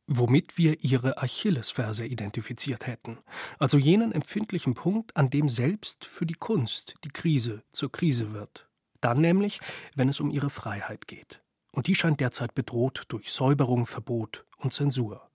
Womit 0.06 0.58
wir 0.58 0.84
ihre 0.84 1.18
Achillesferse 1.18 2.06
identifiziert 2.06 2.86
hätten, 2.86 3.18
also 3.58 3.78
jenen 3.78 4.12
empfindlichen 4.12 4.74
Punkt, 4.74 5.16
an 5.16 5.30
dem 5.30 5.48
selbst 5.48 6.04
für 6.04 6.26
die 6.26 6.34
Kunst 6.34 6.94
die 7.04 7.08
Krise 7.08 7.62
zur 7.70 7.90
Krise 7.90 8.32
wird. 8.32 8.68
Dann 9.00 9.20
nämlich, 9.20 9.60
wenn 9.94 10.08
es 10.08 10.20
um 10.20 10.30
ihre 10.30 10.50
Freiheit 10.50 11.06
geht. 11.06 11.42
Und 11.72 11.86
die 11.86 11.94
scheint 11.94 12.20
derzeit 12.20 12.54
bedroht 12.54 13.04
durch 13.08 13.32
Säuberung, 13.32 13.86
Verbot 13.86 14.44
und 14.58 14.72
Zensur. 14.72 15.28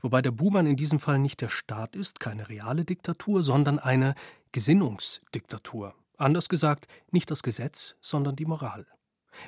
Wobei 0.00 0.20
der 0.20 0.30
Buhmann 0.32 0.66
in 0.66 0.76
diesem 0.76 0.98
Fall 0.98 1.18
nicht 1.18 1.40
der 1.40 1.48
Staat 1.48 1.94
ist, 1.94 2.20
keine 2.20 2.48
reale 2.48 2.84
Diktatur, 2.84 3.42
sondern 3.42 3.78
eine 3.78 4.14
Gesinnungsdiktatur. 4.52 5.94
Anders 6.16 6.48
gesagt, 6.48 6.88
nicht 7.12 7.30
das 7.30 7.42
Gesetz, 7.42 7.94
sondern 8.00 8.34
die 8.34 8.46
Moral. 8.46 8.86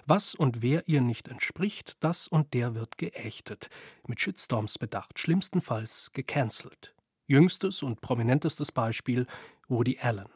Was 0.07 0.35
und 0.35 0.63
wer 0.63 0.89
ihr 0.89 1.01
nicht 1.01 1.29
entspricht, 1.29 2.03
das 2.05 2.29
und 2.29 2.55
der 2.55 2.75
wird 2.75 2.99
geächtet, 2.99 3.69
mit 4.07 4.21
Shitstorms 4.21 4.79
bedacht, 4.79 5.19
schlimmstenfalls 5.19 6.11
gecancelt. 6.13 6.95
Jüngstes 7.27 7.83
und 7.83 8.01
prominentestes 8.01 8.73
Beispiel 8.73 9.27
Woody 9.69 9.99
Allen. 10.01 10.29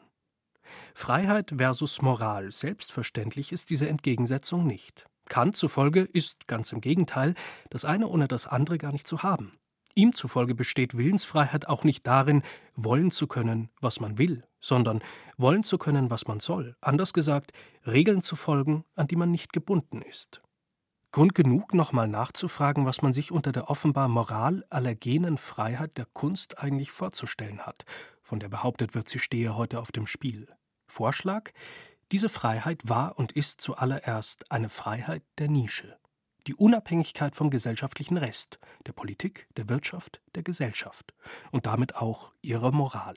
Freiheit 0.93 1.53
versus 1.57 2.01
Moral. 2.01 2.51
Selbstverständlich 2.51 3.51
ist 3.51 3.69
diese 3.69 3.89
Entgegensetzung 3.89 4.65
nicht. 4.65 5.05
Kant 5.27 5.57
zufolge 5.57 6.01
ist 6.01 6.47
ganz 6.47 6.71
im 6.71 6.81
Gegenteil 6.81 7.35
das 7.69 7.85
eine 7.85 8.07
ohne 8.07 8.27
das 8.27 8.47
andere 8.47 8.77
gar 8.77 8.91
nicht 8.91 9.07
zu 9.07 9.23
haben. 9.23 9.57
Ihm 9.97 10.13
zufolge 10.13 10.55
besteht 10.55 10.97
Willensfreiheit 10.97 11.69
auch 11.69 11.85
nicht 11.85 12.05
darin, 12.05 12.43
wollen 12.75 13.11
zu 13.11 13.27
können, 13.27 13.69
was 13.79 14.01
man 14.01 14.17
will, 14.17 14.43
sondern 14.59 15.01
wollen 15.37 15.63
zu 15.63 15.77
können, 15.77 16.09
was 16.09 16.27
man 16.27 16.41
soll. 16.41 16.75
Anders 16.81 17.13
gesagt, 17.13 17.53
Regeln 17.87 18.21
zu 18.21 18.35
folgen, 18.35 18.83
an 18.95 19.07
die 19.07 19.15
man 19.15 19.31
nicht 19.31 19.53
gebunden 19.53 20.01
ist. 20.01 20.41
Grund 21.13 21.33
genug, 21.33 21.73
nochmal 21.73 22.09
nachzufragen, 22.09 22.85
was 22.85 23.01
man 23.01 23.13
sich 23.13 23.31
unter 23.31 23.53
der 23.53 23.69
offenbar 23.69 24.09
moral 24.09 24.65
allergenen 24.69 25.37
Freiheit 25.37 25.97
der 25.97 26.07
Kunst 26.07 26.59
eigentlich 26.59 26.91
vorzustellen 26.91 27.61
hat, 27.61 27.85
von 28.21 28.41
der 28.41 28.49
behauptet 28.49 28.95
wird, 28.95 29.07
sie 29.07 29.19
stehe 29.19 29.55
heute 29.55 29.79
auf 29.79 29.93
dem 29.93 30.07
Spiel. 30.07 30.49
Vorschlag? 30.87 31.51
Diese 32.11 32.27
Freiheit 32.27 32.81
war 32.83 33.17
und 33.17 33.31
ist 33.31 33.61
zuallererst 33.61 34.51
eine 34.51 34.67
Freiheit 34.67 35.23
der 35.37 35.47
Nische 35.47 35.97
die 36.47 36.55
Unabhängigkeit 36.55 37.35
vom 37.35 37.49
gesellschaftlichen 37.49 38.17
Rest, 38.17 38.59
der 38.85 38.93
Politik, 38.93 39.47
der 39.57 39.69
Wirtschaft, 39.69 40.21
der 40.35 40.43
Gesellschaft 40.43 41.13
und 41.51 41.65
damit 41.65 41.95
auch 41.95 42.33
ihrer 42.41 42.71
Moral. 42.71 43.15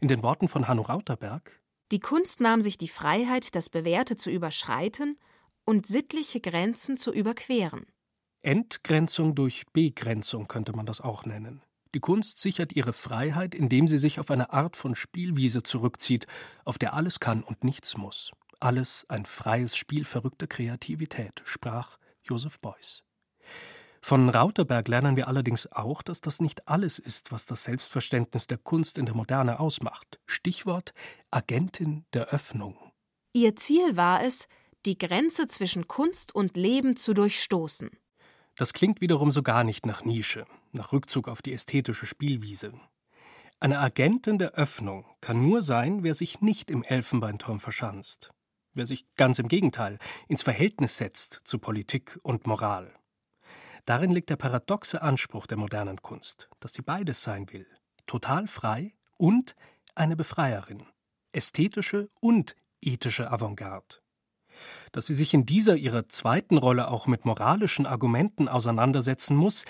In 0.00 0.08
den 0.08 0.22
Worten 0.22 0.48
von 0.48 0.68
Hanno 0.68 0.82
Rauterberg 0.82 1.60
Die 1.92 2.00
Kunst 2.00 2.40
nahm 2.40 2.62
sich 2.62 2.78
die 2.78 2.88
Freiheit, 2.88 3.54
das 3.54 3.68
Bewährte 3.68 4.16
zu 4.16 4.30
überschreiten 4.30 5.16
und 5.64 5.86
sittliche 5.86 6.40
Grenzen 6.40 6.96
zu 6.96 7.12
überqueren. 7.12 7.86
Entgrenzung 8.40 9.34
durch 9.34 9.64
Begrenzung 9.72 10.46
könnte 10.46 10.72
man 10.72 10.86
das 10.86 11.00
auch 11.00 11.24
nennen. 11.24 11.62
Die 11.94 12.00
Kunst 12.00 12.38
sichert 12.38 12.74
ihre 12.74 12.92
Freiheit, 12.92 13.54
indem 13.54 13.88
sie 13.88 13.98
sich 13.98 14.20
auf 14.20 14.30
eine 14.30 14.52
Art 14.52 14.76
von 14.76 14.94
Spielwiese 14.94 15.62
zurückzieht, 15.62 16.26
auf 16.64 16.78
der 16.78 16.94
alles 16.94 17.20
kann 17.20 17.42
und 17.42 17.64
nichts 17.64 17.96
muss. 17.96 18.32
Alles 18.60 19.06
ein 19.08 19.24
freies 19.24 19.76
Spiel 19.76 20.04
verrückter 20.04 20.46
Kreativität, 20.46 21.42
sprach 21.44 21.98
Joseph 22.28 22.60
Beuys. 22.60 23.02
Von 24.06 24.28
Rauterberg 24.28 24.86
lernen 24.86 25.16
wir 25.16 25.26
allerdings 25.26 25.72
auch, 25.72 26.00
dass 26.00 26.20
das 26.20 26.40
nicht 26.40 26.68
alles 26.68 27.00
ist, 27.00 27.32
was 27.32 27.44
das 27.44 27.64
Selbstverständnis 27.64 28.46
der 28.46 28.58
Kunst 28.58 28.98
in 28.98 29.06
der 29.06 29.16
Moderne 29.16 29.58
ausmacht. 29.58 30.20
Stichwort 30.26 30.92
Agentin 31.32 32.04
der 32.12 32.28
Öffnung. 32.28 32.76
Ihr 33.32 33.56
Ziel 33.56 33.96
war 33.96 34.22
es, 34.22 34.46
die 34.86 34.96
Grenze 34.96 35.48
zwischen 35.48 35.88
Kunst 35.88 36.34
und 36.34 36.56
Leben 36.56 36.94
zu 36.94 37.14
durchstoßen. 37.14 37.90
Das 38.54 38.72
klingt 38.72 39.00
wiederum 39.00 39.32
so 39.32 39.42
gar 39.42 39.64
nicht 39.64 39.86
nach 39.86 40.04
Nische, 40.04 40.46
nach 40.70 40.92
Rückzug 40.92 41.26
auf 41.26 41.42
die 41.42 41.52
ästhetische 41.52 42.06
Spielwiese. 42.06 42.74
Eine 43.58 43.80
Agentin 43.80 44.38
der 44.38 44.52
Öffnung 44.52 45.04
kann 45.20 45.42
nur 45.42 45.62
sein, 45.62 46.04
wer 46.04 46.14
sich 46.14 46.40
nicht 46.40 46.70
im 46.70 46.84
Elfenbeinturm 46.84 47.58
verschanzt 47.58 48.30
wer 48.76 48.86
sich 48.86 49.06
ganz 49.16 49.38
im 49.38 49.48
Gegenteil 49.48 49.98
ins 50.28 50.42
Verhältnis 50.42 50.98
setzt 50.98 51.40
zu 51.44 51.58
Politik 51.58 52.18
und 52.22 52.46
Moral. 52.46 52.92
Darin 53.86 54.10
liegt 54.10 54.30
der 54.30 54.36
paradoxe 54.36 55.02
Anspruch 55.02 55.46
der 55.46 55.58
modernen 55.58 56.02
Kunst, 56.02 56.48
dass 56.60 56.74
sie 56.74 56.82
beides 56.82 57.22
sein 57.22 57.52
will, 57.52 57.66
total 58.06 58.46
frei 58.46 58.94
und 59.16 59.54
eine 59.94 60.16
Befreierin, 60.16 60.84
ästhetische 61.32 62.10
und 62.20 62.56
ethische 62.80 63.30
Avantgarde. 63.30 63.96
Dass 64.92 65.06
sie 65.06 65.14
sich 65.14 65.34
in 65.34 65.46
dieser 65.46 65.76
ihrer 65.76 66.08
zweiten 66.08 66.56
Rolle 66.58 66.88
auch 66.88 67.06
mit 67.06 67.24
moralischen 67.24 67.86
Argumenten 67.86 68.48
auseinandersetzen 68.48 69.36
muss, 69.36 69.64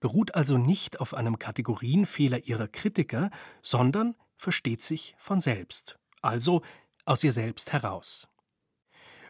beruht 0.00 0.34
also 0.34 0.58
nicht 0.58 1.00
auf 1.00 1.14
einem 1.14 1.38
Kategorienfehler 1.38 2.44
ihrer 2.44 2.68
Kritiker, 2.68 3.30
sondern 3.62 4.16
versteht 4.36 4.82
sich 4.82 5.14
von 5.18 5.40
selbst, 5.40 5.98
also 6.20 6.62
aus 7.04 7.22
ihr 7.22 7.32
selbst 7.32 7.72
heraus. 7.72 8.28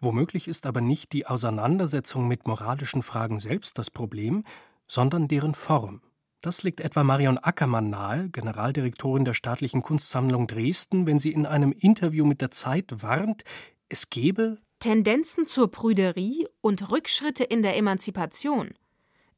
Womöglich 0.02 0.48
ist 0.48 0.66
aber 0.66 0.80
nicht 0.80 1.12
die 1.12 1.26
Auseinandersetzung 1.26 2.26
mit 2.26 2.48
moralischen 2.48 3.04
Fragen 3.04 3.38
selbst 3.38 3.78
das 3.78 3.88
Problem, 3.88 4.42
sondern 4.88 5.28
deren 5.28 5.54
Form. 5.54 6.02
Das 6.40 6.64
liegt 6.64 6.80
etwa 6.80 7.04
Marion 7.04 7.38
Ackermann 7.38 7.88
nahe, 7.88 8.28
Generaldirektorin 8.30 9.24
der 9.24 9.34
Staatlichen 9.34 9.80
Kunstsammlung 9.80 10.48
Dresden, 10.48 11.06
wenn 11.06 11.20
sie 11.20 11.30
in 11.30 11.46
einem 11.46 11.70
Interview 11.70 12.24
mit 12.24 12.40
der 12.40 12.50
Zeit 12.50 13.00
warnt, 13.00 13.44
es 13.88 14.10
gebe 14.10 14.58
Tendenzen 14.80 15.46
zur 15.46 15.70
Prüderie 15.70 16.48
und 16.60 16.90
Rückschritte 16.90 17.44
in 17.44 17.62
der 17.62 17.76
Emanzipation. 17.76 18.74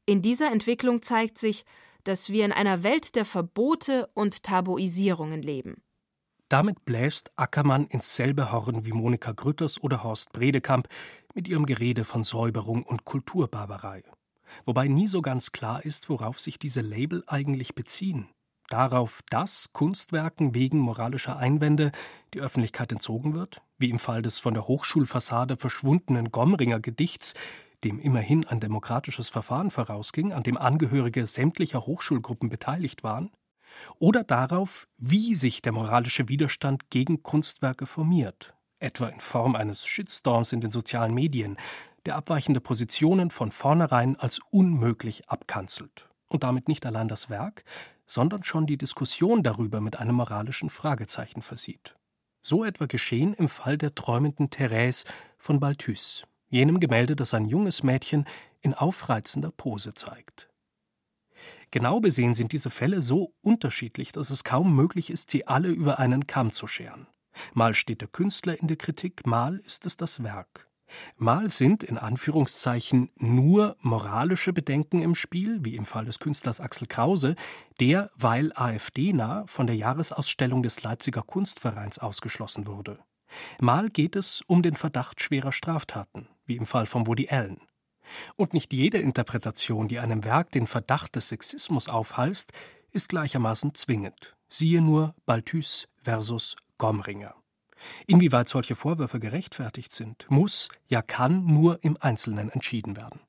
In 0.07 0.23
dieser 0.23 0.51
Entwicklung 0.51 1.03
zeigt 1.03 1.37
sich, 1.37 1.63
dass 2.05 2.31
wir 2.31 2.43
in 2.43 2.51
einer 2.51 2.81
Welt 2.81 3.15
der 3.15 3.25
Verbote 3.25 4.09
und 4.15 4.41
Tabuisierungen 4.41 5.43
leben. 5.43 5.83
Damit 6.49 6.85
bläst 6.85 7.31
Ackermann 7.37 7.87
ins 7.87 8.15
selbe 8.15 8.51
Horn 8.51 8.85
wie 8.85 8.91
Monika 8.91 9.31
Grütters 9.31 9.81
oder 9.81 10.03
Horst 10.03 10.31
Bredekamp 10.31 10.87
mit 11.33 11.47
ihrem 11.47 11.65
Gerede 11.65 12.05
von 12.05 12.23
Säuberung 12.23 12.83
und 12.83 13.03
Kulturbarbarei. 13.03 14.03
Wobei 14.63 14.87
nie 14.87 15.07
so 15.07 15.21
ganz 15.21 15.51
klar 15.51 15.83
ist, 15.83 16.07
worauf 16.09 16.39
sich 16.39 16.59
diese 16.59 16.81
Label 16.81 17.23
eigentlich 17.27 17.73
beziehen. 17.73 18.29
Darauf, 18.69 19.21
dass 19.29 19.73
Kunstwerken 19.73 20.55
wegen 20.55 20.79
moralischer 20.79 21.37
Einwände 21.37 21.91
die 22.33 22.41
Öffentlichkeit 22.41 22.91
entzogen 22.91 23.33
wird, 23.33 23.61
wie 23.77 23.89
im 23.89 23.99
Fall 23.99 24.21
des 24.21 24.39
von 24.39 24.53
der 24.53 24.67
Hochschulfassade 24.67 25.57
verschwundenen 25.57 26.31
Gomringer 26.31 26.79
Gedichts, 26.79 27.33
dem 27.83 27.99
immerhin 27.99 28.45
ein 28.45 28.59
demokratisches 28.59 29.29
Verfahren 29.29 29.69
vorausging, 29.69 30.31
an 30.31 30.43
dem 30.43 30.57
Angehörige 30.57 31.27
sämtlicher 31.27 31.85
Hochschulgruppen 31.85 32.49
beteiligt 32.49 33.03
waren, 33.03 33.31
oder 33.99 34.23
darauf, 34.23 34.87
wie 34.97 35.35
sich 35.35 35.61
der 35.61 35.71
moralische 35.71 36.27
Widerstand 36.29 36.89
gegen 36.89 37.23
Kunstwerke 37.23 37.85
formiert, 37.85 38.53
etwa 38.79 39.07
in 39.07 39.19
Form 39.19 39.55
eines 39.55 39.85
Shitstorms 39.85 40.53
in 40.53 40.61
den 40.61 40.71
sozialen 40.71 41.13
Medien, 41.13 41.57
der 42.05 42.15
abweichende 42.15 42.61
Positionen 42.61 43.29
von 43.29 43.51
vornherein 43.51 44.15
als 44.15 44.39
unmöglich 44.51 45.29
abkanzelt 45.29 46.07
und 46.27 46.43
damit 46.43 46.67
nicht 46.67 46.85
allein 46.85 47.07
das 47.07 47.29
Werk, 47.29 47.63
sondern 48.07 48.43
schon 48.43 48.67
die 48.67 48.77
Diskussion 48.77 49.43
darüber 49.43 49.81
mit 49.81 49.97
einem 49.99 50.15
moralischen 50.15 50.69
Fragezeichen 50.69 51.41
versieht. 51.41 51.95
So 52.41 52.63
etwa 52.63 52.85
geschehen 52.85 53.33
im 53.33 53.47
Fall 53.47 53.77
der 53.77 53.95
träumenden 53.95 54.51
Therese 54.51 55.05
von 55.39 55.59
Balthus, 55.59 56.25
jenem 56.49 56.79
Gemälde, 56.79 57.15
das 57.15 57.33
ein 57.33 57.45
junges 57.45 57.81
Mädchen 57.81 58.25
in 58.61 58.75
aufreizender 58.75 59.51
Pose 59.51 59.93
zeigt. 59.93 60.47
Genau 61.71 61.99
besehen 61.99 62.33
sind 62.33 62.51
diese 62.51 62.69
Fälle 62.69 63.01
so 63.01 63.33
unterschiedlich, 63.41 64.11
dass 64.11 64.29
es 64.29 64.43
kaum 64.43 64.75
möglich 64.75 65.09
ist, 65.09 65.31
sie 65.31 65.47
alle 65.47 65.69
über 65.69 65.99
einen 65.99 66.27
Kamm 66.27 66.51
zu 66.51 66.67
scheren. 66.67 67.07
Mal 67.53 67.73
steht 67.73 68.01
der 68.01 68.07
Künstler 68.07 68.59
in 68.59 68.67
der 68.67 68.77
Kritik, 68.77 69.25
mal 69.27 69.57
ist 69.65 69.85
es 69.85 69.97
das 69.97 70.23
Werk. 70.23 70.69
Mal 71.17 71.49
sind 71.49 71.83
in 71.83 71.97
Anführungszeichen 71.97 73.09
nur 73.17 73.75
moralische 73.81 74.53
Bedenken 74.53 75.01
im 75.01 75.15
Spiel, 75.15 75.63
wie 75.65 75.75
im 75.75 75.85
Fall 75.85 76.05
des 76.05 76.19
Künstlers 76.19 76.59
Axel 76.59 76.87
Krause, 76.87 77.35
der, 77.79 78.11
weil 78.15 78.51
AfD-nah, 78.53 79.45
von 79.47 79.67
der 79.67 79.75
Jahresausstellung 79.75 80.63
des 80.63 80.83
Leipziger 80.83 81.23
Kunstvereins 81.23 81.99
ausgeschlossen 81.99 82.67
wurde. 82.67 82.99
Mal 83.59 83.89
geht 83.89 84.15
es 84.15 84.41
um 84.47 84.61
den 84.61 84.75
Verdacht 84.75 85.21
schwerer 85.21 85.51
Straftaten, 85.51 86.27
wie 86.45 86.55
im 86.55 86.65
Fall 86.65 86.85
von 86.85 87.07
Woody 87.07 87.27
Allen. 87.29 87.59
Und 88.35 88.53
nicht 88.53 88.73
jede 88.73 88.97
Interpretation, 88.97 89.87
die 89.87 89.99
einem 89.99 90.23
Werk 90.23 90.51
den 90.51 90.67
Verdacht 90.67 91.15
des 91.15 91.29
Sexismus 91.29 91.89
aufhalst, 91.89 92.51
ist 92.91 93.09
gleichermaßen 93.09 93.73
zwingend. 93.73 94.35
Siehe 94.49 94.81
nur 94.81 95.15
Balthus 95.25 95.87
versus 96.03 96.55
Gomringer. 96.77 97.35
Inwieweit 98.07 98.47
solche 98.49 98.75
Vorwürfe 98.75 99.19
gerechtfertigt 99.19 99.91
sind, 99.91 100.25
muss, 100.29 100.69
ja 100.87 101.01
kann 101.01 101.45
nur 101.45 101.83
im 101.83 101.97
Einzelnen 101.99 102.49
entschieden 102.49 102.95
werden. 102.95 103.19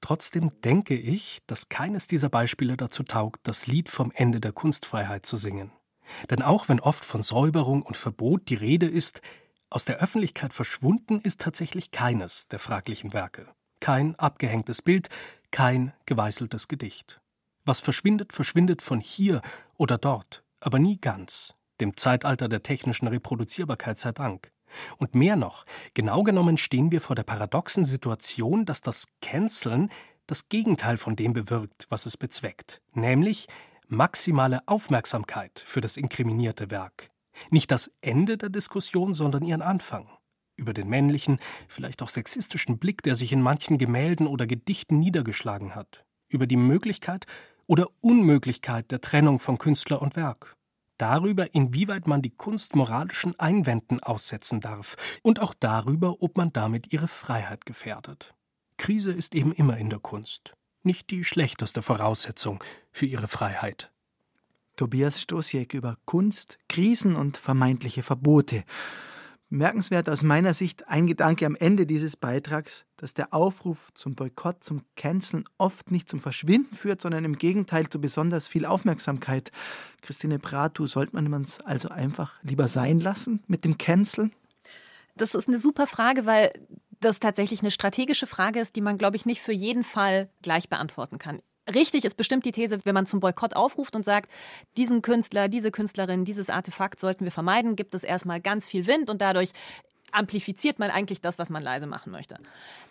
Trotzdem 0.00 0.50
denke 0.62 0.94
ich, 0.94 1.40
dass 1.46 1.68
keines 1.68 2.06
dieser 2.06 2.28
Beispiele 2.28 2.76
dazu 2.76 3.02
taugt, 3.02 3.40
das 3.44 3.66
Lied 3.66 3.88
vom 3.88 4.12
Ende 4.14 4.40
der 4.40 4.52
Kunstfreiheit 4.52 5.26
zu 5.26 5.36
singen. 5.36 5.72
Denn 6.30 6.42
auch 6.42 6.68
wenn 6.68 6.80
oft 6.80 7.04
von 7.04 7.22
Säuberung 7.22 7.82
und 7.82 7.96
Verbot 7.96 8.48
die 8.48 8.54
Rede 8.54 8.86
ist, 8.86 9.20
aus 9.68 9.84
der 9.84 9.98
Öffentlichkeit 9.98 10.52
verschwunden 10.52 11.20
ist 11.20 11.40
tatsächlich 11.40 11.90
keines 11.90 12.46
der 12.48 12.60
fraglichen 12.60 13.12
Werke 13.12 13.48
kein 13.80 14.14
abgehängtes 14.16 14.82
Bild, 14.82 15.08
kein 15.50 15.92
geweißeltes 16.06 16.68
Gedicht. 16.68 17.20
Was 17.64 17.80
verschwindet, 17.80 18.32
verschwindet 18.32 18.82
von 18.82 19.00
hier 19.00 19.42
oder 19.76 19.98
dort, 19.98 20.42
aber 20.60 20.78
nie 20.78 21.00
ganz, 21.00 21.54
dem 21.80 21.96
Zeitalter 21.96 22.48
der 22.48 22.62
technischen 22.62 23.08
Reproduzierbarkeit 23.08 23.98
sei 23.98 24.12
Dank. 24.12 24.52
Und 24.98 25.14
mehr 25.14 25.36
noch, 25.36 25.64
genau 25.94 26.22
genommen 26.22 26.56
stehen 26.56 26.92
wir 26.92 27.00
vor 27.00 27.16
der 27.16 27.22
paradoxen 27.22 27.84
Situation, 27.84 28.64
dass 28.64 28.80
das 28.80 29.06
Canceln 29.22 29.90
das 30.26 30.48
Gegenteil 30.48 30.96
von 30.96 31.16
dem 31.16 31.32
bewirkt, 31.32 31.86
was 31.88 32.06
es 32.06 32.16
bezweckt, 32.16 32.82
nämlich 32.92 33.46
maximale 33.88 34.66
Aufmerksamkeit 34.66 35.62
für 35.64 35.80
das 35.80 35.96
inkriminierte 35.96 36.70
Werk. 36.70 37.10
Nicht 37.50 37.70
das 37.70 37.90
Ende 38.00 38.36
der 38.36 38.48
Diskussion, 38.48 39.14
sondern 39.14 39.44
ihren 39.44 39.62
Anfang 39.62 40.08
über 40.56 40.74
den 40.74 40.88
männlichen, 40.88 41.38
vielleicht 41.68 42.02
auch 42.02 42.08
sexistischen 42.08 42.78
Blick, 42.78 43.02
der 43.02 43.14
sich 43.14 43.32
in 43.32 43.42
manchen 43.42 43.78
Gemälden 43.78 44.26
oder 44.26 44.46
Gedichten 44.46 44.98
niedergeschlagen 44.98 45.74
hat, 45.74 46.04
über 46.28 46.46
die 46.46 46.56
Möglichkeit 46.56 47.26
oder 47.66 47.86
Unmöglichkeit 48.00 48.90
der 48.90 49.00
Trennung 49.00 49.38
von 49.38 49.58
Künstler 49.58 50.00
und 50.00 50.16
Werk, 50.16 50.56
darüber, 50.98 51.54
inwieweit 51.54 52.06
man 52.06 52.22
die 52.22 52.30
Kunst 52.30 52.74
moralischen 52.74 53.38
Einwänden 53.38 54.00
aussetzen 54.00 54.60
darf 54.60 54.96
und 55.22 55.40
auch 55.40 55.54
darüber, 55.54 56.22
ob 56.22 56.36
man 56.36 56.52
damit 56.52 56.92
ihre 56.92 57.08
Freiheit 57.08 57.66
gefährdet. 57.66 58.34
Krise 58.78 59.12
ist 59.12 59.34
eben 59.34 59.52
immer 59.52 59.76
in 59.78 59.90
der 59.90 59.98
Kunst, 59.98 60.54
nicht 60.82 61.10
die 61.10 61.24
schlechteste 61.24 61.82
Voraussetzung 61.82 62.62
für 62.92 63.06
ihre 63.06 63.28
Freiheit. 63.28 63.90
Tobias 64.76 65.22
Stosiek 65.22 65.72
über 65.72 65.96
Kunst, 66.04 66.58
Krisen 66.68 67.16
und 67.16 67.38
vermeintliche 67.38 68.02
Verbote. 68.02 68.64
Merkenswert 69.48 70.08
aus 70.08 70.24
meiner 70.24 70.54
Sicht 70.54 70.88
ein 70.88 71.06
Gedanke 71.06 71.46
am 71.46 71.54
Ende 71.54 71.86
dieses 71.86 72.16
Beitrags, 72.16 72.84
dass 72.96 73.14
der 73.14 73.32
Aufruf 73.32 73.90
zum 73.94 74.16
Boykott, 74.16 74.64
zum 74.64 74.82
Canceln 74.96 75.44
oft 75.56 75.92
nicht 75.92 76.08
zum 76.08 76.18
Verschwinden 76.18 76.74
führt, 76.74 77.00
sondern 77.00 77.24
im 77.24 77.38
Gegenteil 77.38 77.88
zu 77.88 78.00
besonders 78.00 78.48
viel 78.48 78.64
Aufmerksamkeit. 78.64 79.52
Christine 80.02 80.40
Pratu, 80.40 80.88
sollte 80.88 81.14
man 81.14 81.42
es 81.42 81.60
also 81.60 81.90
einfach 81.90 82.34
lieber 82.42 82.66
sein 82.66 82.98
lassen 82.98 83.44
mit 83.46 83.64
dem 83.64 83.78
Canceln? 83.78 84.32
Das 85.14 85.34
ist 85.36 85.46
eine 85.46 85.60
super 85.60 85.86
Frage, 85.86 86.26
weil 86.26 86.52
das 86.98 87.20
tatsächlich 87.20 87.60
eine 87.60 87.70
strategische 87.70 88.26
Frage 88.26 88.58
ist, 88.58 88.74
die 88.74 88.80
man, 88.80 88.98
glaube 88.98 89.16
ich, 89.16 89.26
nicht 89.26 89.42
für 89.42 89.52
jeden 89.52 89.84
Fall 89.84 90.28
gleich 90.42 90.68
beantworten 90.68 91.18
kann. 91.18 91.40
Richtig 91.74 92.04
ist 92.04 92.16
bestimmt 92.16 92.44
die 92.44 92.52
These, 92.52 92.78
wenn 92.84 92.94
man 92.94 93.06
zum 93.06 93.20
Boykott 93.20 93.56
aufruft 93.56 93.96
und 93.96 94.04
sagt, 94.04 94.30
diesen 94.76 95.02
Künstler, 95.02 95.48
diese 95.48 95.72
Künstlerin, 95.72 96.24
dieses 96.24 96.48
Artefakt 96.48 97.00
sollten 97.00 97.24
wir 97.24 97.32
vermeiden, 97.32 97.74
gibt 97.74 97.94
es 97.94 98.04
erstmal 98.04 98.40
ganz 98.40 98.68
viel 98.68 98.86
Wind 98.86 99.10
und 99.10 99.20
dadurch 99.20 99.52
amplifiziert 100.12 100.78
man 100.78 100.90
eigentlich 100.90 101.20
das, 101.20 101.38
was 101.38 101.50
man 101.50 101.62
leise 101.62 101.86
machen 101.86 102.12
möchte. 102.12 102.36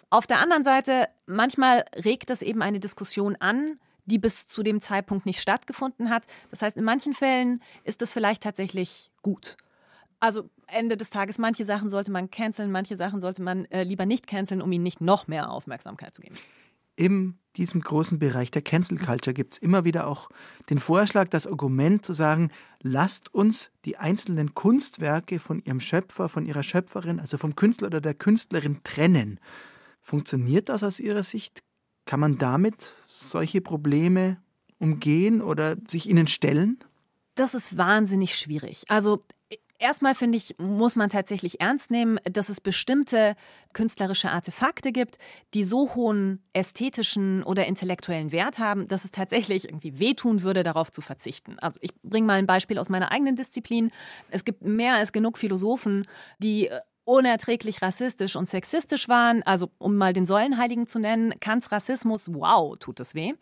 Auf 0.10 0.28
der 0.28 0.40
anderen 0.40 0.64
Seite, 0.64 1.08
manchmal 1.26 1.86
regt 2.04 2.30
das 2.30 2.42
eben 2.42 2.62
eine 2.62 2.80
Diskussion 2.82 3.38
an, 3.38 3.80
die 4.06 4.20
bis 4.20 4.46
zu 4.46 4.62
dem 4.62 4.82
Zeitpunkt 4.82 5.26
nicht 5.26 5.42
stattgefunden 5.42 6.10
hat. 6.10 6.24
Das 6.52 6.62
heißt, 6.62 6.78
in 6.78 6.84
manchen 6.84 7.14
Fällen 7.14 7.62
ist 7.86 8.02
es 8.02 8.12
vielleicht 8.12 8.44
tatsächlich 8.44 9.10
gut. 9.22 9.58
Also 10.20 10.50
Ende 10.68 10.98
des 10.98 11.10
Tages, 11.10 11.38
manche 11.38 11.66
Sachen 11.66 11.90
sollte 11.90 12.12
man 12.12 12.30
canceln, 12.30 12.72
manche 12.72 12.96
Sachen 12.96 13.22
sollte 13.22 13.42
man 13.42 13.66
äh, 13.66 13.84
lieber 13.84 14.06
nicht 14.06 14.28
canceln, 14.28 14.62
um 14.62 14.72
ihnen 14.72 14.84
nicht 14.84 15.02
noch 15.02 15.28
mehr 15.28 15.50
Aufmerksamkeit 15.50 16.14
zu 16.14 16.22
geben 16.22 16.36
in 16.96 17.38
diesem 17.56 17.82
großen 17.82 18.20
Bereich 18.20 18.52
der 18.52 18.62
Cancel 18.62 18.98
Culture 18.98 19.34
gibt 19.34 19.54
es 19.54 19.58
immer 19.60 19.86
wieder 19.86 20.08
auch 20.08 20.30
den 20.70 20.80
Vorschlag, 20.80 21.30
das 21.30 21.48
Argument 21.48 22.06
zu 22.06 22.14
sagen, 22.14 22.52
lasst 22.82 23.34
uns 23.34 23.72
die 23.86 23.98
einzelnen 23.98 24.54
Kunstwerke 24.54 25.39
von 25.39 25.60
ihrem 25.60 25.80
Schöpfer, 25.80 26.28
von 26.28 26.46
ihrer 26.46 26.64
Schöpferin, 26.64 27.20
also 27.20 27.38
vom 27.38 27.56
Künstler 27.56 27.88
oder 27.88 28.02
der 28.02 28.14
Künstlerin 28.14 28.82
trennen. 28.84 29.39
Funktioniert 30.02 30.70
das 30.70 30.84
aus 30.84 31.00
Ihrer 31.00 31.24
Sicht? 31.24 31.64
Kann 32.06 32.20
man 32.20 32.38
damit 32.38 32.96
solche 33.08 33.62
Probleme 33.62 34.38
umgehen 34.78 35.41
oder 35.41 35.78
sich 35.88 36.08
ihnen 36.08 36.28
stellen? 36.28 36.78
Das 37.34 37.56
ist 37.56 37.78
wahnsinnig 37.78 38.36
schwierig. 38.36 38.84
Also 38.88 39.24
Erstmal 39.78 40.16
finde 40.16 40.38
ich, 40.38 40.56
muss 40.58 40.96
man 40.96 41.10
tatsächlich 41.10 41.60
ernst 41.60 41.92
nehmen, 41.92 42.18
dass 42.24 42.48
es 42.48 42.62
bestimmte 42.62 43.36
künstlerische 43.74 44.32
Artefakte 44.32 44.94
gibt, 44.94 45.18
die 45.54 45.66
so 45.66 45.96
hohen 45.96 46.42
ästhetischen 46.54 47.44
oder 47.44 47.66
intellektuellen 47.66 48.32
Wert 48.32 48.58
haben, 48.58 48.88
dass 48.88 49.04
es 49.04 49.12
tatsächlich 49.12 49.66
irgendwie 49.66 50.00
wehtun 50.00 50.44
würde, 50.44 50.64
darauf 50.64 50.92
zu 50.92 51.02
verzichten. 51.02 51.60
Also 51.60 51.80
ich 51.82 51.94
bringe 52.04 52.26
mal 52.26 52.40
ein 52.40 52.48
Beispiel 52.48 52.80
aus 52.80 52.88
meiner 52.88 53.12
eigenen 53.12 53.36
Disziplin. 53.36 53.92
Es 54.30 54.46
gibt 54.46 54.62
mehr 54.62 54.96
als 54.96 55.12
genug 55.12 55.38
Philosophen, 55.38 56.08
die 56.40 56.70
unerträglich 57.04 57.82
rassistisch 57.82 58.38
und 58.38 58.48
sexistisch 58.48 59.10
waren. 59.10 59.44
Also 59.44 59.70
um 59.78 59.98
mal 59.98 60.14
den 60.14 60.26
Säulenheiligen 60.26 60.88
zu 60.88 61.00
nennen, 61.00 61.34
Kants 61.42 61.72
Rassismus, 61.74 62.34
wow, 62.34 62.78
tut 62.80 63.02
es 63.02 63.14
weh. 63.14 63.34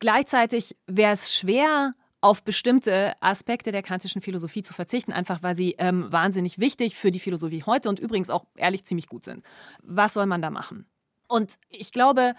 Gleichzeitig 0.00 0.76
wäre 0.86 1.12
es 1.12 1.34
schwer, 1.34 1.92
auf 2.24 2.42
bestimmte 2.42 3.12
Aspekte 3.20 3.70
der 3.70 3.82
kantischen 3.82 4.22
Philosophie 4.22 4.62
zu 4.62 4.72
verzichten, 4.72 5.12
einfach 5.12 5.42
weil 5.42 5.54
sie 5.54 5.74
ähm, 5.76 6.10
wahnsinnig 6.10 6.58
wichtig 6.58 6.96
für 6.96 7.10
die 7.10 7.18
Philosophie 7.18 7.64
heute 7.64 7.90
und 7.90 8.00
übrigens 8.00 8.30
auch 8.30 8.46
ehrlich 8.56 8.86
ziemlich 8.86 9.08
gut 9.08 9.24
sind. 9.24 9.44
Was 9.82 10.14
soll 10.14 10.24
man 10.24 10.40
da 10.40 10.48
machen? 10.48 10.86
Und 11.28 11.52
ich 11.68 11.92
glaube, 11.92 12.34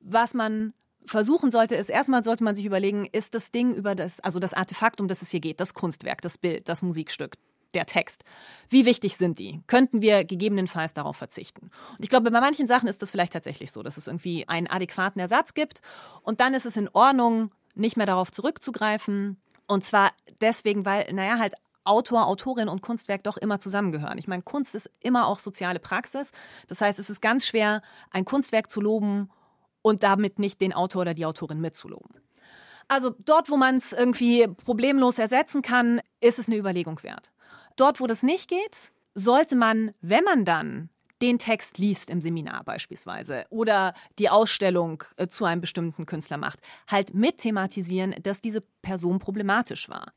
was 0.00 0.34
man 0.34 0.74
versuchen 1.04 1.52
sollte, 1.52 1.76
ist 1.76 1.88
erstmal 1.88 2.24
sollte 2.24 2.42
man 2.42 2.56
sich 2.56 2.64
überlegen, 2.64 3.06
ist 3.06 3.32
das 3.32 3.52
Ding 3.52 3.72
über 3.72 3.94
das, 3.94 4.18
also 4.18 4.40
das 4.40 4.54
Artefakt, 4.54 5.00
um 5.00 5.06
das 5.06 5.22
es 5.22 5.30
hier 5.30 5.38
geht, 5.38 5.60
das 5.60 5.72
Kunstwerk, 5.72 6.20
das 6.20 6.36
Bild, 6.36 6.68
das 6.68 6.82
Musikstück, 6.82 7.36
der 7.74 7.86
Text. 7.86 8.24
Wie 8.68 8.86
wichtig 8.86 9.18
sind 9.18 9.38
die? 9.38 9.60
Könnten 9.68 10.02
wir 10.02 10.24
gegebenenfalls 10.24 10.94
darauf 10.94 11.16
verzichten? 11.16 11.70
Und 11.96 12.02
ich 12.02 12.10
glaube, 12.10 12.28
bei 12.32 12.40
manchen 12.40 12.66
Sachen 12.66 12.88
ist 12.88 13.02
das 13.02 13.12
vielleicht 13.12 13.34
tatsächlich 13.34 13.70
so, 13.70 13.84
dass 13.84 13.98
es 13.98 14.08
irgendwie 14.08 14.48
einen 14.48 14.66
adäquaten 14.66 15.20
Ersatz 15.20 15.54
gibt 15.54 15.80
und 16.22 16.40
dann 16.40 16.54
ist 16.54 16.66
es 16.66 16.76
in 16.76 16.88
Ordnung, 16.88 17.52
nicht 17.78 17.96
mehr 17.96 18.06
darauf 18.06 18.30
zurückzugreifen. 18.32 19.40
Und 19.66 19.84
zwar 19.84 20.12
deswegen, 20.40 20.84
weil, 20.84 21.12
naja, 21.12 21.38
halt 21.38 21.54
Autor, 21.84 22.26
Autorin 22.26 22.68
und 22.68 22.82
Kunstwerk 22.82 23.22
doch 23.24 23.38
immer 23.38 23.60
zusammengehören. 23.60 24.18
Ich 24.18 24.28
meine, 24.28 24.42
Kunst 24.42 24.74
ist 24.74 24.90
immer 25.00 25.26
auch 25.26 25.38
soziale 25.38 25.78
Praxis. 25.78 26.32
Das 26.66 26.80
heißt, 26.80 26.98
es 26.98 27.08
ist 27.08 27.22
ganz 27.22 27.46
schwer, 27.46 27.82
ein 28.10 28.26
Kunstwerk 28.26 28.70
zu 28.70 28.80
loben 28.80 29.30
und 29.80 30.02
damit 30.02 30.38
nicht 30.38 30.60
den 30.60 30.74
Autor 30.74 31.02
oder 31.02 31.14
die 31.14 31.24
Autorin 31.24 31.60
mitzuloben. 31.60 32.20
Also 32.88 33.14
dort, 33.24 33.50
wo 33.50 33.56
man 33.56 33.76
es 33.76 33.92
irgendwie 33.92 34.46
problemlos 34.46 35.18
ersetzen 35.18 35.62
kann, 35.62 36.00
ist 36.20 36.38
es 36.38 36.46
eine 36.46 36.56
Überlegung 36.56 37.02
wert. 37.02 37.30
Dort, 37.76 38.00
wo 38.00 38.06
das 38.06 38.22
nicht 38.22 38.48
geht, 38.48 38.92
sollte 39.14 39.56
man, 39.56 39.92
wenn 40.00 40.24
man 40.24 40.44
dann 40.44 40.90
den 41.22 41.38
Text 41.38 41.78
liest 41.78 42.10
im 42.10 42.20
Seminar 42.22 42.64
beispielsweise 42.64 43.46
oder 43.50 43.94
die 44.18 44.30
Ausstellung 44.30 45.04
äh, 45.16 45.26
zu 45.28 45.44
einem 45.44 45.60
bestimmten 45.60 46.06
Künstler 46.06 46.36
macht, 46.36 46.60
halt 46.86 47.14
mit 47.14 47.38
thematisieren, 47.38 48.14
dass 48.22 48.40
diese 48.40 48.62
Person 48.82 49.18
problematisch 49.18 49.88
war. 49.88 50.12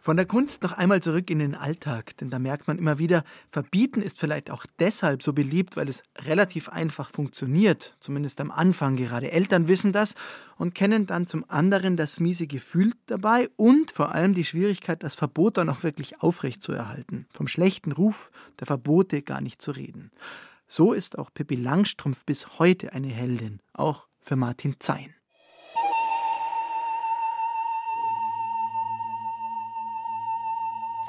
Von 0.00 0.16
der 0.16 0.26
Kunst 0.26 0.62
noch 0.62 0.72
einmal 0.72 1.02
zurück 1.02 1.30
in 1.30 1.38
den 1.38 1.54
Alltag, 1.54 2.16
denn 2.16 2.30
da 2.30 2.38
merkt 2.38 2.66
man 2.66 2.78
immer 2.78 2.98
wieder, 2.98 3.24
Verbieten 3.50 4.00
ist 4.00 4.18
vielleicht 4.18 4.50
auch 4.50 4.64
deshalb 4.78 5.22
so 5.22 5.32
beliebt, 5.32 5.76
weil 5.76 5.88
es 5.88 6.02
relativ 6.18 6.68
einfach 6.68 7.10
funktioniert, 7.10 7.96
zumindest 8.00 8.40
am 8.40 8.50
Anfang. 8.50 8.96
Gerade 8.96 9.30
Eltern 9.30 9.68
wissen 9.68 9.92
das 9.92 10.14
und 10.56 10.74
kennen 10.74 11.06
dann 11.06 11.26
zum 11.26 11.44
anderen 11.48 11.96
das 11.96 12.20
miese 12.20 12.46
Gefühl 12.46 12.92
dabei 13.06 13.48
und 13.56 13.90
vor 13.90 14.14
allem 14.14 14.34
die 14.34 14.44
Schwierigkeit, 14.44 15.02
das 15.02 15.14
Verbot 15.14 15.56
dann 15.58 15.68
auch 15.68 15.82
wirklich 15.82 16.20
aufrechtzuerhalten. 16.22 17.26
Vom 17.32 17.48
schlechten 17.48 17.92
Ruf 17.92 18.30
der 18.60 18.66
Verbote 18.66 19.22
gar 19.22 19.40
nicht 19.40 19.60
zu 19.60 19.72
reden. 19.72 20.10
So 20.66 20.92
ist 20.92 21.18
auch 21.18 21.30
Pippi 21.34 21.56
Langstrumpf 21.56 22.24
bis 22.24 22.58
heute 22.58 22.92
eine 22.92 23.08
Heldin, 23.08 23.60
auch 23.74 24.06
für 24.20 24.36
Martin 24.36 24.76
Zein. 24.78 25.14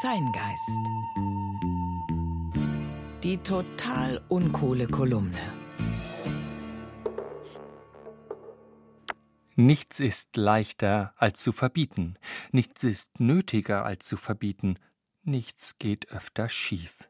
Zeingeist. 0.04 0.82
Die 3.24 3.38
total 3.38 4.22
uncoole 4.28 4.88
Kolumne. 4.88 5.40
Nichts 9.56 10.02
ist 10.02 10.36
leichter 10.36 11.14
als 11.16 11.42
zu 11.42 11.54
verbieten, 11.54 12.18
nichts 12.52 12.84
ist 12.84 13.22
nötiger 13.22 13.86
als 13.86 14.06
zu 14.06 14.18
verbieten, 14.18 14.78
nichts 15.24 15.78
geht 15.80 16.10
öfter 16.12 16.50
schief. 16.50 17.10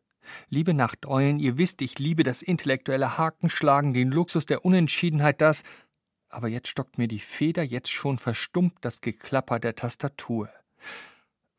Liebe 0.49 0.75
Nachteulen, 0.75 1.39
ihr 1.39 1.57
wisst, 1.57 1.81
ich 1.81 1.97
liebe 1.97 2.21
das 2.21 2.43
intellektuelle 2.43 3.17
Hakenschlagen, 3.17 3.95
den 3.95 4.11
Luxus 4.11 4.45
der 4.45 4.65
Unentschiedenheit, 4.65 5.41
das. 5.41 5.63
Aber 6.29 6.47
jetzt 6.47 6.67
stockt 6.67 6.99
mir 6.99 7.07
die 7.07 7.17
Feder, 7.17 7.63
jetzt 7.63 7.89
schon 7.89 8.19
verstummt 8.19 8.75
das 8.81 9.01
Geklapper 9.01 9.59
der 9.59 9.75
Tastatur. 9.75 10.51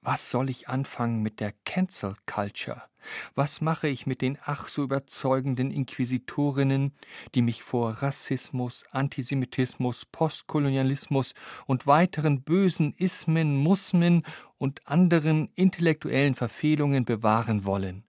Was 0.07 0.31
soll 0.31 0.51
ich 0.51 0.69
anfangen 0.69 1.23
mit 1.23 1.41
der 1.41 1.55
Cancel 1.65 2.15
Culture? 2.27 2.83
Was 3.35 3.63
mache 3.63 3.89
ich 3.89 4.07
mit 4.07 4.21
den 4.21 4.37
ach 4.45 4.69
so 4.69 4.83
überzeugenden 4.83 5.71
Inquisitorinnen, 5.71 6.93
die 7.35 7.41
mich 7.41 7.63
vor 7.63 8.03
Rassismus, 8.03 8.85
Antisemitismus, 8.91 10.05
Postkolonialismus 10.05 11.33
und 11.65 11.87
weiteren 11.87 12.43
bösen 12.43 12.93
Ismen, 12.93 13.57
Musmen 13.57 14.27
und 14.59 14.87
anderen 14.87 15.49
intellektuellen 15.55 16.35
Verfehlungen 16.35 17.07
bewahren 17.07 17.65
wollen? 17.65 18.05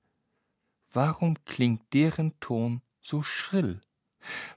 Warum 0.92 1.38
klingt 1.46 1.94
deren 1.94 2.38
Ton 2.42 2.82
so 3.02 3.24
schrill? 3.24 3.80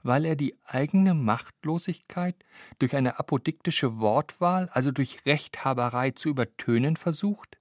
Weil 0.03 0.25
er 0.25 0.35
die 0.35 0.55
eigene 0.65 1.13
Machtlosigkeit 1.13 2.35
durch 2.79 2.95
eine 2.95 3.19
apodiktische 3.19 3.99
Wortwahl, 3.99 4.69
also 4.71 4.91
durch 4.91 5.25
Rechthaberei 5.25 6.11
zu 6.11 6.29
übertönen 6.29 6.95
versucht? 6.95 7.57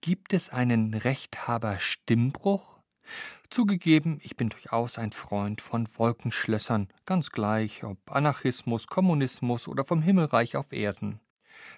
Gibt 0.00 0.32
es 0.32 0.50
einen 0.50 0.94
Rechthaber-Stimmbruch? 0.94 2.78
Zugegeben, 3.50 4.18
ich 4.22 4.36
bin 4.36 4.48
durchaus 4.48 4.98
ein 4.98 5.12
Freund 5.12 5.60
von 5.60 5.86
Wolkenschlössern, 5.96 6.88
ganz 7.04 7.30
gleich 7.30 7.84
ob 7.84 7.98
Anarchismus, 8.10 8.86
Kommunismus 8.86 9.68
oder 9.68 9.84
vom 9.84 10.02
Himmelreich 10.02 10.56
auf 10.56 10.72
Erden. 10.72 11.20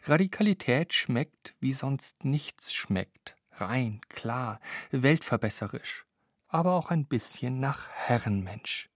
Radikalität 0.05 0.95
schmeckt, 0.95 1.55
wie 1.61 1.73
sonst 1.73 2.25
nichts 2.25 2.73
schmeckt, 2.73 3.37
rein, 3.53 4.01
klar, 4.09 4.61
weltverbesserisch, 4.91 6.07
aber 6.49 6.75
auch 6.75 6.91
ein 6.91 7.07
bisschen 7.07 7.61
nach 7.61 7.89
Herrenmensch. 7.91 8.89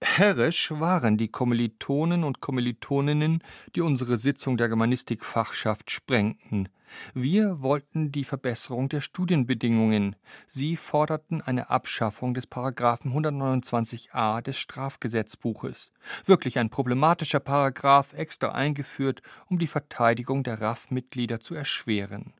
Herrisch 0.00 0.70
waren 0.70 1.16
die 1.16 1.28
Kommilitonen 1.28 2.22
und 2.22 2.40
Kommilitoninnen, 2.40 3.42
die 3.74 3.80
unsere 3.80 4.16
Sitzung 4.16 4.56
der 4.56 4.68
Germanistikfachschaft 4.68 5.90
sprengten. 5.90 6.68
Wir 7.14 7.62
wollten 7.62 8.12
die 8.12 8.24
Verbesserung 8.24 8.88
der 8.88 9.00
Studienbedingungen. 9.00 10.16
Sie 10.46 10.76
forderten 10.76 11.42
eine 11.42 11.70
Abschaffung 11.70 12.32
des 12.32 12.46
Paragraphen 12.46 13.12
129a 13.12 14.40
des 14.40 14.56
Strafgesetzbuches. 14.56 15.92
Wirklich 16.24 16.58
ein 16.58 16.70
problematischer 16.70 17.40
Paragraph, 17.40 18.12
extra 18.12 18.52
eingeführt, 18.52 19.22
um 19.48 19.58
die 19.58 19.66
Verteidigung 19.66 20.44
der 20.44 20.60
RAF-Mitglieder 20.60 21.40
zu 21.40 21.54
erschweren. 21.54 22.34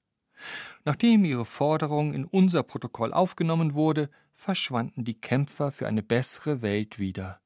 Nachdem 0.85 1.25
ihre 1.25 1.45
Forderung 1.45 2.14
in 2.14 2.25
unser 2.25 2.62
Protokoll 2.62 3.12
aufgenommen 3.12 3.75
wurde, 3.75 4.09
verschwanden 4.39 5.05
die 5.05 5.20
Kämpfer 5.20 5.72
für 5.72 5.89
eine 5.89 6.03
bessere 6.03 6.62
Welt 6.62 6.99
wieder. 6.99 7.41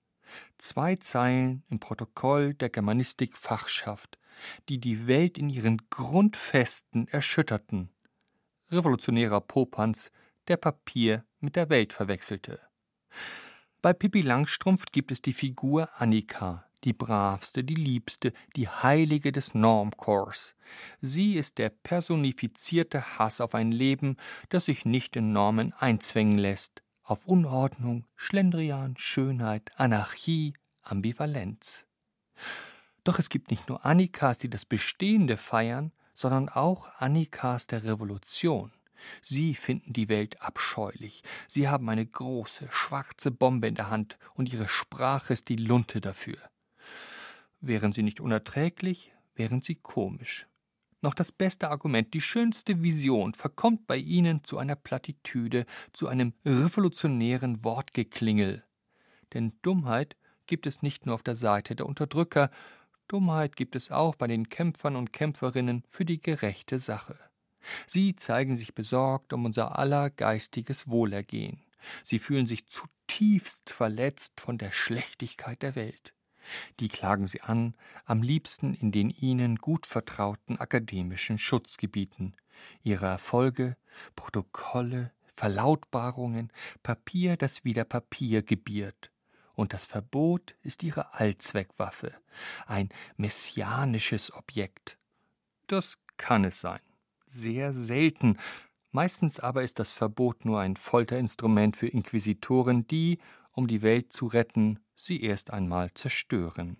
Zwei 0.59 0.97
Zeilen 0.97 1.65
im 1.69 1.81
Protokoll 1.81 2.55
der 2.55 2.69
Germanistik-Fachschaft, 2.69 4.19
die 4.69 4.79
die 4.79 5.07
Welt 5.07 5.39
in 5.39 5.49
ihren 5.49 5.79
Grundfesten 5.91 7.09
erschütterten. 7.09 7.91
Revolutionärer 8.71 9.41
Popanz, 9.41 10.13
der 10.49 10.59
Papier 10.59 11.25
mit 11.41 11.57
der 11.57 11.71
Welt 11.71 11.93
verwechselte. 11.93 12.61
Bei 13.81 13.93
Pippi 13.93 14.21
Langstrumpf 14.21 14.85
gibt 14.93 15.11
es 15.13 15.23
die 15.23 15.33
Figur 15.33 15.89
Annika, 15.95 16.67
die 16.85 16.93
bravste, 16.93 17.65
die 17.65 17.75
liebste, 17.75 18.33
die 18.57 18.69
Heilige 18.69 19.33
des 19.33 19.55
Normkurs. 19.55 20.55
Sie 21.01 21.35
ist 21.35 21.59
der 21.59 21.71
personifizierte 21.71 23.19
Hass 23.19 23.41
auf 23.41 23.55
ein 23.55 23.73
Leben, 23.73 24.17
das 24.49 24.67
sich 24.67 24.85
nicht 24.85 25.17
in 25.17 25.33
Normen 25.33 25.73
einzwängen 25.73 26.39
lässt, 26.39 26.82
auf 27.03 27.27
Unordnung, 27.27 28.07
Schlendrian, 28.15 28.97
Schönheit, 28.97 29.71
Anarchie, 29.77 30.55
Ambivalenz. 30.83 31.87
Doch 33.05 33.19
es 33.19 33.29
gibt 33.29 33.51
nicht 33.51 33.69
nur 33.69 33.85
Annikas, 33.85 34.39
die 34.39 34.51
das 34.51 34.65
Bestehende 34.65 35.37
feiern, 35.37 35.93
sondern 36.15 36.49
auch 36.49 36.89
Annikas 36.99 37.67
der 37.67 37.85
Revolution. 37.85 38.73
Sie 39.21 39.55
finden 39.55 39.93
die 39.93 40.09
Welt 40.09 40.41
abscheulich. 40.43 41.25
Sie 41.49 41.69
haben 41.69 41.89
eine 41.89 42.07
große, 42.07 42.69
schwarze 42.71 43.33
Bombe 43.33 43.67
in 43.67 43.75
der 43.75 43.91
Hand 43.91 44.19
und 44.35 44.53
ihre 44.53 44.69
Sprache 44.69 45.33
ist 45.33 45.49
die 45.49 45.57
Lunte 45.57 46.01
dafür. 46.01 46.39
Wären 47.61 47.93
sie 47.93 48.03
nicht 48.03 48.21
unerträglich, 48.21 49.13
wären 49.35 49.61
sie 49.61 49.75
komisch. 49.75 50.47
Noch 51.03 51.15
das 51.15 51.33
beste 51.33 51.69
Argument, 51.69 52.15
die 52.15 52.21
schönste 52.21 52.83
Vision 52.85 53.35
verkommt 53.35 53.89
bei 53.89 53.97
ihnen 53.97 54.45
zu 54.45 54.59
einer 54.59 54.77
Plattitüde, 54.77 55.67
zu 55.93 56.07
einem 56.07 56.33
revolutionären 56.45 57.65
Wortgeklingel. 57.65 58.65
Denn 59.35 59.53
Dummheit 59.63 60.17
gibt 60.47 60.65
es 60.65 60.81
nicht 60.81 61.05
nur 61.05 61.17
auf 61.17 61.25
der 61.25 61.35
Seite 61.35 61.75
der 61.75 61.87
Unterdrücker, 61.87 62.51
Dummheit 63.09 63.57
gibt 63.57 63.75
es 63.75 63.91
auch 63.91 64.15
bei 64.15 64.29
den 64.29 64.49
Kämpfern 64.49 64.95
und 64.95 65.13
Kämpferinnen 65.13 65.83
für 65.89 66.05
die 66.05 66.23
gerechte 66.23 66.79
Sache. 66.79 67.19
Sie 67.87 68.15
zeigen 68.15 68.57
sich 68.57 68.75
besorgt 68.75 69.33
um 69.33 69.45
unser 69.45 69.79
aller 69.79 70.09
geistiges 70.09 70.89
Wohlergehen. 70.89 71.61
Sie 72.05 72.21
fühlen 72.21 72.47
sich 72.47 72.69
zutiefst 72.69 73.71
verletzt 73.71 74.41
von 74.41 74.57
der 74.57 74.71
Schlechtigkeit 74.71 75.63
der 75.63 75.75
Welt. 75.75 76.15
Die 76.81 76.89
klagen 76.89 77.27
sie 77.27 77.41
an, 77.41 77.75
am 78.05 78.23
liebsten 78.23 78.75
in 78.75 78.93
den 78.93 79.11
ihnen 79.11 79.57
gut 79.57 79.87
vertrauten 79.87 80.59
akademischen 80.59 81.39
Schutzgebieten. 81.39 82.35
Ihre 82.83 83.07
Erfolge, 83.07 83.77
Protokolle, 84.17 85.13
Verlautbarungen, 85.35 86.53
Papier, 86.83 87.37
das 87.37 87.65
wieder 87.65 87.85
Papier 87.85 88.43
gebiert. 88.43 89.11
Und 89.55 89.73
das 89.73 89.85
Verbot 89.85 90.55
ist 90.63 90.83
ihre 90.83 91.15
Allzweckwaffe, 91.15 92.15
ein 92.67 92.89
messianisches 93.17 94.33
Objekt. 94.33 94.99
Das 95.67 95.99
kann 96.17 96.45
es 96.45 96.61
sein. 96.61 96.81
Sehr 97.29 97.73
selten. 97.73 98.39
Meistens 98.91 99.41
aber 99.41 99.63
ist 99.63 99.79
das 99.79 99.93
Verbot 99.93 100.45
nur 100.45 100.61
ein 100.61 100.77
Folterinstrument 100.77 101.77
für 101.77 101.89
Inquisitoren, 101.89 102.87
die, 102.87 103.19
um 103.53 103.67
die 103.67 103.83
Welt 103.83 104.13
zu 104.13 104.27
retten, 104.27 104.81
sie 105.05 105.23
erst 105.23 105.53
einmal 105.53 105.93
zerstören. 105.95 106.77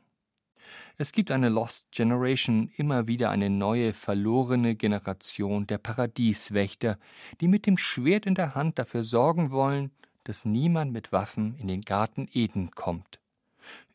Es 0.97 1.13
gibt 1.13 1.31
eine 1.31 1.49
Lost 1.49 1.91
Generation, 1.91 2.71
immer 2.77 3.07
wieder 3.07 3.31
eine 3.31 3.51
neue, 3.51 3.93
verlorene 3.93 4.75
Generation 4.75 5.67
der 5.67 5.79
Paradieswächter, 5.79 6.99
die 7.41 7.49
mit 7.49 7.67
dem 7.67 7.77
Schwert 7.77 8.27
in 8.27 8.35
der 8.35 8.55
Hand 8.55 8.79
dafür 8.79 9.03
sorgen 9.03 9.51
wollen, 9.51 9.91
dass 10.25 10.45
niemand 10.45 10.93
mit 10.93 11.13
Waffen 11.13 11.57
in 11.59 11.69
den 11.69 11.83
Garten 11.83 12.29
Eden 12.33 12.71
kommt. 12.71 13.19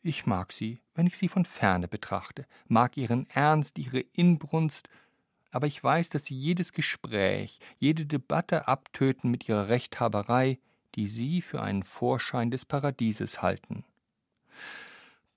Ich 0.02 0.26
mag 0.26 0.52
sie, 0.52 0.80
wenn 0.94 1.06
ich 1.06 1.16
sie 1.16 1.28
von 1.28 1.44
ferne 1.44 1.88
betrachte, 1.88 2.46
mag 2.66 2.96
ihren 2.96 3.28
Ernst, 3.30 3.78
ihre 3.78 4.00
Inbrunst, 4.00 4.88
aber 5.50 5.66
ich 5.66 5.82
weiß, 5.82 6.10
dass 6.10 6.26
sie 6.26 6.36
jedes 6.36 6.72
Gespräch, 6.72 7.58
jede 7.78 8.04
Debatte 8.06 8.68
abtöten 8.68 9.30
mit 9.30 9.48
ihrer 9.48 9.68
Rechthaberei, 9.68 10.58
die 10.94 11.06
sie 11.06 11.40
für 11.40 11.62
einen 11.62 11.82
Vorschein 11.82 12.50
des 12.50 12.64
Paradieses 12.66 13.40
halten. 13.40 13.84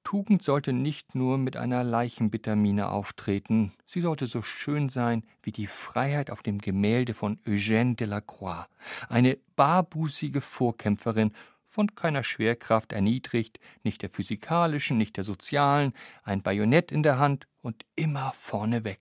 Tugend 0.03 0.43
sollte 0.43 0.73
nicht 0.73 1.15
nur 1.15 1.37
mit 1.37 1.55
einer 1.55 1.83
Leichenbitamine 1.83 2.89
auftreten, 2.89 3.71
sie 3.85 4.01
sollte 4.01 4.27
so 4.27 4.41
schön 4.41 4.89
sein 4.89 5.23
wie 5.43 5.51
die 5.51 5.67
Freiheit 5.67 6.31
auf 6.31 6.41
dem 6.41 6.57
Gemälde 6.57 7.13
von 7.13 7.37
Eugène 7.45 7.95
Delacroix, 7.95 8.65
eine 9.09 9.37
barbußige 9.55 10.43
Vorkämpferin, 10.43 11.33
von 11.63 11.95
keiner 11.95 12.23
Schwerkraft 12.23 12.91
erniedrigt, 12.91 13.59
nicht 13.83 14.01
der 14.01 14.09
physikalischen, 14.09 14.97
nicht 14.97 15.15
der 15.15 15.23
sozialen, 15.23 15.93
ein 16.23 16.41
Bajonett 16.41 16.91
in 16.91 17.03
der 17.03 17.17
Hand 17.17 17.47
und 17.61 17.85
immer 17.95 18.33
vorneweg. 18.35 18.99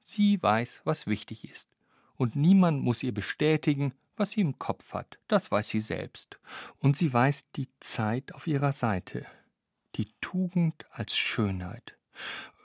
Sie 0.00 0.42
weiß, 0.42 0.82
was 0.84 1.06
wichtig 1.06 1.48
ist, 1.48 1.70
und 2.16 2.36
niemand 2.36 2.82
muss 2.82 3.02
ihr 3.02 3.14
bestätigen, 3.14 3.94
was 4.16 4.32
sie 4.32 4.42
im 4.42 4.58
Kopf 4.58 4.92
hat, 4.92 5.18
das 5.28 5.50
weiß 5.50 5.68
sie 5.68 5.80
selbst, 5.80 6.38
und 6.78 6.98
sie 6.98 7.10
weiß 7.10 7.50
die 7.52 7.68
Zeit 7.80 8.34
auf 8.34 8.46
ihrer 8.46 8.72
Seite 8.72 9.24
die 9.96 10.08
Tugend 10.20 10.86
als 10.90 11.16
Schönheit. 11.16 11.96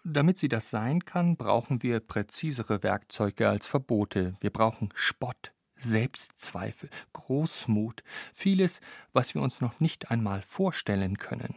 Damit 0.03 0.37
sie 0.37 0.47
das 0.47 0.69
sein 0.69 1.05
kann, 1.05 1.35
brauchen 1.37 1.83
wir 1.83 1.99
präzisere 1.99 2.83
Werkzeuge 2.83 3.49
als 3.49 3.67
Verbote. 3.67 4.35
Wir 4.39 4.49
brauchen 4.49 4.89
Spott, 4.95 5.51
Selbstzweifel, 5.75 6.89
Großmut, 7.13 8.03
vieles, 8.33 8.81
was 9.13 9.35
wir 9.35 9.41
uns 9.41 9.61
noch 9.61 9.79
nicht 9.79 10.11
einmal 10.11 10.41
vorstellen 10.41 11.17
können. 11.17 11.55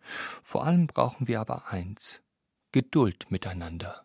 Vor 0.00 0.64
allem 0.64 0.86
brauchen 0.86 1.28
wir 1.28 1.40
aber 1.40 1.68
eins 1.68 2.22
Geduld 2.72 3.30
miteinander. 3.30 4.04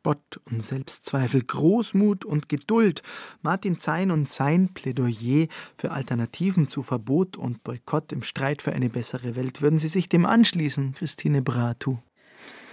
Spott 0.00 0.40
und 0.44 0.64
Selbstzweifel, 0.64 1.42
Großmut 1.42 2.24
und 2.24 2.48
Geduld. 2.48 3.02
Martin 3.42 3.78
Zein 3.78 4.12
und 4.12 4.28
sein 4.28 4.72
Plädoyer 4.72 5.48
für 5.76 5.90
Alternativen 5.90 6.68
zu 6.68 6.84
Verbot 6.84 7.36
und 7.36 7.64
Boykott 7.64 8.12
im 8.12 8.22
Streit 8.22 8.62
für 8.62 8.72
eine 8.72 8.88
bessere 8.88 9.34
Welt. 9.34 9.62
Würden 9.62 9.80
Sie 9.80 9.88
sich 9.88 10.08
dem 10.08 10.24
anschließen, 10.24 10.94
Christine 10.94 11.42
Bratu? 11.42 11.98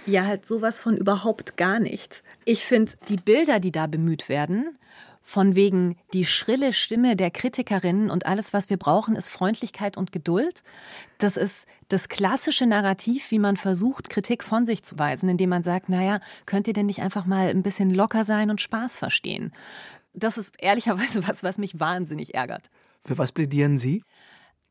Ja, 0.06 0.26
halt 0.26 0.46
sowas 0.46 0.78
von 0.78 0.96
überhaupt 0.96 1.56
gar 1.56 1.80
nicht. 1.80 2.22
Ich 2.44 2.64
finde, 2.66 2.92
die 3.08 3.16
Bilder, 3.16 3.58
die 3.58 3.72
da 3.72 3.88
bemüht 3.88 4.28
werden, 4.28 4.78
von 5.26 5.56
wegen 5.56 5.96
die 6.12 6.26
schrille 6.26 6.74
Stimme 6.74 7.16
der 7.16 7.30
Kritikerinnen 7.30 8.10
und 8.10 8.26
alles, 8.26 8.52
was 8.52 8.68
wir 8.68 8.76
brauchen, 8.76 9.16
ist 9.16 9.30
Freundlichkeit 9.30 9.96
und 9.96 10.12
Geduld. 10.12 10.62
Das 11.16 11.38
ist 11.38 11.66
das 11.88 12.10
klassische 12.10 12.66
Narrativ, 12.66 13.30
wie 13.30 13.38
man 13.38 13.56
versucht, 13.56 14.10
Kritik 14.10 14.44
von 14.44 14.66
sich 14.66 14.82
zu 14.82 14.98
weisen, 14.98 15.30
indem 15.30 15.48
man 15.48 15.62
sagt, 15.62 15.88
naja, 15.88 16.20
könnt 16.44 16.68
ihr 16.68 16.74
denn 16.74 16.86
nicht 16.86 17.00
einfach 17.00 17.24
mal 17.24 17.48
ein 17.48 17.62
bisschen 17.62 17.88
locker 17.90 18.26
sein 18.26 18.50
und 18.50 18.60
Spaß 18.60 18.98
verstehen? 18.98 19.52
Das 20.12 20.36
ist 20.36 20.56
ehrlicherweise 20.62 21.26
was, 21.26 21.42
was 21.42 21.56
mich 21.56 21.80
wahnsinnig 21.80 22.34
ärgert. 22.34 22.68
Für 23.00 23.16
was 23.16 23.32
plädieren 23.32 23.78
Sie? 23.78 24.04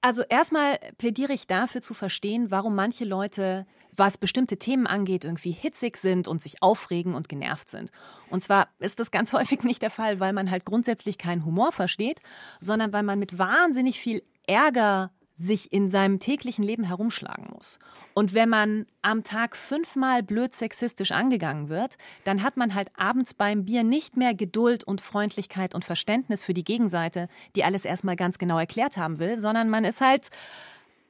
Also 0.06 0.22
erstmal 0.28 0.80
plädiere 0.98 1.32
ich 1.32 1.48
dafür 1.48 1.82
zu 1.82 1.94
verstehen, 1.94 2.52
warum 2.52 2.76
manche 2.76 3.06
Leute, 3.06 3.66
was 3.96 4.18
bestimmte 4.18 4.58
Themen 4.58 4.86
angeht, 4.86 5.24
irgendwie 5.24 5.52
hitzig 5.52 5.96
sind 5.96 6.28
und 6.28 6.42
sich 6.42 6.62
aufregen 6.62 7.16
und 7.16 7.30
genervt 7.30 7.70
sind. 7.70 7.90
Und 8.30 8.44
zwar 8.44 8.68
ist 8.80 9.00
das 9.00 9.12
ganz 9.12 9.32
häufig 9.34 9.64
nicht 9.64 9.82
der 9.82 9.90
Fall, 9.90 10.20
weil 10.20 10.34
man 10.34 10.52
halt 10.52 10.66
grundsätzlich 10.66 11.18
keinen 11.18 11.46
Humor 11.46 11.72
versteht, 11.72 12.20
sondern 12.60 12.92
weil 12.92 13.04
man 13.04 13.18
mit 13.18 13.38
wahnsinnig 13.38 13.98
viel 13.98 14.24
Ärger 14.46 15.10
sich 15.44 15.74
in 15.74 15.90
seinem 15.90 16.20
täglichen 16.20 16.64
Leben 16.64 16.84
herumschlagen 16.84 17.48
muss. 17.54 17.80
Und 18.14 18.34
wenn 18.34 18.50
man 18.50 18.86
am 19.02 19.24
Tag 19.24 19.56
fünfmal 19.56 20.24
blöd 20.24 20.56
sexistisch 20.56 21.12
angegangen 21.12 21.70
wird, 21.70 21.98
dann 22.24 22.44
hat 22.44 22.56
man 22.56 22.74
halt 22.74 22.92
abends 22.96 23.34
beim 23.34 23.66
Bier 23.66 23.84
nicht 23.84 24.16
mehr 24.16 24.34
Geduld 24.34 24.84
und 24.84 25.02
Freundlichkeit 25.02 25.76
und 25.76 25.84
Verständnis 25.84 26.44
für 26.44 26.54
die 26.54 26.64
Gegenseite, 26.64 27.28
die 27.56 27.64
alles 27.64 27.86
erstmal 27.86 28.16
ganz 28.16 28.38
genau 28.38 28.58
erklärt 28.58 28.96
haben 28.98 29.20
will, 29.20 29.38
sondern 29.38 29.70
man 29.70 29.84
ist 29.84 30.02
halt 30.02 30.30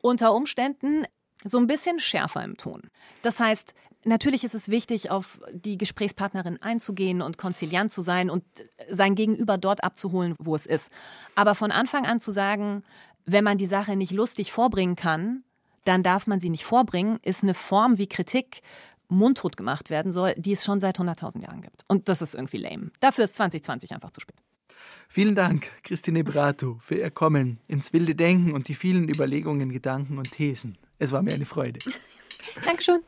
unter 0.02 0.34
Umständen 0.34 1.06
so 1.44 1.60
ein 1.60 1.68
bisschen 1.68 2.00
schärfer 2.00 2.44
im 2.44 2.58
Ton. 2.58 2.90
Das 3.22 3.40
heißt, 3.40 3.74
natürlich 4.06 4.44
ist 4.44 4.56
es 4.56 4.70
wichtig, 4.70 5.12
auf 5.12 5.42
die 5.52 5.78
Gesprächspartnerin 5.78 6.62
einzugehen 6.62 7.22
und 7.22 7.38
konziliant 7.38 7.92
zu 7.92 8.02
sein 8.02 8.30
und 8.30 8.44
sein 8.90 9.16
Gegenüber 9.16 9.58
dort 9.58 9.84
abzuholen, 9.84 10.36
wo 10.40 10.56
es 10.56 10.66
ist. 10.66 10.92
Aber 11.36 11.56
von 11.56 11.72
Anfang 11.72 12.06
an 12.06 12.20
zu 12.20 12.32
sagen, 12.32 12.84
wenn 13.26 13.44
man 13.44 13.58
die 13.58 13.66
Sache 13.66 13.96
nicht 13.96 14.12
lustig 14.12 14.52
vorbringen 14.52 14.96
kann, 14.96 15.44
dann 15.86 16.04
darf 16.04 16.28
man 16.28 16.40
sie 16.40 16.50
nicht 16.50 16.64
vorbringen, 16.64 17.20
ist 17.24 17.44
eine 17.44 17.54
Form, 17.54 17.98
wie 17.98 18.08
Kritik 18.08 18.62
mundtot 19.10 19.58
gemacht 19.58 19.90
werden 19.90 20.12
soll, 20.12 20.34
die 20.38 20.54
es 20.54 20.64
schon 20.64 20.80
seit 20.80 21.00
100.000 21.00 21.44
Jahren 21.44 21.62
gibt. 21.62 21.84
Und 21.88 22.10
das 22.10 22.22
ist 22.22 22.36
irgendwie 22.36 22.58
lame. 22.58 22.92
Dafür 23.00 23.26
ist 23.26 23.36
2020 23.36 23.92
einfach 23.92 24.12
zu 24.12 24.22
spät. 24.22 24.38
Vielen 25.08 25.36
Dank, 25.36 25.70
Christine 25.84 26.24
Brato, 26.24 26.78
für 26.82 26.96
Ihr 26.96 27.12
Kommen 27.12 27.60
ins 27.68 27.94
wilde 27.94 28.16
Denken 28.16 28.54
und 28.54 28.68
die 28.68 28.76
vielen 28.76 29.08
Überlegungen, 29.08 29.72
Gedanken 29.72 30.18
und 30.18 30.32
Thesen. 30.32 30.78
Es 30.98 31.12
war 31.12 31.22
mir 31.22 31.34
eine 31.34 31.46
Freude. 31.46 31.80
Dankeschön. 32.66 33.02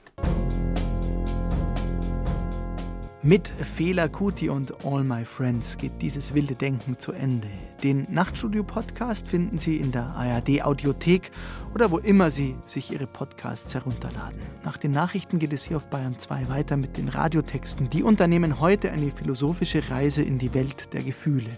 Mit 3.25 3.47
Fela 3.47 4.07
Kuti 4.07 4.49
und 4.49 4.85
All 4.85 5.03
My 5.03 5.25
Friends 5.25 5.79
geht 5.79 5.99
dieses 5.99 6.35
wilde 6.35 6.53
Denken 6.53 6.99
zu 6.99 7.11
Ende. 7.11 7.47
Den 7.81 8.05
Nachtstudio-Podcast 8.07 9.27
finden 9.27 9.57
Sie 9.57 9.77
in 9.77 9.91
der 9.91 10.15
ARD-Audiothek 10.15 11.31
oder 11.73 11.89
wo 11.89 11.97
immer 11.97 12.29
Sie 12.29 12.55
sich 12.61 12.93
Ihre 12.93 13.07
Podcasts 13.07 13.73
herunterladen. 13.73 14.39
Nach 14.63 14.77
den 14.77 14.91
Nachrichten 14.91 15.39
geht 15.39 15.53
es 15.53 15.63
hier 15.63 15.77
auf 15.77 15.89
Bayern 15.89 16.19
2 16.19 16.49
weiter 16.49 16.77
mit 16.77 16.97
den 16.97 17.09
Radiotexten. 17.09 17.89
Die 17.89 18.03
unternehmen 18.03 18.59
heute 18.59 18.91
eine 18.91 19.09
philosophische 19.09 19.89
Reise 19.89 20.21
in 20.21 20.37
die 20.37 20.53
Welt 20.53 20.93
der 20.93 21.01
Gefühle. 21.01 21.49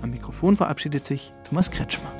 Am 0.00 0.12
Mikrofon 0.12 0.56
verabschiedet 0.56 1.04
sich 1.04 1.34
Thomas 1.46 1.70
Kretschmer. 1.70 2.10